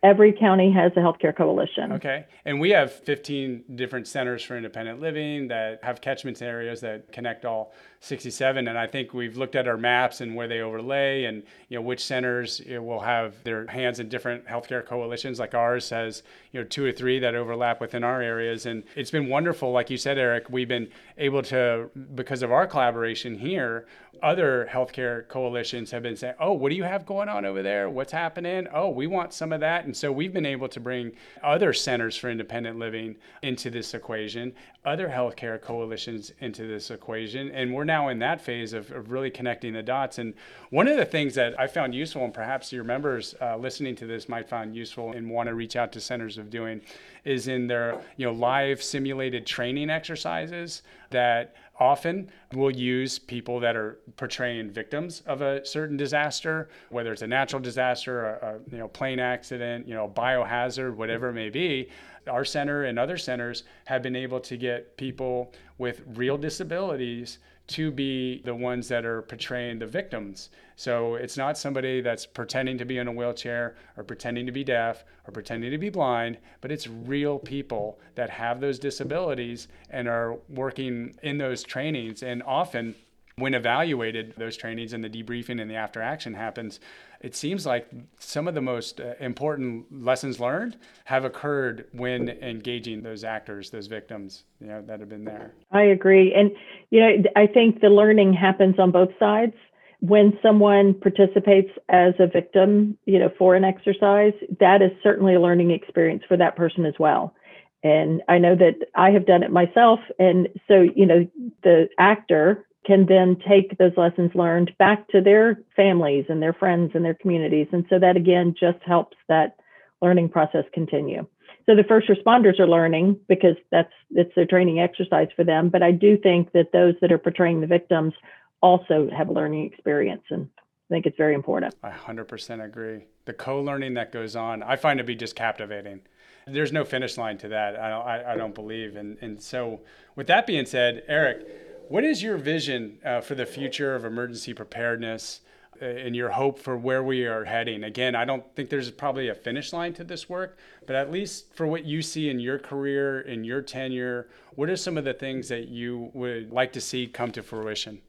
every 0.05 0.33
county 0.33 0.71
has 0.71 0.93
a 0.97 1.01
healthcare 1.01 1.35
coalition. 1.35 1.93
Okay. 1.93 2.27
And 2.45 2.61
we 2.61 2.71
have 2.71 2.93
15 2.93 3.65
different 3.75 4.07
centers 4.07 4.45
for 4.45 4.57
independent 4.57 5.01
living 5.01 5.49
that 5.49 5.83
have 5.83 6.03
catchment 6.03 6.43
areas 6.43 6.83
that 6.83 7.11
connect 7.11 7.47
all 7.47 7.73
67 8.05 8.69
and 8.69 8.79
i 8.79 8.87
think 8.87 9.15
we've 9.15 9.39
looked 9.39 9.57
at 9.57 9.67
our 9.67 9.79
maps 9.79 10.21
and 10.21 10.35
where 10.35 10.47
they 10.47 10.61
overlay 10.61 11.25
and 11.25 11.43
you 11.71 11.79
know 11.79 11.81
which 11.81 12.05
centers 12.05 12.61
will 12.69 13.01
have 13.01 13.43
their 13.45 13.67
hands 13.67 13.99
in 13.99 14.11
different 14.11 14.47
healthcare 14.47 14.85
coalitions 14.85 15.39
like 15.39 15.55
ours 15.55 15.89
has 15.89 16.23
you 16.53 16.61
know 16.61 16.67
two 16.67 16.85
or 16.85 16.93
three 16.93 17.19
that 17.19 17.35
overlap 17.35 17.81
within 17.81 18.05
our 18.05 18.21
areas. 18.21 18.67
And 18.67 18.85
it's 18.95 19.11
been 19.11 19.29
wonderful. 19.29 19.73
Like 19.73 19.89
you 19.89 19.97
said 19.97 20.19
eric 20.19 20.51
we've 20.51 20.69
been 20.69 20.91
able 21.17 21.43
to 21.45 21.91
because 22.15 22.43
of 22.43 22.53
our 22.53 22.67
collaboration 22.67 23.39
here 23.39 23.87
other 24.23 24.69
healthcare 24.71 25.27
coalitions 25.29 25.91
have 25.91 26.03
been 26.03 26.17
saying 26.17 26.35
oh 26.39 26.53
what 26.53 26.69
do 26.69 26.77
you 26.77 26.85
have 26.85 27.07
going 27.07 27.31
on 27.31 27.47
over 27.47 27.63
there? 27.63 27.89
What's 27.89 28.13
happening? 28.13 28.69
Oh 28.73 28.91
we 28.91 29.07
want 29.07 29.33
some 29.33 29.51
of 29.51 29.61
that. 29.61 29.87
And 29.87 29.94
so 29.97 30.13
we've 30.13 30.33
been 30.33 30.47
able 30.47 30.69
to 30.69 30.81
bring 30.81 31.13
other 31.43 31.73
centers 31.73 32.17
for 32.17 32.31
independent 32.31 32.79
living 32.79 33.17
into 33.43 33.71
this 33.71 33.95
equation 33.95 34.53
other 34.85 35.09
healthcare 35.09 35.61
coalitions 35.61 36.33
into 36.41 36.67
this 36.67 36.91
equation. 36.91 37.51
And 37.53 37.73
we're 37.73 37.85
now 37.85 38.09
in 38.09 38.19
that 38.19 38.41
phase 38.41 38.75
of, 38.75 38.91
of 38.91 39.11
really 39.11 39.31
connecting 39.31 39.73
the 39.73 39.83
dots. 39.83 40.19
And 40.19 40.35
one 40.71 40.89
of 40.89 40.97
the 40.97 41.07
things 41.07 41.35
that 41.37 41.59
I 41.59 41.67
found 41.67 41.95
useful, 41.95 42.25
and 42.25 42.35
perhaps 42.35 42.71
your 42.71 42.85
members 42.85 43.35
uh, 43.41 43.57
listening 43.57 43.97
to 43.97 44.07
this 44.07 44.29
might 44.29 44.49
find 44.49 44.77
useful 44.77 45.13
and 45.13 45.31
want 45.31 45.49
to 45.49 45.55
reach 45.55 45.77
out 45.77 45.93
to 45.93 46.01
centers 46.01 46.37
of 46.37 46.51
doing, 46.51 46.83
is 47.25 47.49
in 47.49 47.67
their 47.67 47.99
you 48.17 48.27
know 48.27 48.33
live 48.33 48.83
simulated 48.83 49.47
training 49.47 49.89
exercises 49.89 50.83
that 51.11 51.55
often 51.79 52.31
we'll 52.53 52.71
use 52.71 53.19
people 53.19 53.61
that 53.61 53.77
are 53.77 53.99
portraying 54.17 54.71
victims 54.71 55.23
of 55.27 55.43
a 55.43 55.65
certain 55.67 55.97
disaster, 55.97 56.69
whether 56.91 57.13
it's 57.13 57.23
a 57.23 57.27
natural 57.27 57.61
disaster, 57.61 58.27
a, 58.27 58.47
a 58.47 58.71
you 58.71 58.79
know 58.79 58.89
plane 58.89 59.19
accident, 59.19 59.87
you 59.89 59.95
know 59.95 60.09
biohazard, 60.09 60.95
whatever 60.95 61.31
it 61.31 61.35
may 61.35 61.51
be. 61.51 61.89
Our 62.29 62.45
center 62.45 62.85
and 62.85 62.99
other 62.99 63.19
centers 63.19 63.65
have 63.85 64.03
been 64.03 64.17
able 64.17 64.41
to 64.41 64.57
get 64.57 64.97
people 64.97 65.53
with 65.79 66.03
real 66.15 66.39
disabilities 66.39 67.39
to 67.67 67.91
be 67.91 68.43
the 68.45 68.55
ones 68.55 68.89
that 68.89 69.05
are 69.05 69.23
portraying 69.23 69.79
the 69.79 69.87
victims. 69.87 70.51
So 70.77 71.15
it's 71.15 71.37
not 71.37 71.57
somebody 71.57 72.01
that's 72.01 72.27
pretending 72.27 72.79
to 72.79 72.85
be 72.85 72.99
in 72.99 73.09
a 73.09 73.13
wheelchair 73.13 73.77
or 73.97 74.05
pretending 74.05 74.45
to 74.47 74.53
be 74.53 74.65
deaf 74.65 75.05
or 75.27 75.33
pretending 75.33 75.71
to 75.71 75.79
be 75.79 75.89
blind, 75.89 76.39
but 76.61 76.71
it's 76.71 76.87
real 76.87 77.39
people 77.39 77.99
that 78.17 78.31
have 78.31 78.61
those 78.61 78.79
disabilities 78.79 79.69
and 79.91 80.09
are 80.09 80.37
working 80.49 81.15
in 81.23 81.39
those 81.39 81.63
trainings. 81.63 82.23
And 82.23 82.43
often, 82.43 82.95
when 83.37 83.55
evaluated, 83.55 84.35
those 84.37 84.57
trainings 84.57 84.93
and 84.93 85.03
the 85.03 85.11
debriefing 85.11 85.61
and 85.61 85.69
the 85.71 85.75
after 85.75 86.01
action 86.01 86.35
happens, 86.35 86.79
it 87.21 87.35
seems 87.35 87.67
like 87.67 87.89
some 88.19 88.47
of 88.47 88.55
the 88.55 88.61
most 88.61 89.01
uh, 89.01 89.15
important 89.19 90.05
lessons 90.05 90.39
learned 90.39 90.77
have 91.07 91.25
occurred 91.25 91.87
when 91.93 92.29
engaging 92.29 93.03
those 93.03 93.25
actors, 93.25 93.71
those 93.71 93.89
victims, 93.89 94.45
you 94.61 94.67
know, 94.67 94.83
that 94.83 95.01
have 95.01 95.09
been 95.09 95.25
there. 95.25 95.53
I 95.73 95.83
agree. 95.83 96.33
And, 96.33 96.53
you 96.91 97.01
know, 97.01 97.31
I 97.35 97.47
think 97.47 97.81
the 97.81 97.89
learning 97.89 98.35
happens 98.35 98.79
on 98.79 98.93
both 98.93 99.11
sides. 99.19 99.55
When 100.01 100.39
someone 100.43 100.95
participates 100.95 101.71
as 101.89 102.13
a 102.19 102.27
victim, 102.27 102.99
you 103.07 103.19
know, 103.19 103.31
for 103.39 103.57
an 103.57 103.65
exercise, 103.65 104.35
that 104.61 104.83
is 104.83 104.91
certainly 105.03 105.35
a 105.35 105.41
learning 105.41 105.71
experience 105.71 106.23
for 106.29 106.37
that 106.37 106.57
person 106.57 106.85
as 106.85 106.95
well. 106.99 107.35
And 107.83 108.23
I 108.29 108.39
know 108.39 108.55
that 108.55 108.75
I 108.95 109.11
have 109.11 109.27
done 109.27 109.43
it 109.43 109.51
myself. 109.51 110.01
And 110.19 110.49
so, 110.69 110.83
you 110.95 111.07
know, 111.07 111.27
the 111.63 111.89
actor 111.99 112.67
can 112.85 113.07
then 113.07 113.37
take 113.49 113.77
those 113.79 113.93
lessons 113.97 114.31
learned 114.35 114.73
back 114.79 115.09
to 115.09 115.21
their 115.21 115.59
families 115.75 116.27
and 116.29 116.43
their 116.43 116.53
friends 116.53 116.93
and 116.95 117.05
their 117.05 117.15
communities. 117.15 117.67
And 117.73 117.85
so 117.89 117.99
that 117.99 118.17
again 118.17 118.55
just 118.59 118.79
helps 118.85 119.17
that 119.29 119.57
learning 120.03 120.29
process 120.29 120.65
continue. 120.73 121.27
So 121.67 121.75
the 121.75 121.85
first 121.85 122.09
responders 122.09 122.61
are 122.61 122.69
learning 122.69 123.19
because 123.27 123.57
that's 123.71 123.93
it's 124.11 124.35
their 124.35 124.47
training 124.47 124.81
exercise 124.81 125.29
for 125.35 125.45
them. 125.45 125.71
But 125.71 125.83
I 125.83 125.93
do 125.93 126.19
think 126.19 126.53
that 126.53 126.73
those 126.73 126.95
that 127.01 127.11
are 127.11 127.19
portraying 127.19 127.61
the 127.61 127.67
victims 127.67 128.13
also 128.61 129.09
have 129.17 129.29
a 129.29 129.33
learning 129.33 129.65
experience 129.65 130.23
and 130.31 130.49
I 130.91 130.95
think 130.95 131.07
it's 131.07 131.17
very 131.17 131.35
important. 131.35 131.75
I 131.83 131.91
100% 131.91 132.63
agree. 132.63 133.07
The 133.25 133.33
co-learning 133.33 133.95
that 133.95 134.13
goes 134.13 134.37
on, 134.37 134.63
I 134.63 134.77
find 134.77 134.99
to 134.99 135.05
be 135.05 135.15
just 135.15 135.35
captivating. 135.35 136.03
There's 136.47 136.73
no 136.73 136.85
finish 136.85 137.17
line 137.17 137.39
to 137.39 137.49
that. 137.49 137.77
I 137.81 137.89
don't, 137.89 138.07
I, 138.07 138.33
I 138.33 138.37
don't 138.37 138.55
believe. 138.55 138.97
And, 138.97 139.17
and 139.23 139.43
so 139.43 139.81
with 140.15 140.27
that 140.27 140.47
being 140.47 140.67
said, 140.67 141.03
Eric, 141.09 141.47
what 141.89 142.05
is 142.05 142.23
your 142.23 142.37
vision 142.37 142.99
uh, 143.05 143.21
for 143.21 143.35
the 143.35 143.47
future 143.47 143.95
of 143.95 144.05
emergency 144.05 144.55
preparedness? 144.55 145.41
and 145.81 146.15
your 146.15 146.31
hope 146.31 146.59
for 146.59 146.77
where 146.77 147.03
we 147.03 147.27
are 147.27 147.45
heading. 147.45 147.85
Again, 147.85 148.15
I 148.15 148.25
don't 148.25 148.45
think 148.55 148.71
there's 148.71 148.91
probably 148.91 149.29
a 149.29 149.35
finish 149.35 149.73
line 149.73 149.93
to 149.95 150.05
this 150.05 150.29
work, 150.29 150.57
but 150.87 150.97
at 150.97 151.11
least 151.11 151.53
for 151.55 151.67
what 151.67 151.85
you 151.85 152.03
see 152.03 152.31
in 152.31 152.39
your 152.39 152.59
career, 152.59 153.23
in 153.23 153.45
your 153.45 153.61
tenure, 153.61 154.29
what 154.55 154.71
are 154.71 154.77
some 154.77 154.97
of 154.97 155.05
the 155.05 155.15
things 155.15 155.49
that 155.49 155.69
you 155.69 156.11
would 156.15 156.53
like 156.53 156.73
to 156.75 156.81
see 156.81 157.07
come 157.07 157.33
to 157.33 157.43
fruition? 157.43 158.01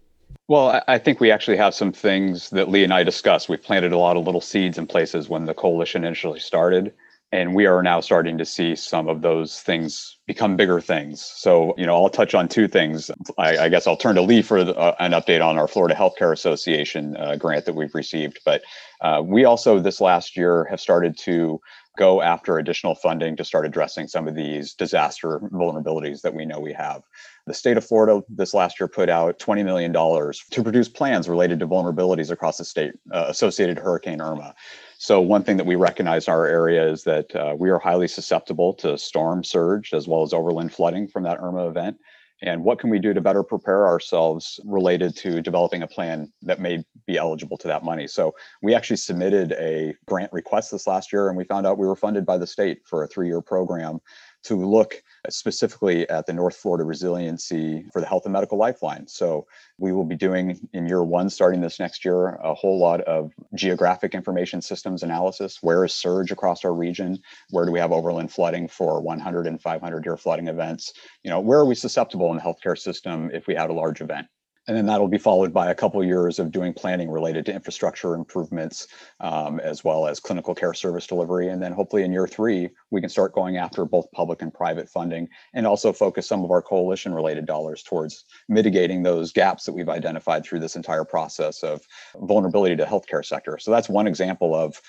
Well, 0.48 0.82
I 0.88 1.00
think 1.00 1.20
we 1.20 1.32
actually 1.32 1.58
have 1.58 1.74
some 1.74 1.92
things 1.92 2.52
that 2.52 2.70
Leigh 2.70 2.84
and 2.84 2.94
I 2.94 3.04
discussed. 3.04 3.50
We've 3.50 3.62
planted 3.62 3.94
a 3.94 3.98
lot 3.98 4.16
of 4.16 4.26
little 4.26 4.42
seeds 4.42 4.78
in 4.78 4.86
places 4.86 5.28
when 5.28 5.46
the 5.46 5.56
coalition 5.56 6.04
initially 6.04 6.40
started 6.40 6.94
and 7.36 7.54
we 7.54 7.66
are 7.66 7.84
now 7.84 8.00
starting 8.00 8.38
to 8.38 8.46
see 8.46 8.76
some 8.76 9.10
of 9.10 9.22
those 9.22 9.60
things 9.60 10.18
become 10.26 10.56
bigger 10.56 10.80
things. 10.80 11.22
So, 11.22 11.76
you 11.78 11.86
know, 11.86 11.94
I'll 11.94 12.10
touch 12.10 12.34
on 12.34 12.48
two 12.48 12.70
things. 12.70 13.12
I, 13.38 13.58
I 13.58 13.70
guess 13.70 13.88
I'll 13.88 13.98
turn 13.98 14.16
to 14.16 14.22
Leigh 14.22 14.42
for 14.42 14.64
the, 14.64 14.74
uh, 14.76 14.96
an 15.00 15.12
update 15.12 15.46
on 15.46 15.58
our 15.58 15.68
Florida 15.68 15.96
Healthcare 15.96 16.32
Association 16.32 17.18
uh, 17.18 17.36
grant 17.36 17.66
that 17.66 17.76
we've 17.76 17.94
received. 17.94 18.40
But 18.46 18.62
uh, 19.02 19.22
we 19.24 19.44
also 19.44 19.80
this 19.80 20.00
last 20.00 20.38
year 20.38 20.66
have 20.70 20.80
started 20.80 21.18
to 21.20 21.60
go 21.98 22.22
after 22.22 22.58
additional 22.58 22.96
funding 22.96 23.36
to 23.36 23.44
start 23.44 23.66
addressing 23.66 24.08
some 24.08 24.28
of 24.28 24.36
these 24.36 24.74
disaster 24.74 25.40
vulnerabilities 25.52 26.22
that 26.22 26.34
we 26.34 26.46
know 26.46 26.60
we 26.60 26.74
have. 26.74 27.02
The 27.48 27.54
state 27.54 27.78
of 27.78 27.86
Florida 27.86 28.22
this 28.30 28.54
last 28.54 28.80
year 28.80 28.88
put 28.88 29.10
out 29.10 29.40
$20 29.40 29.64
million 29.66 29.94
to 29.94 30.64
produce 30.64 30.90
plans 30.90 31.28
related 31.28 31.60
to 31.60 31.68
vulnerabilities 31.68 32.32
across 32.32 32.58
the 32.58 32.66
state 32.66 32.94
uh, 33.12 33.26
associated 33.28 33.78
Hurricane 33.78 34.22
Irma. 34.22 34.56
So 34.98 35.22
one 35.22 35.44
thing 35.44 35.58
that 35.58 35.66
we 35.66 35.76
recognize 35.76 36.28
in 36.28 36.34
our 36.34 36.46
area 36.46 36.88
is 36.88 37.04
that 37.04 37.36
uh, 37.36 37.56
we 37.58 37.70
are 37.70 37.80
highly 37.80 38.08
susceptible 38.08 38.74
to 38.76 38.98
storm 38.98 39.44
surge 39.44 39.94
as 39.94 40.08
well 40.08 40.24
as 40.24 40.34
overland 40.34 40.74
flooding 40.74 41.08
from 41.08 41.24
that 41.24 41.40
Irma 41.40 41.68
event. 41.68 41.98
And 42.42 42.64
what 42.64 42.80
can 42.80 42.90
we 42.90 43.00
do 43.00 43.14
to 43.14 43.22
better 43.22 43.44
prepare 43.44 43.88
ourselves 43.88 44.60
related 44.66 45.16
to 45.18 45.42
developing 45.42 45.84
a 45.84 45.88
plan 45.88 46.32
that 46.42 46.60
may 46.60 46.84
be 47.08 47.18
eligible 47.18 47.58
to 47.58 47.68
that 47.70 47.84
money? 47.84 48.08
So 48.08 48.36
we 48.62 48.76
actually 48.76 48.98
submitted 48.98 49.54
a 49.54 49.96
grant 50.06 50.34
request 50.34 50.72
this 50.72 50.86
last 50.86 51.14
year 51.14 51.30
and 51.30 51.38
we 51.38 51.46
found 51.46 51.66
out 51.66 51.78
we 51.78 51.88
were 51.88 51.96
funded 51.96 52.26
by 52.26 52.38
the 52.38 52.48
state 52.48 52.80
for 52.86 53.04
a 53.04 53.08
three-year 53.08 53.42
program 53.42 54.00
to 54.46 54.56
look 54.56 55.04
specifically 55.30 56.08
at 56.10 56.26
the 56.26 56.34
North 56.34 56.56
Florida 56.56 56.84
resiliency 56.84 57.86
for 57.92 58.00
the 58.00 58.08
health 58.08 58.26
and 58.26 58.34
medical 58.34 58.58
lifeline. 58.58 59.08
So 59.08 59.48
we 59.78 59.92
will 59.92 60.06
be 60.06 60.16
doing 60.16 60.68
in 60.74 60.88
year 60.88 61.04
one, 61.04 61.30
starting 61.30 61.62
this 61.62 61.80
next 61.80 62.06
year, 62.06 62.36
a 62.36 62.54
whole 62.54 62.80
lot 62.80 63.02
of 63.02 63.32
geographic 63.56 64.14
information 64.14 64.62
systems 64.62 65.04
analysis. 65.04 65.60
Where 65.62 65.84
is 65.84 65.94
surge 65.94 66.32
across 66.32 66.64
our 66.64 66.74
region? 66.74 67.20
Where 67.50 67.66
do 67.66 67.72
we 67.72 67.80
have 67.80 67.92
overland 67.92 68.32
flooding 68.32 68.68
for 68.68 69.02
100 69.02 69.48
and 69.48 69.62
500 69.62 70.06
year 70.06 70.18
flooding 70.18 70.48
events? 70.48 70.94
You 71.24 71.32
know, 71.32 71.40
where 71.40 71.60
are 71.60 71.66
we 71.66 71.76
susceptible 71.76 72.30
in 72.32 72.38
the 72.38 72.44
healthcare 72.44 72.78
system 72.78 73.32
if 73.34 73.48
we 73.48 73.56
had 73.56 73.70
a 73.70 73.74
large 73.74 74.02
event? 74.02 74.28
And 74.68 74.76
then 74.76 74.86
that'll 74.86 75.08
be 75.08 75.18
followed 75.18 75.54
by 75.54 75.70
a 75.70 75.76
couple 75.76 76.04
years 76.04 76.40
of 76.40 76.52
doing 76.52 76.74
planning 76.74 77.10
related 77.10 77.46
to 77.46 77.54
infrastructure 77.54 78.16
improvements 78.16 78.88
um, 79.20 79.60
as 79.60 79.84
well 79.84 80.08
as 80.08 80.20
clinical 80.20 80.56
care 80.56 80.74
service 80.74 81.06
delivery. 81.06 81.50
And 81.50 81.62
then 81.62 81.72
hopefully 81.72 82.04
in 82.04 82.12
year 82.12 82.28
three 82.28 82.70
we 82.90 83.02
can 83.02 83.10
start 83.10 83.34
going 83.34 83.58
after 83.58 83.86
both 83.86 84.12
public 84.12 84.42
and 84.42 84.54
private 84.54 84.90
funding 84.90 85.30
and 85.54 85.68
also 85.68 85.94
focus 85.94 86.28
some 86.28 86.44
of 86.44 86.52
our 86.52 86.62
coalition 86.62 87.14
related 87.14 87.46
dollars 87.46 87.84
towards 87.84 88.26
mitigating 88.50 89.04
those 89.04 89.32
gaps 89.32 89.66
that 89.66 89.74
we've 89.74 89.90
identified 89.90 90.44
through 90.44 90.60
this 90.60 90.76
entire 90.76 91.06
process 91.06 91.64
of 91.64 91.82
vulnerability 92.22 92.76
to 92.76 92.86
healthcare 92.86 93.24
sector. 93.24 93.58
So 93.60 93.72
that's 93.72 93.90
one 93.90 94.08
example 94.08 94.56
of 94.56 94.82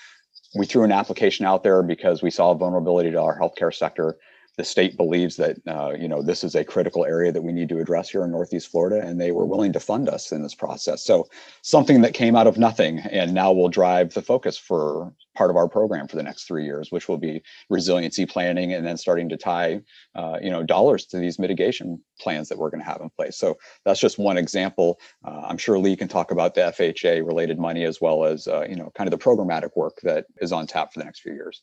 we 0.55 0.65
threw 0.65 0.83
an 0.83 0.91
application 0.91 1.45
out 1.45 1.63
there 1.63 1.83
because 1.83 2.23
we 2.23 2.31
saw 2.31 2.53
vulnerability 2.53 3.11
to 3.11 3.21
our 3.21 3.37
healthcare 3.37 3.73
sector 3.73 4.17
the 4.57 4.63
state 4.63 4.97
believes 4.97 5.35
that 5.35 5.57
uh, 5.67 5.93
you 5.97 6.07
know 6.07 6.21
this 6.23 6.43
is 6.43 6.55
a 6.55 6.63
critical 6.63 7.05
area 7.05 7.31
that 7.31 7.43
we 7.43 7.53
need 7.53 7.69
to 7.69 7.79
address 7.79 8.09
here 8.09 8.23
in 8.23 8.31
Northeast 8.31 8.69
Florida, 8.69 9.05
and 9.07 9.21
they 9.21 9.31
were 9.31 9.45
willing 9.45 9.71
to 9.73 9.79
fund 9.79 10.09
us 10.09 10.31
in 10.31 10.41
this 10.41 10.55
process. 10.55 11.03
So 11.03 11.27
something 11.61 12.01
that 12.01 12.15
came 12.15 12.35
out 12.35 12.47
of 12.47 12.57
nothing, 12.57 12.99
and 12.99 13.33
now 13.33 13.53
will 13.53 13.69
drive 13.69 14.13
the 14.13 14.21
focus 14.21 14.57
for 14.57 15.13
part 15.35 15.51
of 15.51 15.55
our 15.55 15.69
program 15.69 16.07
for 16.07 16.15
the 16.15 16.23
next 16.23 16.45
three 16.45 16.65
years, 16.65 16.91
which 16.91 17.07
will 17.07 17.19
be 17.19 17.43
resiliency 17.69 18.25
planning, 18.25 18.73
and 18.73 18.85
then 18.85 18.97
starting 18.97 19.29
to 19.29 19.37
tie 19.37 19.79
uh, 20.15 20.39
you 20.41 20.49
know 20.49 20.63
dollars 20.63 21.05
to 21.05 21.17
these 21.17 21.37
mitigation 21.37 22.01
plans 22.19 22.49
that 22.49 22.57
we're 22.57 22.71
going 22.71 22.81
to 22.81 22.89
have 22.89 23.01
in 23.01 23.11
place. 23.11 23.37
So 23.37 23.57
that's 23.85 23.99
just 23.99 24.17
one 24.17 24.37
example. 24.37 24.99
Uh, 25.23 25.43
I'm 25.45 25.59
sure 25.59 25.77
Leigh 25.77 25.95
can 25.95 26.07
talk 26.07 26.31
about 26.31 26.55
the 26.55 26.61
FHA 26.61 27.25
related 27.25 27.59
money 27.59 27.83
as 27.85 28.01
well 28.01 28.25
as 28.25 28.47
uh, 28.47 28.65
you 28.67 28.75
know 28.75 28.91
kind 28.95 29.07
of 29.07 29.17
the 29.17 29.23
programmatic 29.23 29.69
work 29.75 29.99
that 30.01 30.25
is 30.41 30.51
on 30.51 30.65
tap 30.65 30.93
for 30.93 30.99
the 30.99 31.05
next 31.05 31.19
few 31.19 31.33
years. 31.33 31.61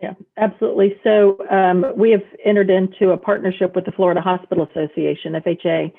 Yeah, 0.00 0.14
absolutely. 0.36 0.96
So 1.02 1.38
um, 1.50 1.84
we 1.96 2.10
have 2.12 2.22
entered 2.44 2.70
into 2.70 3.10
a 3.10 3.16
partnership 3.16 3.74
with 3.74 3.84
the 3.84 3.92
Florida 3.92 4.20
Hospital 4.20 4.68
Association, 4.70 5.32
FHA, 5.32 5.92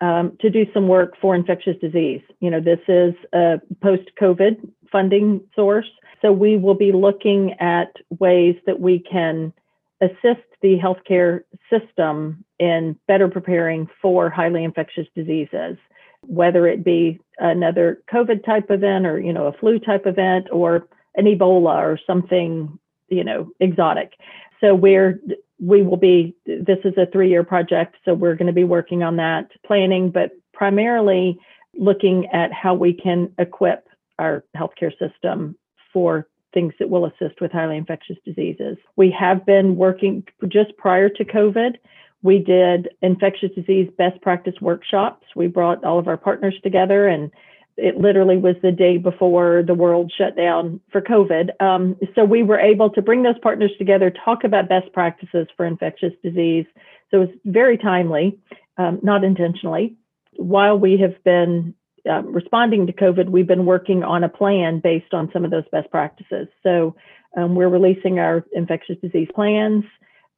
um, 0.00 0.36
to 0.40 0.50
do 0.50 0.66
some 0.74 0.88
work 0.88 1.14
for 1.20 1.36
infectious 1.36 1.76
disease. 1.80 2.20
You 2.40 2.50
know, 2.50 2.60
this 2.60 2.80
is 2.88 3.14
a 3.32 3.60
post-COVID 3.80 4.68
funding 4.90 5.40
source. 5.54 5.86
So 6.20 6.32
we 6.32 6.56
will 6.56 6.74
be 6.74 6.90
looking 6.90 7.52
at 7.60 7.92
ways 8.18 8.56
that 8.66 8.80
we 8.80 8.98
can 8.98 9.52
assist 10.00 10.42
the 10.60 10.78
healthcare 10.78 11.40
system 11.70 12.44
in 12.58 12.98
better 13.06 13.28
preparing 13.28 13.88
for 14.02 14.30
highly 14.30 14.64
infectious 14.64 15.06
diseases, 15.14 15.76
whether 16.22 16.66
it 16.66 16.82
be 16.82 17.20
another 17.38 18.02
COVID 18.12 18.44
type 18.44 18.66
event 18.70 19.06
or, 19.06 19.20
you 19.20 19.32
know, 19.32 19.46
a 19.46 19.52
flu 19.52 19.78
type 19.78 20.06
event 20.06 20.48
or 20.50 20.88
an 21.16 21.26
Ebola 21.26 21.76
or 21.76 22.00
something 22.04 22.78
you 23.14 23.24
know, 23.24 23.50
exotic. 23.60 24.14
So 24.60 24.74
we're 24.74 25.20
we 25.60 25.82
will 25.82 25.96
be 25.96 26.34
this 26.46 26.78
is 26.84 26.94
a 26.96 27.06
three-year 27.06 27.44
project, 27.44 27.96
so 28.04 28.14
we're 28.14 28.34
going 28.34 28.48
to 28.48 28.52
be 28.52 28.64
working 28.64 29.02
on 29.02 29.16
that 29.16 29.50
planning, 29.66 30.10
but 30.10 30.32
primarily 30.52 31.38
looking 31.76 32.26
at 32.32 32.52
how 32.52 32.74
we 32.74 32.92
can 32.92 33.32
equip 33.38 33.88
our 34.18 34.44
healthcare 34.56 34.92
system 34.98 35.56
for 35.92 36.28
things 36.52 36.72
that 36.78 36.88
will 36.88 37.06
assist 37.06 37.40
with 37.40 37.50
highly 37.50 37.76
infectious 37.76 38.16
diseases. 38.24 38.76
We 38.96 39.14
have 39.18 39.44
been 39.44 39.76
working 39.76 40.24
just 40.48 40.76
prior 40.76 41.08
to 41.08 41.24
COVID. 41.24 41.76
We 42.22 42.38
did 42.38 42.88
infectious 43.02 43.50
disease 43.54 43.90
best 43.98 44.20
practice 44.22 44.54
workshops. 44.60 45.26
We 45.34 45.48
brought 45.48 45.84
all 45.84 45.98
of 45.98 46.08
our 46.08 46.16
partners 46.16 46.54
together 46.62 47.08
and 47.08 47.30
it 47.76 47.98
literally 47.98 48.36
was 48.36 48.54
the 48.62 48.72
day 48.72 48.98
before 48.98 49.62
the 49.66 49.74
world 49.74 50.12
shut 50.16 50.36
down 50.36 50.80
for 50.92 51.00
COVID. 51.00 51.60
Um, 51.60 51.96
so 52.14 52.24
we 52.24 52.42
were 52.42 52.58
able 52.58 52.90
to 52.90 53.02
bring 53.02 53.22
those 53.22 53.38
partners 53.42 53.72
together, 53.78 54.12
talk 54.24 54.44
about 54.44 54.68
best 54.68 54.92
practices 54.92 55.48
for 55.56 55.66
infectious 55.66 56.12
disease. 56.22 56.66
So 57.10 57.22
it 57.22 57.26
was 57.26 57.36
very 57.44 57.76
timely, 57.76 58.38
um, 58.78 59.00
not 59.02 59.24
intentionally. 59.24 59.96
While 60.36 60.78
we 60.78 60.98
have 60.98 61.22
been 61.24 61.74
um, 62.08 62.32
responding 62.32 62.86
to 62.86 62.92
COVID, 62.92 63.28
we've 63.28 63.46
been 63.46 63.66
working 63.66 64.04
on 64.04 64.24
a 64.24 64.28
plan 64.28 64.80
based 64.80 65.12
on 65.12 65.30
some 65.32 65.44
of 65.44 65.50
those 65.50 65.68
best 65.72 65.90
practices. 65.90 66.48
So 66.62 66.94
um, 67.36 67.54
we're 67.54 67.68
releasing 67.68 68.18
our 68.18 68.44
infectious 68.52 68.96
disease 69.02 69.28
plans 69.34 69.84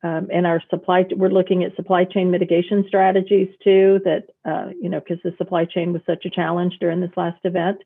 um, 0.07 0.29
and 0.33 0.47
our 0.47 0.63
supply 0.71 1.05
we're 1.17 1.29
looking 1.29 1.65
at 1.65 1.75
supply 1.75 2.05
chain 2.05 2.31
mitigation 2.31 2.85
strategies 2.87 3.49
too 3.65 4.01
that 4.05 4.25
uh, 4.45 4.69
you 4.81 4.89
know 4.89 5.01
because 5.01 5.19
the 5.25 5.35
supply 5.37 5.65
chain 5.65 5.93
was 5.93 6.03
such 6.07 6.25
a 6.25 6.31
challenge 6.31 6.75
during 6.81 7.01
this 7.01 7.17
last 7.17 7.39
event. 7.45 7.79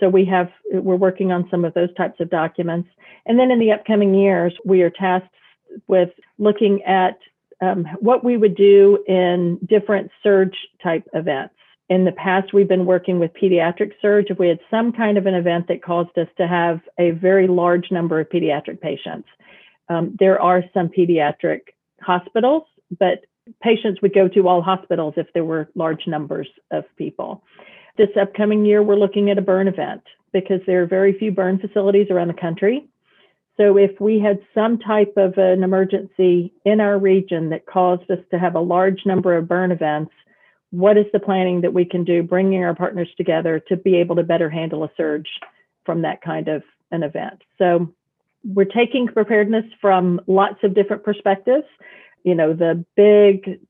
So 0.00 0.08
we 0.08 0.24
have 0.24 0.48
we're 0.72 0.96
working 0.96 1.30
on 1.30 1.48
some 1.50 1.64
of 1.64 1.74
those 1.74 1.94
types 1.94 2.18
of 2.20 2.30
documents. 2.30 2.88
And 3.26 3.38
then 3.38 3.50
in 3.50 3.60
the 3.60 3.72
upcoming 3.72 4.14
years 4.14 4.52
we 4.64 4.82
are 4.82 4.90
tasked 4.90 5.34
with 5.86 6.10
looking 6.38 6.82
at 6.84 7.18
um, 7.60 7.84
what 8.00 8.24
we 8.24 8.36
would 8.36 8.56
do 8.56 9.04
in 9.06 9.58
different 9.68 10.10
surge 10.22 10.56
type 10.82 11.06
events. 11.12 11.54
In 11.88 12.04
the 12.04 12.12
past 12.12 12.52
we've 12.52 12.68
been 12.68 12.86
working 12.86 13.20
with 13.20 13.32
pediatric 13.40 13.92
surge. 14.02 14.26
If 14.30 14.38
we 14.38 14.48
had 14.48 14.60
some 14.70 14.92
kind 14.92 15.18
of 15.18 15.26
an 15.26 15.34
event 15.34 15.68
that 15.68 15.84
caused 15.84 16.16
us 16.18 16.28
to 16.38 16.48
have 16.48 16.80
a 16.98 17.10
very 17.12 17.46
large 17.46 17.92
number 17.92 18.18
of 18.18 18.28
pediatric 18.28 18.80
patients 18.80 19.28
um, 19.90 20.16
there 20.18 20.40
are 20.40 20.62
some 20.72 20.88
pediatric 20.88 21.60
hospitals, 22.00 22.62
but 22.98 23.24
patients 23.62 24.00
would 24.00 24.14
go 24.14 24.28
to 24.28 24.48
all 24.48 24.62
hospitals 24.62 25.14
if 25.16 25.26
there 25.34 25.44
were 25.44 25.68
large 25.74 26.06
numbers 26.06 26.48
of 26.70 26.84
people. 26.96 27.42
This 27.98 28.08
upcoming 28.18 28.64
year, 28.64 28.82
we're 28.82 28.96
looking 28.96 29.30
at 29.30 29.38
a 29.38 29.42
burn 29.42 29.68
event 29.68 30.02
because 30.32 30.60
there 30.66 30.82
are 30.82 30.86
very 30.86 31.18
few 31.18 31.32
burn 31.32 31.58
facilities 31.58 32.06
around 32.08 32.28
the 32.28 32.34
country. 32.34 32.88
So 33.56 33.76
if 33.76 34.00
we 34.00 34.20
had 34.20 34.38
some 34.54 34.78
type 34.78 35.14
of 35.16 35.36
an 35.36 35.64
emergency 35.64 36.54
in 36.64 36.80
our 36.80 36.98
region 36.98 37.50
that 37.50 37.66
caused 37.66 38.08
us 38.10 38.20
to 38.30 38.38
have 38.38 38.54
a 38.54 38.60
large 38.60 39.04
number 39.04 39.36
of 39.36 39.48
burn 39.48 39.72
events, 39.72 40.12
what 40.70 40.96
is 40.96 41.06
the 41.12 41.18
planning 41.18 41.60
that 41.62 41.74
we 41.74 41.84
can 41.84 42.04
do, 42.04 42.22
bringing 42.22 42.62
our 42.62 42.76
partners 42.76 43.08
together 43.16 43.60
to 43.68 43.76
be 43.76 43.96
able 43.96 44.16
to 44.16 44.22
better 44.22 44.48
handle 44.48 44.84
a 44.84 44.90
surge 44.96 45.28
from 45.84 46.02
that 46.02 46.22
kind 46.22 46.46
of 46.46 46.62
an 46.92 47.02
event? 47.02 47.42
So 47.58 47.92
we're 48.44 48.64
taking 48.64 49.06
preparedness 49.06 49.64
from 49.80 50.20
lots 50.26 50.62
of 50.62 50.74
different 50.74 51.04
perspectives. 51.04 51.66
You 52.24 52.34
know, 52.34 52.52
the 52.52 52.84
big 52.96 53.60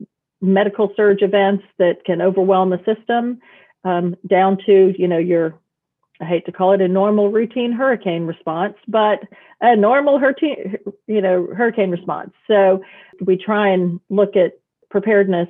medical 0.41 0.93
surge 0.97 1.23
events 1.23 1.64
that 1.79 2.05
can 2.05 2.23
overwhelm 2.23 2.71
the 2.71 2.83
system, 2.85 3.41
um, 3.85 4.16
down 4.27 4.59
to, 4.66 4.95
you 4.99 5.09
know, 5.09 5.18
your, 5.18 5.59
I 6.21 6.25
hate 6.25 6.47
to 6.47 6.53
call 6.53 6.73
it 6.73 6.81
a 6.81 6.89
normal 6.89 7.31
routine 7.31 7.73
hurricane 7.73 8.27
response, 8.27 8.75
but 8.89 9.21
a 9.61 9.77
normal 9.77 10.18
hurricane, 10.18 10.77
you 11.07 11.21
know, 11.21 11.47
hurricane 11.47 11.91
response. 11.91 12.33
So 12.47 12.83
we 13.21 13.37
try 13.37 13.68
and 13.68 14.01
look 14.09 14.37
at 14.37 14.59
preparedness 14.91 15.49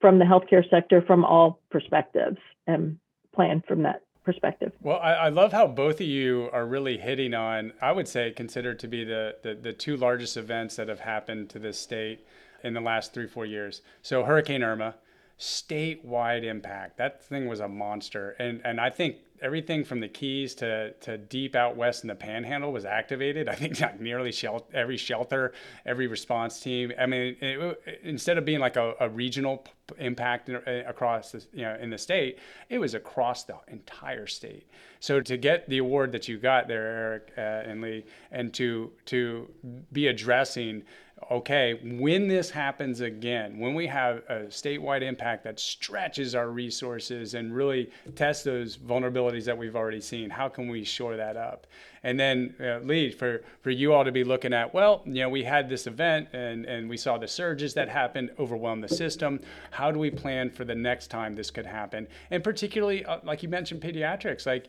from 0.00 0.18
the 0.18 0.24
healthcare 0.24 0.68
sector 0.68 1.02
from 1.02 1.24
all 1.24 1.60
perspectives 1.70 2.38
and 2.66 2.98
plan 3.34 3.62
from 3.66 3.82
that 3.84 4.02
perspective. 4.24 4.72
Well, 4.80 4.98
I, 4.98 5.12
I, 5.12 5.28
love 5.28 5.52
how 5.52 5.66
both 5.66 6.00
of 6.00 6.06
you 6.06 6.48
are 6.52 6.66
really 6.66 6.98
hitting 6.98 7.34
on, 7.34 7.72
I 7.80 7.92
would 7.92 8.08
say, 8.08 8.30
considered 8.30 8.78
to 8.80 8.88
be 8.88 9.04
the, 9.04 9.36
the, 9.42 9.54
the 9.54 9.72
two 9.72 9.96
largest 9.96 10.36
events 10.36 10.76
that 10.76 10.88
have 10.88 11.00
happened 11.00 11.50
to 11.50 11.58
this 11.58 11.78
state 11.78 12.24
in 12.62 12.74
the 12.74 12.80
last 12.80 13.12
three, 13.12 13.26
four 13.26 13.46
years. 13.46 13.82
So, 14.02 14.24
Hurricane 14.24 14.62
Irma, 14.62 14.94
statewide 15.38 16.44
impact. 16.44 16.98
That 16.98 17.22
thing 17.22 17.46
was 17.46 17.60
a 17.60 17.68
monster. 17.68 18.36
And, 18.38 18.60
and 18.64 18.80
I 18.80 18.90
think 18.90 19.16
everything 19.42 19.84
from 19.84 20.00
the 20.00 20.08
Keys 20.08 20.54
to, 20.54 20.92
to 20.92 21.18
deep 21.18 21.56
out 21.56 21.76
west 21.76 22.04
in 22.04 22.08
the 22.08 22.14
Panhandle 22.14 22.72
was 22.72 22.84
activated. 22.84 23.48
I 23.48 23.54
think 23.54 23.80
like 23.80 24.00
nearly 24.00 24.32
every 24.72 24.96
shelter, 24.96 25.52
every 25.84 26.06
response 26.06 26.60
team. 26.60 26.92
I 26.98 27.06
mean, 27.06 27.36
it, 27.40 27.78
it, 27.84 28.00
instead 28.04 28.38
of 28.38 28.44
being 28.44 28.60
like 28.60 28.76
a, 28.76 28.94
a 29.00 29.08
regional 29.08 29.58
p- 29.58 29.94
impact 29.98 30.48
across 30.48 31.32
the, 31.32 31.44
you 31.52 31.62
know 31.62 31.76
in 31.80 31.90
the 31.90 31.98
state, 31.98 32.38
it 32.68 32.78
was 32.78 32.94
across 32.94 33.44
the 33.44 33.56
entire 33.68 34.28
state. 34.28 34.68
So 35.00 35.20
to 35.20 35.36
get 35.36 35.68
the 35.68 35.78
award 35.78 36.12
that 36.12 36.28
you 36.28 36.38
got 36.38 36.68
there, 36.68 36.86
Eric 36.86 37.32
uh, 37.36 37.40
and 37.40 37.82
Leigh, 37.82 38.04
and 38.30 38.54
to 38.54 38.92
to 39.06 39.50
be 39.92 40.06
addressing 40.06 40.84
okay, 41.30 41.78
when 41.82 42.28
this 42.28 42.50
happens 42.50 43.00
again, 43.00 43.58
when 43.58 43.74
we 43.74 43.86
have 43.86 44.18
a 44.28 44.46
statewide 44.46 45.02
impact 45.02 45.44
that 45.44 45.58
stretches 45.58 46.34
our 46.34 46.48
resources 46.50 47.34
and 47.34 47.54
really 47.54 47.90
tests 48.14 48.44
those 48.44 48.76
vulnerabilities 48.76 49.44
that 49.44 49.56
we've 49.56 49.76
already 49.76 50.00
seen, 50.00 50.30
how 50.30 50.48
can 50.48 50.68
we 50.68 50.84
shore 50.84 51.16
that 51.16 51.36
up? 51.36 51.66
And 52.04 52.18
then, 52.18 52.54
uh, 52.60 52.78
Leigh, 52.78 53.10
for, 53.10 53.42
for 53.60 53.70
you 53.70 53.92
all 53.92 54.04
to 54.04 54.10
be 54.10 54.24
looking 54.24 54.52
at, 54.52 54.74
well, 54.74 55.02
you 55.04 55.22
know, 55.22 55.28
we 55.28 55.44
had 55.44 55.68
this 55.68 55.86
event 55.86 56.28
and, 56.32 56.64
and 56.64 56.88
we 56.88 56.96
saw 56.96 57.16
the 57.16 57.28
surges 57.28 57.74
that 57.74 57.88
happened 57.88 58.30
overwhelm 58.38 58.80
the 58.80 58.88
system. 58.88 59.40
How 59.70 59.92
do 59.92 59.98
we 59.98 60.10
plan 60.10 60.50
for 60.50 60.64
the 60.64 60.74
next 60.74 61.08
time 61.08 61.36
this 61.36 61.50
could 61.50 61.66
happen? 61.66 62.08
And 62.30 62.42
particularly, 62.42 63.04
uh, 63.04 63.18
like 63.22 63.42
you 63.42 63.48
mentioned, 63.48 63.82
pediatrics. 63.82 64.46
Like, 64.46 64.66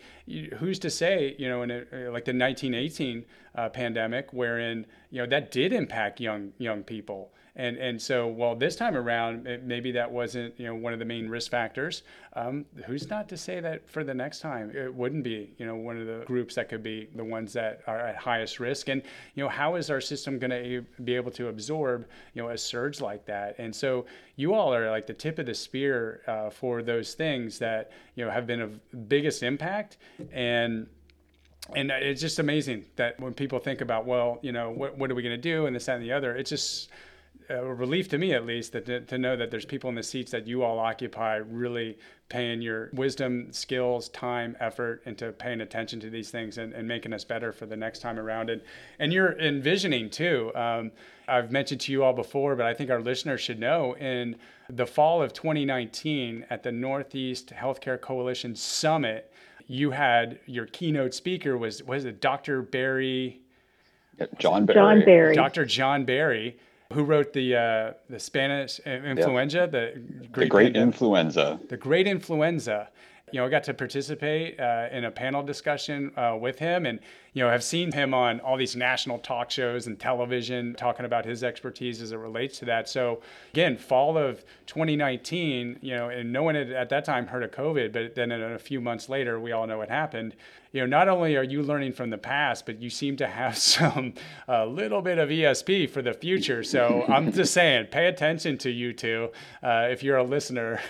who's 0.57 0.77
to 0.79 0.89
say, 0.89 1.35
you 1.39 1.49
know, 1.49 1.63
in 1.63 1.71
a, 1.71 1.75
like 2.11 2.25
the 2.25 2.37
1918 2.37 3.25
uh, 3.55 3.69
pandemic, 3.69 4.31
wherein 4.31 4.85
you 5.11 5.21
know 5.21 5.27
that 5.27 5.51
did 5.51 5.73
impact 5.73 6.19
young 6.19 6.53
young 6.57 6.83
people. 6.83 7.31
And 7.55 7.77
and 7.77 8.01
so 8.01 8.25
while 8.25 8.55
this 8.55 8.75
time 8.75 8.95
around 8.95 9.47
maybe 9.63 9.91
that 9.91 10.11
wasn't 10.11 10.59
you 10.59 10.65
know 10.65 10.73
one 10.73 10.91
of 10.91 10.99
the 10.99 11.05
main 11.05 11.29
risk 11.29 11.51
factors, 11.51 12.01
um, 12.35 12.65
who's 12.87 13.07
not 13.09 13.29
to 13.29 13.37
say 13.37 13.59
that 13.59 13.87
for 13.87 14.03
the 14.03 14.13
next 14.13 14.39
time 14.39 14.71
it 14.75 14.93
wouldn't 14.93 15.23
be 15.23 15.53
you 15.57 15.65
know 15.65 15.75
one 15.75 15.97
of 15.97 16.07
the 16.07 16.23
groups 16.25 16.55
that 16.55 16.67
could 16.67 16.81
be 16.81 17.09
the 17.15 17.23
ones 17.23 17.53
that 17.53 17.81
are 17.85 17.99
at 17.99 18.15
highest 18.15 18.59
risk. 18.59 18.89
And 18.89 19.03
you 19.35 19.43
know 19.43 19.49
how 19.49 19.75
is 19.75 19.91
our 19.91 20.01
system 20.01 20.39
going 20.39 20.51
to 20.51 20.83
be 21.03 21.15
able 21.15 21.31
to 21.31 21.49
absorb 21.49 22.07
you 22.33 22.41
know 22.41 22.49
a 22.49 22.57
surge 22.57 23.01
like 23.01 23.25
that? 23.27 23.55
And 23.59 23.75
so 23.75 24.05
you 24.35 24.55
all 24.55 24.73
are 24.73 24.89
like 24.89 25.05
the 25.05 25.13
tip 25.13 25.37
of 25.37 25.45
the 25.45 25.53
spear 25.53 26.21
uh, 26.25 26.49
for 26.49 26.81
those 26.81 27.13
things 27.13 27.59
that 27.59 27.91
you 28.15 28.25
know 28.25 28.31
have 28.31 28.47
been 28.47 28.61
of 28.61 28.79
biggest 29.07 29.43
impact 29.43 29.97
and 30.31 30.87
and 31.75 31.91
it's 31.91 32.19
just 32.19 32.39
amazing 32.39 32.85
that 32.97 33.19
when 33.19 33.33
people 33.33 33.57
think 33.57 33.79
about, 33.79 34.05
well, 34.05 34.39
you 34.41 34.51
know, 34.51 34.69
what, 34.69 34.97
what 34.97 35.09
are 35.09 35.15
we 35.15 35.23
going 35.23 35.35
to 35.35 35.41
do 35.41 35.65
and 35.65 35.75
this, 35.75 35.85
that, 35.85 35.95
and 35.95 36.03
the 36.03 36.11
other, 36.11 36.35
it's 36.35 36.49
just 36.49 36.89
a 37.49 37.63
relief 37.63 38.09
to 38.09 38.17
me, 38.17 38.33
at 38.33 38.45
least, 38.45 38.71
that 38.71 38.85
to, 38.85 39.01
to 39.01 39.17
know 39.17 39.35
that 39.35 39.51
there's 39.51 39.65
people 39.65 39.89
in 39.89 39.95
the 39.95 40.03
seats 40.03 40.31
that 40.31 40.47
you 40.47 40.63
all 40.63 40.79
occupy 40.79 41.35
really 41.35 41.97
paying 42.29 42.61
your 42.61 42.89
wisdom, 42.93 43.51
skills, 43.51 44.09
time, 44.09 44.55
effort 44.59 45.01
into 45.05 45.31
paying 45.33 45.61
attention 45.61 45.99
to 45.99 46.09
these 46.09 46.31
things 46.31 46.57
and, 46.57 46.73
and 46.73 46.87
making 46.87 47.13
us 47.13 47.23
better 47.23 47.51
for 47.51 47.65
the 47.65 47.75
next 47.75 47.99
time 47.99 48.17
around. 48.17 48.49
And, 48.49 48.61
and 48.99 49.11
you're 49.11 49.37
envisioning 49.39 50.09
too. 50.09 50.51
Um, 50.55 50.91
I've 51.27 51.51
mentioned 51.51 51.81
to 51.81 51.91
you 51.91 52.03
all 52.03 52.13
before, 52.13 52.55
but 52.55 52.65
I 52.65 52.73
think 52.73 52.89
our 52.89 53.01
listeners 53.01 53.41
should 53.41 53.59
know 53.59 53.95
in 53.97 54.35
the 54.69 54.85
fall 54.85 55.21
of 55.21 55.33
2019 55.33 56.45
at 56.49 56.63
the 56.63 56.71
Northeast 56.71 57.49
Healthcare 57.49 57.99
Coalition 57.99 58.55
Summit, 58.55 59.31
you 59.67 59.91
had 59.91 60.39
your 60.45 60.65
keynote 60.65 61.13
speaker 61.13 61.57
was 61.57 61.81
was 61.83 62.03
it 62.03 62.19
Dr. 62.19 62.61
Barry 62.61 63.43
John 64.37 64.65
Barry. 64.65 64.75
John 64.75 65.05
Barry. 65.05 65.35
Dr. 65.35 65.65
John 65.65 66.05
Barry, 66.05 66.57
who 66.93 67.03
wrote 67.03 67.33
the 67.33 67.55
uh, 67.55 67.93
the 68.09 68.19
Spanish 68.19 68.79
influenza, 68.79 69.67
the 69.71 69.99
great, 70.31 70.45
the 70.45 70.49
great 70.49 70.75
influenza. 70.75 71.59
The 71.69 71.77
great 71.77 72.07
influenza. 72.07 72.89
You 73.31 73.39
know, 73.39 73.47
I 73.47 73.49
got 73.49 73.63
to 73.63 73.73
participate 73.73 74.59
uh, 74.59 74.87
in 74.91 75.05
a 75.05 75.11
panel 75.11 75.41
discussion 75.41 76.11
uh, 76.15 76.37
with 76.39 76.59
him, 76.59 76.85
and 76.85 76.99
you 77.33 77.43
know, 77.43 77.49
have 77.49 77.63
seen 77.63 77.91
him 77.91 78.13
on 78.13 78.39
all 78.41 78.57
these 78.57 78.75
national 78.75 79.19
talk 79.19 79.49
shows 79.49 79.87
and 79.87 79.99
television 79.99 80.75
talking 80.75 81.05
about 81.05 81.25
his 81.25 81.43
expertise 81.43 82.01
as 82.01 82.11
it 82.11 82.17
relates 82.17 82.59
to 82.59 82.65
that. 82.65 82.87
So 82.87 83.21
again, 83.51 83.77
fall 83.77 84.17
of 84.17 84.43
2019, 84.67 85.79
you 85.81 85.95
know, 85.95 86.09
and 86.09 86.31
no 86.31 86.43
one 86.43 86.55
had 86.55 86.71
at 86.71 86.89
that 86.89 87.05
time 87.05 87.27
heard 87.27 87.43
of 87.43 87.51
COVID, 87.51 87.91
but 87.91 88.15
then 88.15 88.31
a 88.31 88.59
few 88.59 88.79
months 88.79 89.09
later, 89.09 89.39
we 89.39 89.51
all 89.51 89.67
know 89.67 89.79
what 89.79 89.89
happened. 89.89 90.35
You 90.73 90.81
know, 90.81 90.87
not 90.87 91.07
only 91.07 91.35
are 91.37 91.43
you 91.43 91.61
learning 91.61 91.93
from 91.93 92.09
the 92.09 92.17
past, 92.17 92.65
but 92.65 92.81
you 92.81 92.89
seem 92.89 93.15
to 93.17 93.27
have 93.27 93.57
some 93.73 94.13
a 94.47 94.65
little 94.65 95.01
bit 95.01 95.19
of 95.19 95.29
ESP 95.29 95.89
for 95.89 96.01
the 96.01 96.13
future. 96.13 96.63
So 96.63 97.05
I'm 97.07 97.31
just 97.31 97.53
saying, 97.53 97.87
pay 97.91 98.07
attention 98.07 98.57
to 98.59 98.71
you 98.71 98.91
two 98.91 99.29
uh, 99.61 99.87
if 99.91 100.01
you're 100.01 100.17
a 100.17 100.23
listener. 100.23 100.81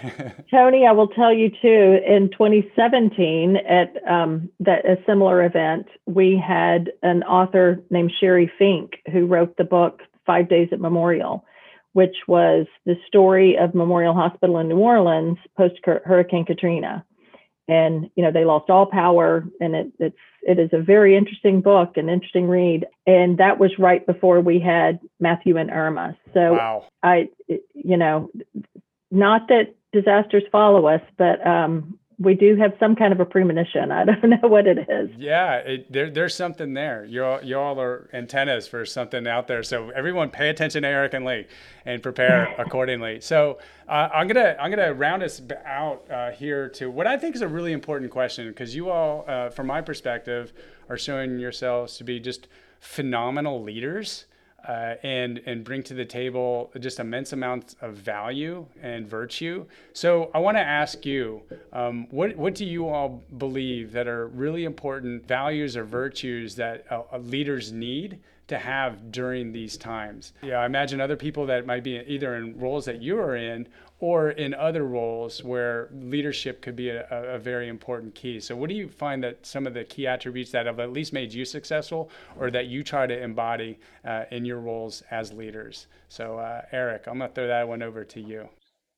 Tony, 0.52 0.86
I 0.88 0.94
will 0.94 1.10
tell 1.10 1.34
you 1.34 1.50
too. 1.50 2.00
In 2.08 2.30
2017, 2.32 3.58
at 3.58 3.96
um, 4.10 4.50
that 4.62 4.86
a 4.86 4.98
similar 5.06 5.44
event, 5.44 5.88
we 6.06 6.33
had 6.38 6.92
an 7.02 7.24
author 7.24 7.82
named 7.90 8.12
Sheri 8.22 8.50
Fink 8.58 8.94
who 9.12 9.26
wrote 9.26 9.58
the 9.58 9.64
book 9.64 10.02
Five 10.26 10.50
Days 10.50 10.70
at 10.72 10.80
Memorial, 10.80 11.46
which 11.94 12.16
was 12.28 12.66
the 12.86 12.96
story 13.08 13.58
of 13.58 13.76
Memorial 13.76 14.14
Hospital 14.14 14.58
in 14.60 14.70
New 14.70 14.78
Orleans 14.78 15.38
post 15.58 15.76
Hurricane 15.86 16.46
Katrina. 16.46 17.06
And 17.68 18.10
you 18.16 18.24
know 18.24 18.32
they 18.32 18.44
lost 18.44 18.70
all 18.70 18.86
power, 18.86 19.46
and 19.62 19.74
it, 19.74 19.94
it's 19.98 20.18
it 20.46 20.60
is 20.60 20.70
a 20.74 20.82
very 20.82 21.16
interesting 21.16 21.62
book, 21.62 21.96
an 21.96 22.10
interesting 22.10 22.48
read. 22.48 22.86
And 23.08 23.38
that 23.38 23.60
was 23.60 23.72
right 23.80 24.06
before 24.06 24.42
we 24.42 24.60
had 24.60 25.00
Matthew 25.20 25.58
and 25.58 25.72
Irma. 25.72 26.18
So 26.34 26.54
wow. 26.54 26.86
I, 27.02 27.30
you 27.48 27.98
know, 27.98 28.30
not 29.12 29.48
that 29.48 29.76
disasters 29.94 30.44
follow 30.52 30.88
us, 30.88 31.02
but 31.18 31.46
um, 31.46 31.98
we 32.24 32.34
do 32.34 32.56
have 32.56 32.74
some 32.80 32.96
kind 32.96 33.14
of 33.14 33.20
a 33.20 33.26
premonition. 33.26 33.92
I 33.92 34.06
don't 34.06 34.24
know 34.42 34.48
what 34.48 34.66
it 34.66 34.90
is. 34.90 35.10
Yeah, 35.18 35.56
it, 35.58 35.92
there, 35.92 36.10
there's 36.10 36.36
something 36.36 36.74
there. 36.74 37.06
You 37.06 37.24
all, 37.24 37.44
you 37.44 37.58
all 37.58 37.80
are 37.80 38.10
antennas 38.14 38.68
for 38.68 38.86
something 38.86 39.28
out 39.28 39.48
there. 39.48 39.64
So 39.64 39.90
everyone, 39.90 40.30
pay 40.30 40.50
attention 40.50 40.84
to 40.84 40.88
Eric 40.88 41.14
and 41.14 41.26
Leigh, 41.26 41.48
and 41.86 42.02
prepare 42.02 42.56
accordingly. 42.58 43.22
So 43.22 43.60
uh, 43.88 44.10
I'm 44.14 44.28
gonna 44.28 44.56
I'm 44.60 44.72
gonna 44.72 44.94
round 44.94 45.24
us 45.24 45.42
out 45.66 46.10
uh, 46.10 46.32
here 46.32 46.70
to 46.70 46.90
what 46.90 47.08
I 47.08 47.18
think 47.18 47.36
is 47.36 47.42
a 47.42 47.48
really 47.48 47.74
important 47.74 48.12
question 48.12 48.48
because 48.48 48.76
you 48.76 48.90
all, 48.90 49.26
uh, 49.28 49.50
from 49.50 49.68
my 49.68 49.82
perspective, 49.82 50.54
are 50.90 50.98
showing 50.98 51.40
yourselves 51.40 51.98
to 51.98 52.04
be 52.04 52.20
just 52.20 52.48
phenomenal 52.80 53.62
leaders 53.62 54.26
uh, 54.68 54.96
and 55.04 55.42
and 55.46 55.64
bring 55.64 55.84
to 55.84 55.94
the 55.94 56.06
table 56.06 56.72
just 56.80 57.00
immense 57.00 57.34
amounts 57.34 57.76
of 57.82 57.96
value 57.96 58.66
and 58.82 59.08
virtue. 59.08 59.66
So 59.94 60.32
I 60.34 60.40
want 60.40 60.58
to 60.58 60.62
ask 60.62 61.06
you, 61.06 61.42
um, 61.72 62.08
what 62.12 62.36
what 62.36 62.56
do 62.56 62.66
you 62.66 62.88
all 62.88 63.24
believe 63.38 63.92
that 63.92 64.08
are 64.08 64.28
really 64.28 64.64
important 64.64 65.28
values 65.28 65.76
or 65.76 65.84
virtues 65.84 66.56
that 66.56 66.86
uh, 66.90 67.18
leaders 67.18 67.72
need 67.72 68.20
to 68.48 68.58
have 68.58 69.12
during 69.12 69.52
these 69.52 69.78
times? 69.78 70.34
Yeah, 70.42 70.58
I 70.58 70.66
imagine 70.66 71.02
other 71.02 71.16
people 71.16 71.46
that 71.48 71.66
might 71.66 71.84
be 71.84 72.00
either 72.00 72.36
in 72.36 72.58
roles 72.60 72.86
that 72.86 73.02
you 73.02 73.18
are 73.20 73.36
in 73.36 73.68
or 74.04 74.32
in 74.32 74.54
other 74.54 74.84
roles 74.84 75.42
where 75.46 75.88
leadership 75.94 76.62
could 76.62 76.76
be 76.76 76.90
a, 76.90 77.08
a, 77.10 77.40
very 77.40 77.70
important 77.70 78.14
key. 78.14 78.38
So, 78.38 78.54
what 78.54 78.68
do 78.68 78.76
you 78.76 78.90
find 78.90 79.24
that 79.24 79.46
some 79.46 79.66
of 79.66 79.74
the 79.74 79.86
key 79.86 80.08
attributes 80.08 80.52
that 80.52 80.66
have 80.66 80.82
at 80.82 80.92
least 80.92 81.14
made 81.14 81.32
you 81.32 81.46
successful, 81.46 82.10
or 82.38 82.52
that 82.52 82.68
you 82.68 82.84
try 82.84 83.08
to 83.08 83.18
embody 83.18 83.80
uh, 84.04 84.26
in 84.30 84.44
your 84.44 84.60
roles 84.60 85.04
as 85.10 85.32
leaders? 85.32 85.88
So, 86.10 86.38
uh, 86.38 86.64
Eric, 86.74 87.04
I'm 87.08 87.18
going 87.18 87.30
to 87.30 87.34
throw 87.34 87.48
that 87.48 87.66
one 87.66 87.82
over 87.82 88.04
to 88.04 88.20
you. 88.20 88.50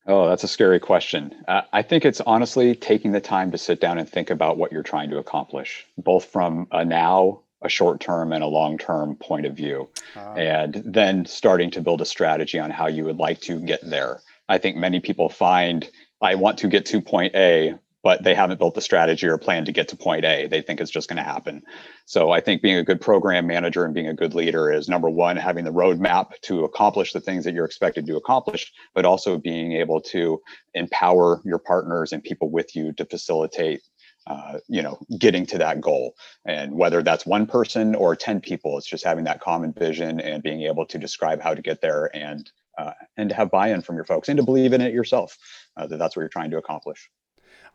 Oh, 0.08 0.28
that's 0.28 0.44
a 0.44 0.48
scary 0.48 0.80
question. 0.80 1.36
Uh, 1.48 1.62
I 1.72 1.84
think 1.84 2.04
it's 2.04 2.22
honestly 2.22 2.74
taking 2.74 3.12
the 3.12 3.22
time 3.22 3.52
to 3.52 3.60
sit 3.60 3.80
down 3.80 4.00
and 4.00 4.10
think 4.10 4.32
about 4.32 4.58
what 4.58 4.72
you're 4.72 4.82
trying 4.82 5.12
to 5.12 5.20
accomplish, 5.20 5.86
both 6.00 6.26
from 6.26 6.68
a 6.72 6.84
now, 6.84 7.42
a 7.62 7.70
short 7.70 8.00
term, 8.00 8.34
and 8.34 8.44
a 8.44 8.48
long 8.48 8.80
term 8.80 9.18
point 9.18 9.46
of 9.46 9.54
view, 9.54 9.88
uh, 10.16 10.34
and 10.34 10.82
then 10.84 11.28
starting 11.28 11.70
to 11.70 11.82
build 11.82 12.02
a 12.02 12.06
strategy 12.06 12.58
on 12.58 12.72
how 12.72 12.88
you 12.88 13.06
would 13.06 13.18
like 13.18 13.40
to 13.42 13.60
get 13.60 13.88
there. 13.88 14.20
I 14.48 14.58
think 14.58 14.78
many 14.78 15.00
people 15.00 15.30
find 15.30 15.90
I 16.22 16.36
want 16.36 16.58
to 16.60 16.68
get 16.68 16.86
to 16.88 17.02
point 17.02 17.36
A, 17.36 17.76
but 18.04 18.24
they 18.24 18.36
haven't 18.36 18.60
built 18.60 18.76
the 18.76 18.82
strategy 18.82 19.28
or 19.28 19.38
plan 19.38 19.66
to 19.66 19.72
get 19.72 19.88
to 19.90 19.98
point 19.98 20.26
A. 20.26 20.48
They 20.48 20.62
think 20.62 20.80
it's 20.80 20.92
just 20.92 21.10
going 21.10 21.18
to 21.18 21.24
happen. 21.24 21.64
So 22.06 22.32
I 22.32 22.40
think 22.40 22.62
being 22.62 22.78
a 22.78 22.84
good 22.84 23.02
program 23.02 23.48
manager 23.48 23.84
and 23.84 23.94
being 23.94 24.08
a 24.08 24.14
good 24.14 24.36
leader 24.36 24.72
is 24.72 24.88
number 24.88 25.10
one, 25.10 25.38
having 25.38 25.66
the 25.66 25.74
roadmap 25.74 26.40
to 26.44 26.64
accomplish 26.64 27.14
the 27.14 27.20
things 27.20 27.44
that 27.44 27.54
you're 27.54 27.66
expected 27.66 28.06
to 28.06 28.16
accomplish, 28.16 28.72
but 28.94 29.06
also 29.06 29.38
being 29.38 29.74
able 29.74 30.02
to 30.02 30.40
empower 30.76 31.42
your 31.44 31.58
partners 31.58 32.14
and 32.14 32.24
people 32.24 32.52
with 32.52 32.76
you 32.76 32.94
to 32.94 33.06
facilitate 33.06 33.82
uh, 34.28 34.58
you 34.68 34.82
know 34.82 34.98
getting 35.20 35.46
to 35.46 35.60
that 35.60 35.80
goal 35.80 36.16
and 36.46 36.74
whether 36.74 37.04
that's 37.04 37.28
one 37.28 37.46
person 37.46 37.94
or 37.94 38.16
10 38.16 38.42
people 38.42 38.76
it's 38.76 38.88
just 38.88 39.04
having 39.04 39.24
that 39.24 39.40
common 39.40 39.72
vision 39.72 40.20
and 40.20 40.42
being 40.42 40.64
able 40.64 40.84
to 40.84 40.98
describe 40.98 41.40
how 41.40 41.54
to 41.54 41.62
get 41.62 41.80
there 41.80 42.10
and 42.16 42.52
uh, 42.78 42.92
and 43.18 43.30
to 43.30 43.36
have 43.36 43.50
buy-in 43.52 43.82
from 43.82 43.96
your 43.96 44.06
folks 44.06 44.30
and 44.30 44.38
to 44.38 44.44
believe 44.44 44.74
in 44.74 44.82
it 44.82 44.94
yourself 44.94 45.38
uh, 45.78 45.86
that 45.88 45.98
that's 45.98 46.16
what 46.16 46.22
you're 46.22 46.30
trying 46.30 46.52
to 46.52 46.58
accomplish 46.58 47.10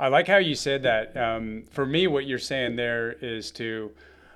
I 0.00 0.08
like 0.08 0.28
how 0.28 0.38
you 0.38 0.54
said 0.54 0.84
that. 0.84 1.14
Um, 1.14 1.64
for 1.70 1.84
me, 1.84 2.06
what 2.06 2.24
you're 2.24 2.38
saying 2.38 2.76
there 2.76 3.12
is 3.12 3.50
to 3.52 3.92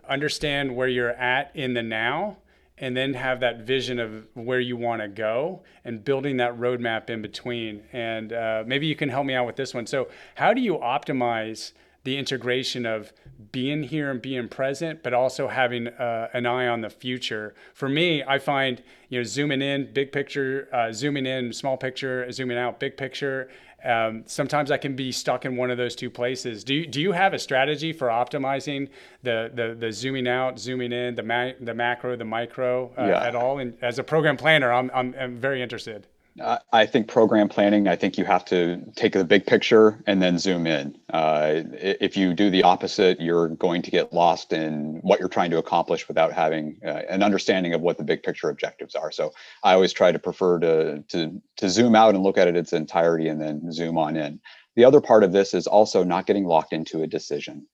understand 0.07 0.77
where 0.77 0.89
you're 0.89 1.13
at 1.13 1.51
in 1.57 1.73
the 1.73 1.83
now 1.83 2.37
and 2.77 2.95
then 2.95 3.15
have 3.15 3.41
that 3.41 3.61
vision 3.61 3.99
of 3.99 4.27
where 4.35 4.61
you 4.61 4.77
want 4.77 5.01
to 5.01 5.09
go 5.09 5.63
and 5.83 6.05
building 6.05 6.37
that 6.37 6.59
roadmap 6.59 7.09
in 7.09 7.23
between. 7.23 7.83
And 7.95 8.35
uh, 8.35 8.65
maybe 8.67 8.87
you 8.87 8.95
can 8.95 9.09
help 9.09 9.25
me 9.25 9.33
out 9.33 9.47
with 9.47 9.57
this 9.57 9.73
one. 9.73 9.87
So, 9.87 10.09
how 10.35 10.53
do 10.53 10.61
you 10.61 10.77
optimize 10.77 11.73
the 12.03 12.19
integration 12.19 12.85
of 12.85 13.15
being 13.53 13.83
here 13.85 14.11
and 14.11 14.21
being 14.21 14.49
present, 14.49 15.03
but 15.03 15.15
also 15.15 15.49
having 15.49 15.89
uh, 15.89 16.29
an 16.33 16.47
eye 16.47 16.67
on 16.67 16.81
the 16.81 16.91
future? 16.91 17.55
For 17.73 17.89
me, 17.89 18.23
I 18.23 18.39
find 18.39 18.83
you 19.09 19.21
know 19.21 19.25
zooming 19.25 19.63
in, 19.63 19.93
big 19.93 20.13
picture, 20.13 20.69
uh, 20.73 20.93
zooming 20.93 21.27
in, 21.27 21.53
small 21.53 21.77
picture, 21.77 22.31
zooming 22.33 22.59
out, 22.59 22.81
big 22.81 22.97
picture, 22.97 23.49
um, 23.85 24.23
sometimes 24.27 24.71
I 24.71 24.79
can 24.79 24.97
be 24.97 25.13
stuck 25.13 25.45
in 25.45 25.57
one 25.57 25.71
of 25.71 25.77
those 25.77 25.95
two 25.95 26.09
places. 26.09 26.65
Do 26.65 26.75
you, 26.75 26.87
do 26.87 27.01
you 27.01 27.13
have 27.13 27.35
a 27.35 27.39
strategy 27.39 27.93
for 27.93 28.09
optimizing 28.09 28.89
the, 29.23 29.51
the, 29.53 29.77
the 29.79 29.93
zooming 29.93 30.27
out, 30.27 30.59
zooming 30.59 30.91
in, 30.93 31.15
the, 31.15 31.23
ma- 31.23 31.53
the 31.61 31.75
macro, 31.75 32.17
the 32.17 32.25
micro 32.25 32.91
uh, 32.99 33.05
yeah. 33.05 33.27
at 33.27 33.35
all? 33.35 33.59
And 33.59 33.77
as 33.83 33.99
a 33.99 34.05
program 34.05 34.39
planner, 34.39 34.73
I'm, 34.73 34.91
I'm, 34.95 35.15
I'm 35.21 35.37
very 35.37 35.63
interested. 35.63 36.07
I 36.41 36.87
think 36.87 37.07
program 37.07 37.49
planning, 37.49 37.87
I 37.87 37.95
think 37.95 38.19
you 38.19 38.25
have 38.25 38.45
to 38.47 38.83
take 38.97 39.13
the 39.13 39.25
big 39.25 39.47
picture 39.47 40.03
and 40.05 40.21
then 40.21 40.37
zoom 40.37 40.67
in. 40.67 40.99
Uh, 41.09 41.63
if 41.75 42.17
you 42.17 42.35
do 42.35 42.51
the 42.51 42.65
opposite, 42.65 43.21
you're 43.21 43.51
going 43.51 43.83
to 43.83 43.91
get 43.93 44.13
lost 44.13 44.53
in 44.53 44.99
what 45.03 45.21
you're 45.21 45.29
trying 45.29 45.53
to 45.53 45.59
accomplish 45.59 46.09
without 46.09 46.33
having 46.33 46.81
uh, 46.85 47.03
an 47.09 47.23
understanding 47.23 47.73
of 47.73 47.83
what 47.83 47.99
the 47.99 48.05
big 48.05 48.25
picture 48.25 48.49
objectives 48.49 48.97
are. 48.97 49.13
So 49.13 49.33
I 49.63 49.75
always 49.75 49.93
try 49.93 50.11
to 50.11 50.19
prefer 50.19 50.59
to, 50.59 51.03
to, 51.03 51.41
to 51.59 51.71
zoom 51.71 51.95
out 51.95 52.17
and 52.17 52.25
look 52.25 52.37
at 52.37 52.49
it 52.49 52.57
its 52.57 52.73
entirety 52.73 53.29
and 53.29 53.41
then 53.41 53.71
zoom 53.71 53.97
on 53.97 54.17
in. 54.17 54.41
The 54.75 54.85
other 54.85 55.01
part 55.01 55.23
of 55.23 55.31
this 55.31 55.55
is 55.55 55.69
also 55.69 56.03
not 56.03 56.27
getting 56.27 56.47
locked 56.47 56.73
into 56.73 57.03
a 57.03 57.07
decision 57.07 57.69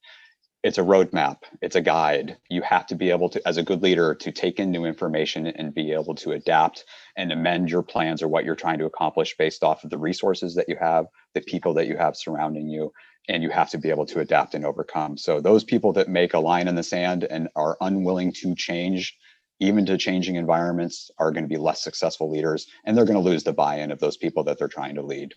it's 0.63 0.79
a 0.79 0.83
roadmap 0.83 1.39
it's 1.63 1.77
a 1.77 1.81
guide 1.81 2.37
you 2.51 2.61
have 2.63 2.87
to 2.87 2.95
be 2.95 3.11
able 3.11 3.29
to 3.31 3.41
as 3.49 3.57
a 3.57 3.63
good 3.63 3.83
leader 3.83 4.15
to 4.15 4.31
take 4.31 4.61
in 4.61 4.71
new 4.71 4.85
information 4.85 5.47
and 5.47 5.75
be 5.75 5.93
able 5.93 6.15
to 6.15 6.33
adapt 6.33 6.85
and 7.17 7.33
amend 7.33 7.71
your 7.71 7.83
plans 7.83 8.23
or 8.23 8.29
what 8.29 8.45
you're 8.45 8.55
trying 8.55 8.79
to 8.79 8.87
accomplish 8.87 9.37
based 9.37 9.63
off 9.63 9.85
of 9.85 9.91
the 9.91 9.99
resources 9.99 10.55
that 10.55 10.69
you 10.69 10.77
have 10.77 11.07
the 11.35 11.41
people 11.41 11.75
that 11.75 11.87
you 11.87 11.97
have 11.97 12.17
surrounding 12.17 12.69
you 12.69 12.93
and 13.29 13.43
you 13.43 13.51
have 13.51 13.71
to 13.71 13.79
be 13.79 13.91
able 13.91 14.07
to 14.07 14.21
adapt 14.21 14.55
and 14.55 14.65
overcome. 14.65 15.17
So 15.17 15.41
those 15.41 15.65
people 15.65 15.93
that 15.95 16.09
make 16.09 16.35
a 16.35 16.39
line 16.41 16.69
in 16.69 16.75
the 16.75 16.83
sand 16.83 17.25
and 17.25 17.49
are 17.55 17.77
unwilling 17.81 18.33
to 18.41 18.55
change 18.55 19.17
even 19.61 19.85
to 19.87 19.99
changing 19.99 20.37
environments 20.37 21.11
are 21.19 21.31
going 21.31 21.45
to 21.45 21.49
be 21.49 21.59
less 21.59 21.83
successful 21.83 22.31
leaders 22.31 22.67
and 22.85 22.97
they're 22.97 23.05
going 23.05 23.23
to 23.23 23.31
lose 23.31 23.45
the 23.45 23.53
buy-in 23.53 23.91
of 23.91 24.01
those 24.01 24.17
people 24.17 24.45
that 24.45 24.59
they're 24.59 24.69
trying 24.69 24.95
to 24.95 25.03
lead 25.03 25.35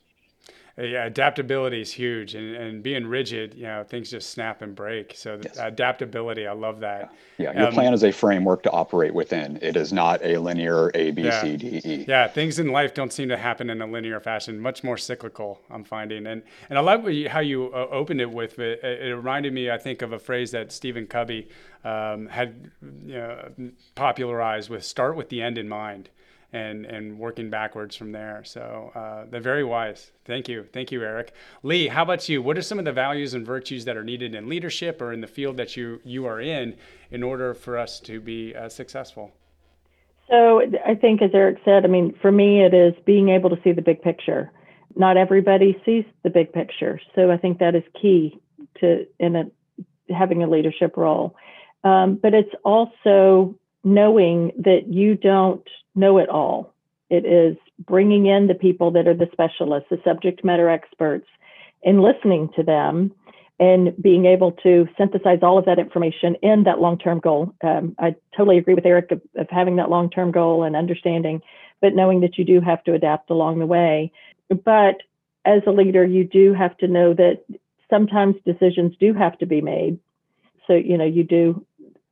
yeah, 0.75 1.05
adaptability 1.05 1.81
is 1.81 1.91
huge, 1.91 2.33
and, 2.33 2.55
and 2.55 2.81
being 2.81 3.05
rigid, 3.05 3.53
you 3.53 3.63
know, 3.63 3.83
things 3.83 4.09
just 4.09 4.31
snap 4.31 4.63
and 4.63 4.73
break. 4.73 5.13
So 5.15 5.39
yes. 5.43 5.57
adaptability, 5.59 6.47
I 6.47 6.53
love 6.53 6.79
that. 6.79 7.13
Yeah, 7.37 7.51
yeah. 7.51 7.59
your 7.59 7.67
um, 7.67 7.73
plan 7.75 7.93
is 7.93 8.03
a 8.03 8.11
framework 8.11 8.63
to 8.63 8.71
operate 8.71 9.13
within. 9.13 9.59
It 9.61 9.77
is 9.77 9.93
not 9.93 10.19
a 10.23 10.37
linear 10.37 10.89
A, 10.95 11.11
B, 11.11 11.23
yeah. 11.23 11.41
C, 11.41 11.57
D, 11.57 11.81
E. 11.85 12.05
Yeah, 12.07 12.27
things 12.27 12.57
in 12.57 12.71
life 12.71 12.95
don't 12.95 13.13
seem 13.13 13.29
to 13.29 13.37
happen 13.37 13.69
in 13.69 13.83
a 13.83 13.85
linear 13.85 14.19
fashion. 14.19 14.59
Much 14.59 14.83
more 14.83 14.97
cyclical, 14.97 15.61
I'm 15.69 15.83
finding. 15.83 16.25
And 16.25 16.41
and 16.69 16.79
I 16.79 16.81
love 16.81 17.01
how 17.27 17.41
you 17.41 17.71
uh, 17.71 17.87
opened 17.91 18.21
it 18.21 18.31
with 18.31 18.57
it. 18.57 18.83
It 18.83 19.15
reminded 19.15 19.53
me, 19.53 19.69
I 19.69 19.77
think, 19.77 20.01
of 20.01 20.11
a 20.11 20.19
phrase 20.19 20.49
that 20.51 20.71
Stephen 20.71 21.05
Covey 21.05 21.49
um, 21.83 22.27
had 22.27 22.71
you 23.05 23.13
know, 23.13 23.51
popularized 23.93 24.71
with 24.71 24.83
"start 24.83 25.15
with 25.15 25.29
the 25.29 25.43
end 25.43 25.59
in 25.59 25.69
mind." 25.69 26.09
And 26.53 26.85
and 26.85 27.17
working 27.17 27.49
backwards 27.49 27.95
from 27.95 28.11
there. 28.11 28.43
So 28.45 28.91
uh, 28.93 29.25
they're 29.27 29.41
very 29.41 29.63
wise. 29.63 30.11
Thank 30.23 30.47
you, 30.47 30.67
thank 30.71 30.91
you, 30.91 31.01
Eric. 31.01 31.33
Leigh, 31.63 31.87
how 31.87 32.03
about 32.03 32.29
you? 32.29 32.43
What 32.43 32.59
are 32.59 32.61
some 32.61 32.77
of 32.77 32.85
the 32.85 32.91
values 32.91 33.33
and 33.33 33.43
virtues 33.43 33.85
that 33.85 33.97
are 33.97 34.03
needed 34.03 34.35
in 34.35 34.47
leadership 34.47 35.01
or 35.01 35.11
in 35.11 35.21
the 35.21 35.27
field 35.27 35.57
that 35.57 35.75
you 35.75 35.99
you 36.03 36.27
are 36.27 36.39
in 36.39 36.75
in 37.09 37.23
order 37.23 37.55
for 37.55 37.75
us 37.75 37.99
to 38.01 38.21
be 38.21 38.53
uh, 38.55 38.69
successful? 38.69 39.31
So 40.29 40.61
I 40.85 40.93
think, 40.93 41.23
as 41.23 41.31
Eric 41.33 41.57
said, 41.65 41.85
I 41.85 41.87
mean, 41.87 42.13
for 42.21 42.31
me, 42.31 42.63
it 42.63 42.73
is 42.75 42.93
being 43.03 43.29
able 43.29 43.49
to 43.49 43.57
see 43.63 43.71
the 43.71 43.81
big 43.81 44.03
picture. 44.03 44.51
Not 44.95 45.17
everybody 45.17 45.81
sees 45.83 46.05
the 46.21 46.29
big 46.29 46.53
picture, 46.53 46.99
so 47.15 47.31
I 47.31 47.37
think 47.37 47.57
that 47.59 47.73
is 47.73 47.83
key 47.99 48.39
to 48.79 49.07
in 49.19 49.35
a, 49.35 49.43
having 50.13 50.43
a 50.43 50.49
leadership 50.49 50.97
role. 50.97 51.35
Um, 51.83 52.19
but 52.21 52.35
it's 52.35 52.53
also 52.63 53.55
knowing 53.83 54.51
that 54.59 54.87
you 54.87 55.15
don't 55.15 55.67
know 55.95 56.17
it 56.17 56.29
all. 56.29 56.73
It 57.09 57.25
is 57.25 57.57
bringing 57.85 58.25
in 58.25 58.47
the 58.47 58.55
people 58.55 58.91
that 58.91 59.07
are 59.07 59.13
the 59.13 59.29
specialists, 59.31 59.89
the 59.89 59.99
subject 60.03 60.43
matter 60.43 60.69
experts, 60.69 61.27
and 61.83 62.01
listening 62.01 62.49
to 62.55 62.63
them 62.63 63.13
and 63.59 63.95
being 64.01 64.25
able 64.25 64.51
to 64.51 64.87
synthesize 64.97 65.39
all 65.41 65.57
of 65.57 65.65
that 65.65 65.79
information 65.79 66.35
in 66.41 66.63
that 66.63 66.79
long 66.79 66.97
term 66.97 67.19
goal. 67.19 67.53
Um, 67.63 67.95
I 67.99 68.15
totally 68.35 68.57
agree 68.57 68.73
with 68.73 68.85
Eric 68.85 69.11
of, 69.11 69.21
of 69.35 69.47
having 69.49 69.75
that 69.75 69.89
long 69.89 70.09
term 70.09 70.31
goal 70.31 70.63
and 70.63 70.75
understanding, 70.75 71.41
but 71.81 71.93
knowing 71.93 72.21
that 72.21 72.37
you 72.37 72.45
do 72.45 72.61
have 72.61 72.83
to 72.85 72.93
adapt 72.93 73.29
along 73.29 73.59
the 73.59 73.65
way. 73.65 74.11
But 74.49 74.97
as 75.45 75.61
a 75.67 75.71
leader, 75.71 76.05
you 76.05 76.23
do 76.23 76.53
have 76.53 76.77
to 76.77 76.87
know 76.87 77.13
that 77.13 77.43
sometimes 77.89 78.35
decisions 78.45 78.95
do 78.99 79.13
have 79.13 79.37
to 79.39 79.45
be 79.45 79.61
made. 79.61 79.99
So, 80.67 80.73
you 80.73 80.97
know, 80.97 81.05
you 81.05 81.23
do 81.23 81.65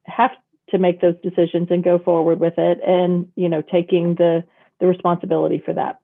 have 0.05 0.31
to 0.71 0.77
make 0.77 1.01
those 1.01 1.15
decisions 1.21 1.67
and 1.69 1.83
go 1.83 1.99
forward 1.99 2.39
with 2.39 2.53
it 2.57 2.79
and 2.85 3.27
you 3.35 3.49
know 3.49 3.61
taking 3.61 4.15
the 4.15 4.43
the 4.79 4.87
responsibility 4.87 5.61
for 5.63 5.73
that. 5.73 5.99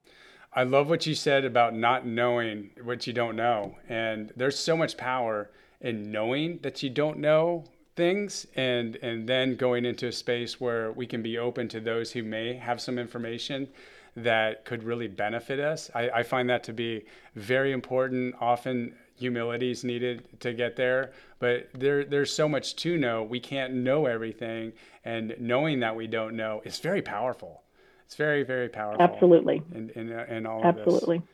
I 0.53 0.63
love 0.63 0.89
what 0.89 1.05
you 1.05 1.13
said 1.13 1.45
about 1.45 1.75
not 1.75 2.05
knowing 2.05 2.71
what 2.81 3.05
you 3.05 3.13
don't 3.13 3.35
know. 3.35 3.75
And 3.89 4.31
there's 4.35 4.57
so 4.57 4.77
much 4.77 4.97
power 4.97 5.51
in 5.81 6.11
knowing 6.11 6.59
that 6.63 6.81
you 6.81 6.89
don't 6.89 7.19
know 7.19 7.65
things 7.95 8.47
and 8.55 8.95
and 8.97 9.27
then 9.27 9.55
going 9.55 9.85
into 9.85 10.07
a 10.07 10.11
space 10.11 10.61
where 10.61 10.91
we 10.91 11.05
can 11.05 11.21
be 11.21 11.37
open 11.37 11.67
to 11.67 11.79
those 11.79 12.11
who 12.11 12.23
may 12.23 12.55
have 12.55 12.79
some 12.79 12.97
information 12.97 13.67
that 14.15 14.65
could 14.65 14.83
really 14.83 15.07
benefit 15.07 15.59
us. 15.59 15.91
I, 15.93 16.09
I 16.09 16.23
find 16.23 16.49
that 16.49 16.63
to 16.65 16.73
be 16.73 17.05
very 17.35 17.71
important 17.71 18.35
often 18.41 18.95
humility 19.17 19.71
is 19.71 19.83
needed 19.83 20.27
to 20.39 20.53
get 20.53 20.75
there. 20.75 21.11
But 21.39 21.69
there, 21.73 22.05
there's 22.05 22.33
so 22.33 22.47
much 22.47 22.75
to 22.77 22.97
know. 22.97 23.23
We 23.23 23.39
can't 23.39 23.73
know 23.73 24.05
everything, 24.05 24.73
and 25.05 25.35
knowing 25.39 25.79
that 25.81 25.95
we 25.95 26.07
don't 26.07 26.35
know 26.35 26.61
is 26.65 26.79
very 26.79 27.01
powerful. 27.01 27.63
It's 28.05 28.15
very, 28.15 28.43
very 28.43 28.69
powerful. 28.69 29.01
Absolutely. 29.01 29.61
In, 29.75 29.89
in, 29.91 30.13
uh, 30.13 30.25
in 30.29 30.45
all 30.45 30.63
Absolutely. 30.63 31.17
of 31.17 31.21
this. 31.23 31.31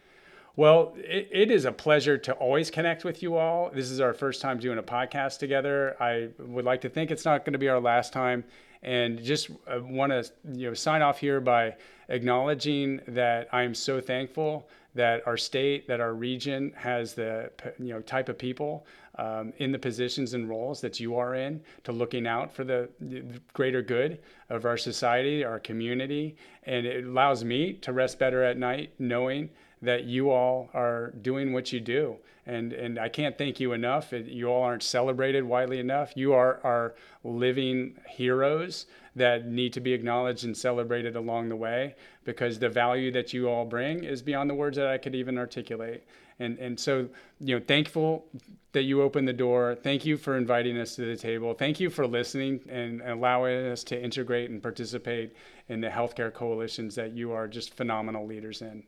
Well, 0.56 0.94
it, 0.98 1.30
it 1.32 1.52
is 1.52 1.66
a 1.66 1.72
pleasure 1.72 2.18
to 2.20 2.34
always 2.34 2.70
connect 2.70 3.04
with 3.04 3.24
you 3.24 3.38
all. 3.38 3.72
This 3.74 3.90
is 3.90 4.00
our 4.00 4.14
first 4.14 4.42
time 4.42 4.60
doing 4.60 4.78
a 4.78 4.84
podcast 4.84 5.40
together. 5.40 5.96
I 6.00 6.30
would 6.40 6.66
like 6.66 6.82
to 6.82 6.90
think 6.90 7.12
it's 7.12 7.26
not 7.26 7.44
going 7.44 7.54
to 7.54 7.60
be 7.60 7.70
our 7.70 7.80
last 7.80 8.14
time. 8.14 8.44
And 8.84 9.24
just 9.24 9.50
uh, 9.68 9.80
want 9.82 10.12
to 10.12 10.30
you 10.54 10.68
know 10.68 10.74
sign 10.74 11.02
off 11.02 11.18
here 11.18 11.40
by 11.40 11.76
acknowledging 12.10 13.00
that 13.08 13.48
I'm 13.54 13.74
so 13.74 14.02
thankful 14.02 14.68
that 14.96 15.26
our 15.28 15.38
state, 15.38 15.88
that 15.88 16.00
our 16.00 16.14
region 16.14 16.72
has 16.76 17.14
the 17.14 17.52
you 17.80 17.94
know 17.94 18.02
type 18.02 18.30
of 18.30 18.38
people 18.38 18.86
um, 19.16 19.54
in 19.58 19.72
the 19.72 19.80
positions 19.80 20.34
and 20.34 20.50
roles 20.50 20.82
that 20.82 21.00
you 21.00 21.16
are 21.16 21.36
in 21.36 21.62
to 21.84 21.92
looking 21.92 22.28
out 22.28 22.52
for 22.52 22.64
the, 22.64 22.90
the 23.00 23.24
greater 23.54 23.82
good 23.82 24.20
of 24.50 24.66
our 24.66 24.78
society, 24.78 25.44
our 25.44 25.60
community, 25.60 26.36
and 26.64 26.86
it 26.86 27.06
allows 27.06 27.44
me 27.44 27.74
to 27.74 27.94
rest 27.94 28.20
better 28.20 28.44
at 28.44 28.58
night 28.58 28.94
knowing 29.00 29.50
that 29.84 30.06
you 30.06 30.32
all 30.32 30.70
are 30.74 31.12
doing 31.22 31.54
what 31.54 31.72
you 31.72 31.80
do. 31.80 32.16
And, 32.46 32.74
and 32.74 33.00
I 33.00 33.10
can't 33.10 33.38
thank 33.38 33.60
you 33.60 33.74
enough. 33.74 34.12
You 34.12 34.48
all 34.48 34.64
aren't 34.64 34.84
celebrated 34.84 35.44
widely 35.44 35.80
enough. 35.80 36.14
You 36.16 36.34
are 36.34 36.60
our 36.64 36.96
living 37.24 37.98
heroes 38.10 38.86
that 39.16 39.46
need 39.46 39.72
to 39.74 39.80
be 39.80 39.94
acknowledged 39.94 40.44
and 40.44 40.56
celebrated 40.56 41.16
along 41.16 41.50
the 41.50 41.56
way 41.56 41.96
because 42.26 42.60
the 42.60 42.70
value 42.70 43.12
that 43.12 43.34
you 43.34 43.48
all 43.50 43.66
bring 43.66 44.04
is 44.04 44.22
beyond 44.22 44.50
the 44.50 44.56
words 44.56 44.78
that 44.78 44.88
I 44.88 44.98
could 44.98 45.16
even 45.16 45.38
articulate. 45.38 46.06
And, 46.40 46.58
and 46.58 46.80
so, 46.80 47.08
you 47.40 47.58
know, 47.58 47.64
thankful 47.66 48.26
that 48.72 48.84
you 48.84 49.02
opened 49.02 49.28
the 49.28 49.34
door. 49.34 49.78
Thank 49.82 50.06
you 50.06 50.18
for 50.18 50.36
inviting 50.36 50.78
us 50.78 50.96
to 50.96 51.06
the 51.06 51.16
table. 51.16 51.54
Thank 51.54 51.80
you 51.80 51.90
for 51.90 52.08
listening 52.08 52.62
and 52.68 53.02
allowing 53.02 53.68
us 53.68 53.84
to 53.86 54.02
integrate 54.02 54.50
and 54.50 54.62
participate 54.62 55.36
in 55.70 55.80
the 55.80 55.90
healthcare 55.90 56.34
coalitions 56.34 56.96
that 56.96 57.12
you 57.12 57.32
are 57.32 57.48
just 57.48 57.76
phenomenal 57.76 58.26
leaders 58.26 58.62
in. 58.62 58.84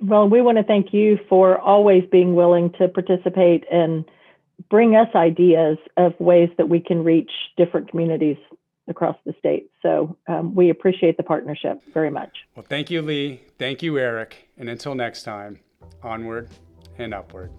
Well, 0.00 0.28
we 0.28 0.40
want 0.40 0.58
to 0.58 0.64
thank 0.64 0.92
you 0.92 1.18
for 1.28 1.58
always 1.58 2.04
being 2.10 2.34
willing 2.34 2.72
to 2.78 2.88
participate 2.88 3.64
and 3.70 4.04
bring 4.70 4.94
us 4.94 5.08
ideas 5.14 5.78
of 5.96 6.18
ways 6.18 6.50
that 6.56 6.68
we 6.68 6.80
can 6.80 7.04
reach 7.04 7.30
different 7.56 7.90
communities 7.90 8.36
across 8.88 9.16
the 9.26 9.34
state. 9.38 9.70
So 9.82 10.16
um, 10.28 10.54
we 10.54 10.70
appreciate 10.70 11.16
the 11.16 11.22
partnership 11.22 11.80
very 11.92 12.10
much. 12.10 12.30
Well, 12.56 12.66
thank 12.68 12.90
you, 12.90 13.02
Leigh. 13.02 13.42
Thank 13.58 13.82
you, 13.82 13.98
Eric. 13.98 14.48
And 14.56 14.68
until 14.68 14.94
next 14.94 15.24
time, 15.24 15.60
onward 16.02 16.48
and 16.98 17.12
upward. 17.12 17.50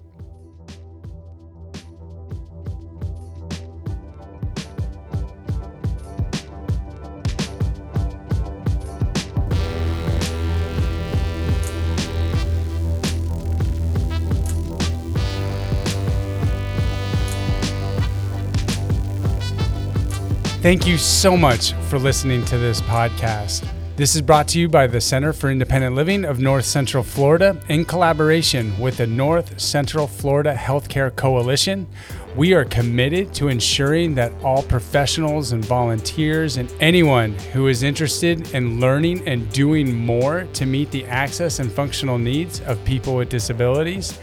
Thank 20.61 20.85
you 20.85 20.97
so 20.97 21.37
much 21.37 21.71
for 21.87 21.97
listening 21.97 22.43
to 22.43 22.57
this 22.57 22.81
podcast. 22.81 23.65
This 23.95 24.13
is 24.13 24.21
brought 24.21 24.49
to 24.49 24.59
you 24.59 24.67
by 24.67 24.87
the 24.87 24.99
Center 24.99 25.31
for 25.31 25.49
Independent 25.49 25.95
Living 25.95 26.25
of 26.25 26.41
North 26.41 26.65
Central 26.65 27.01
Florida 27.01 27.57
in 27.69 27.85
collaboration 27.85 28.77
with 28.77 28.97
the 28.97 29.07
North 29.07 29.57
Central 29.57 30.05
Florida 30.05 30.53
Healthcare 30.53 31.15
Coalition. 31.15 31.87
We 32.35 32.53
are 32.55 32.65
committed 32.65 33.33
to 33.35 33.47
ensuring 33.47 34.15
that 34.15 34.33
all 34.43 34.61
professionals 34.61 35.53
and 35.53 35.63
volunteers 35.63 36.57
and 36.57 36.69
anyone 36.81 37.35
who 37.53 37.67
is 37.67 37.81
interested 37.81 38.53
in 38.53 38.81
learning 38.81 39.25
and 39.29 39.49
doing 39.53 39.95
more 39.95 40.43
to 40.55 40.65
meet 40.65 40.91
the 40.91 41.05
access 41.05 41.59
and 41.59 41.71
functional 41.71 42.17
needs 42.17 42.59
of 42.63 42.83
people 42.83 43.15
with 43.15 43.29
disabilities, 43.29 44.19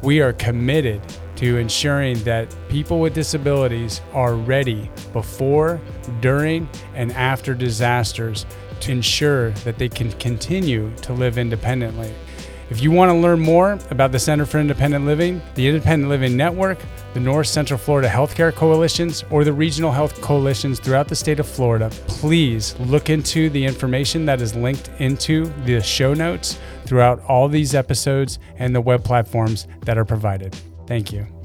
we 0.00 0.20
are 0.20 0.32
committed 0.32 1.00
to 1.42 1.56
ensuring 1.56 2.22
that 2.22 2.54
people 2.68 3.00
with 3.00 3.14
disabilities 3.14 4.00
are 4.12 4.36
ready 4.36 4.88
before, 5.12 5.80
during, 6.20 6.68
and 6.94 7.10
after 7.14 7.52
disasters 7.52 8.46
to 8.78 8.92
ensure 8.92 9.50
that 9.64 9.76
they 9.76 9.88
can 9.88 10.12
continue 10.12 10.94
to 10.98 11.12
live 11.12 11.38
independently. 11.38 12.14
If 12.70 12.80
you 12.80 12.92
want 12.92 13.10
to 13.10 13.18
learn 13.18 13.40
more 13.40 13.76
about 13.90 14.12
the 14.12 14.20
Center 14.20 14.46
for 14.46 14.60
Independent 14.60 15.04
Living, 15.04 15.42
the 15.56 15.66
Independent 15.66 16.08
Living 16.08 16.36
Network, 16.36 16.78
the 17.12 17.18
North 17.18 17.48
Central 17.48 17.76
Florida 17.76 18.08
Healthcare 18.08 18.54
Coalitions, 18.54 19.24
or 19.28 19.42
the 19.42 19.52
regional 19.52 19.90
health 19.90 20.20
coalitions 20.20 20.78
throughout 20.78 21.08
the 21.08 21.16
state 21.16 21.40
of 21.40 21.48
Florida, 21.48 21.90
please 22.06 22.78
look 22.78 23.10
into 23.10 23.50
the 23.50 23.64
information 23.64 24.24
that 24.26 24.40
is 24.40 24.54
linked 24.54 24.90
into 25.00 25.46
the 25.64 25.80
show 25.80 26.14
notes 26.14 26.60
throughout 26.86 27.20
all 27.24 27.48
these 27.48 27.74
episodes 27.74 28.38
and 28.58 28.72
the 28.72 28.80
web 28.80 29.02
platforms 29.02 29.66
that 29.80 29.98
are 29.98 30.04
provided. 30.04 30.56
Thank 30.86 31.12
you. 31.12 31.41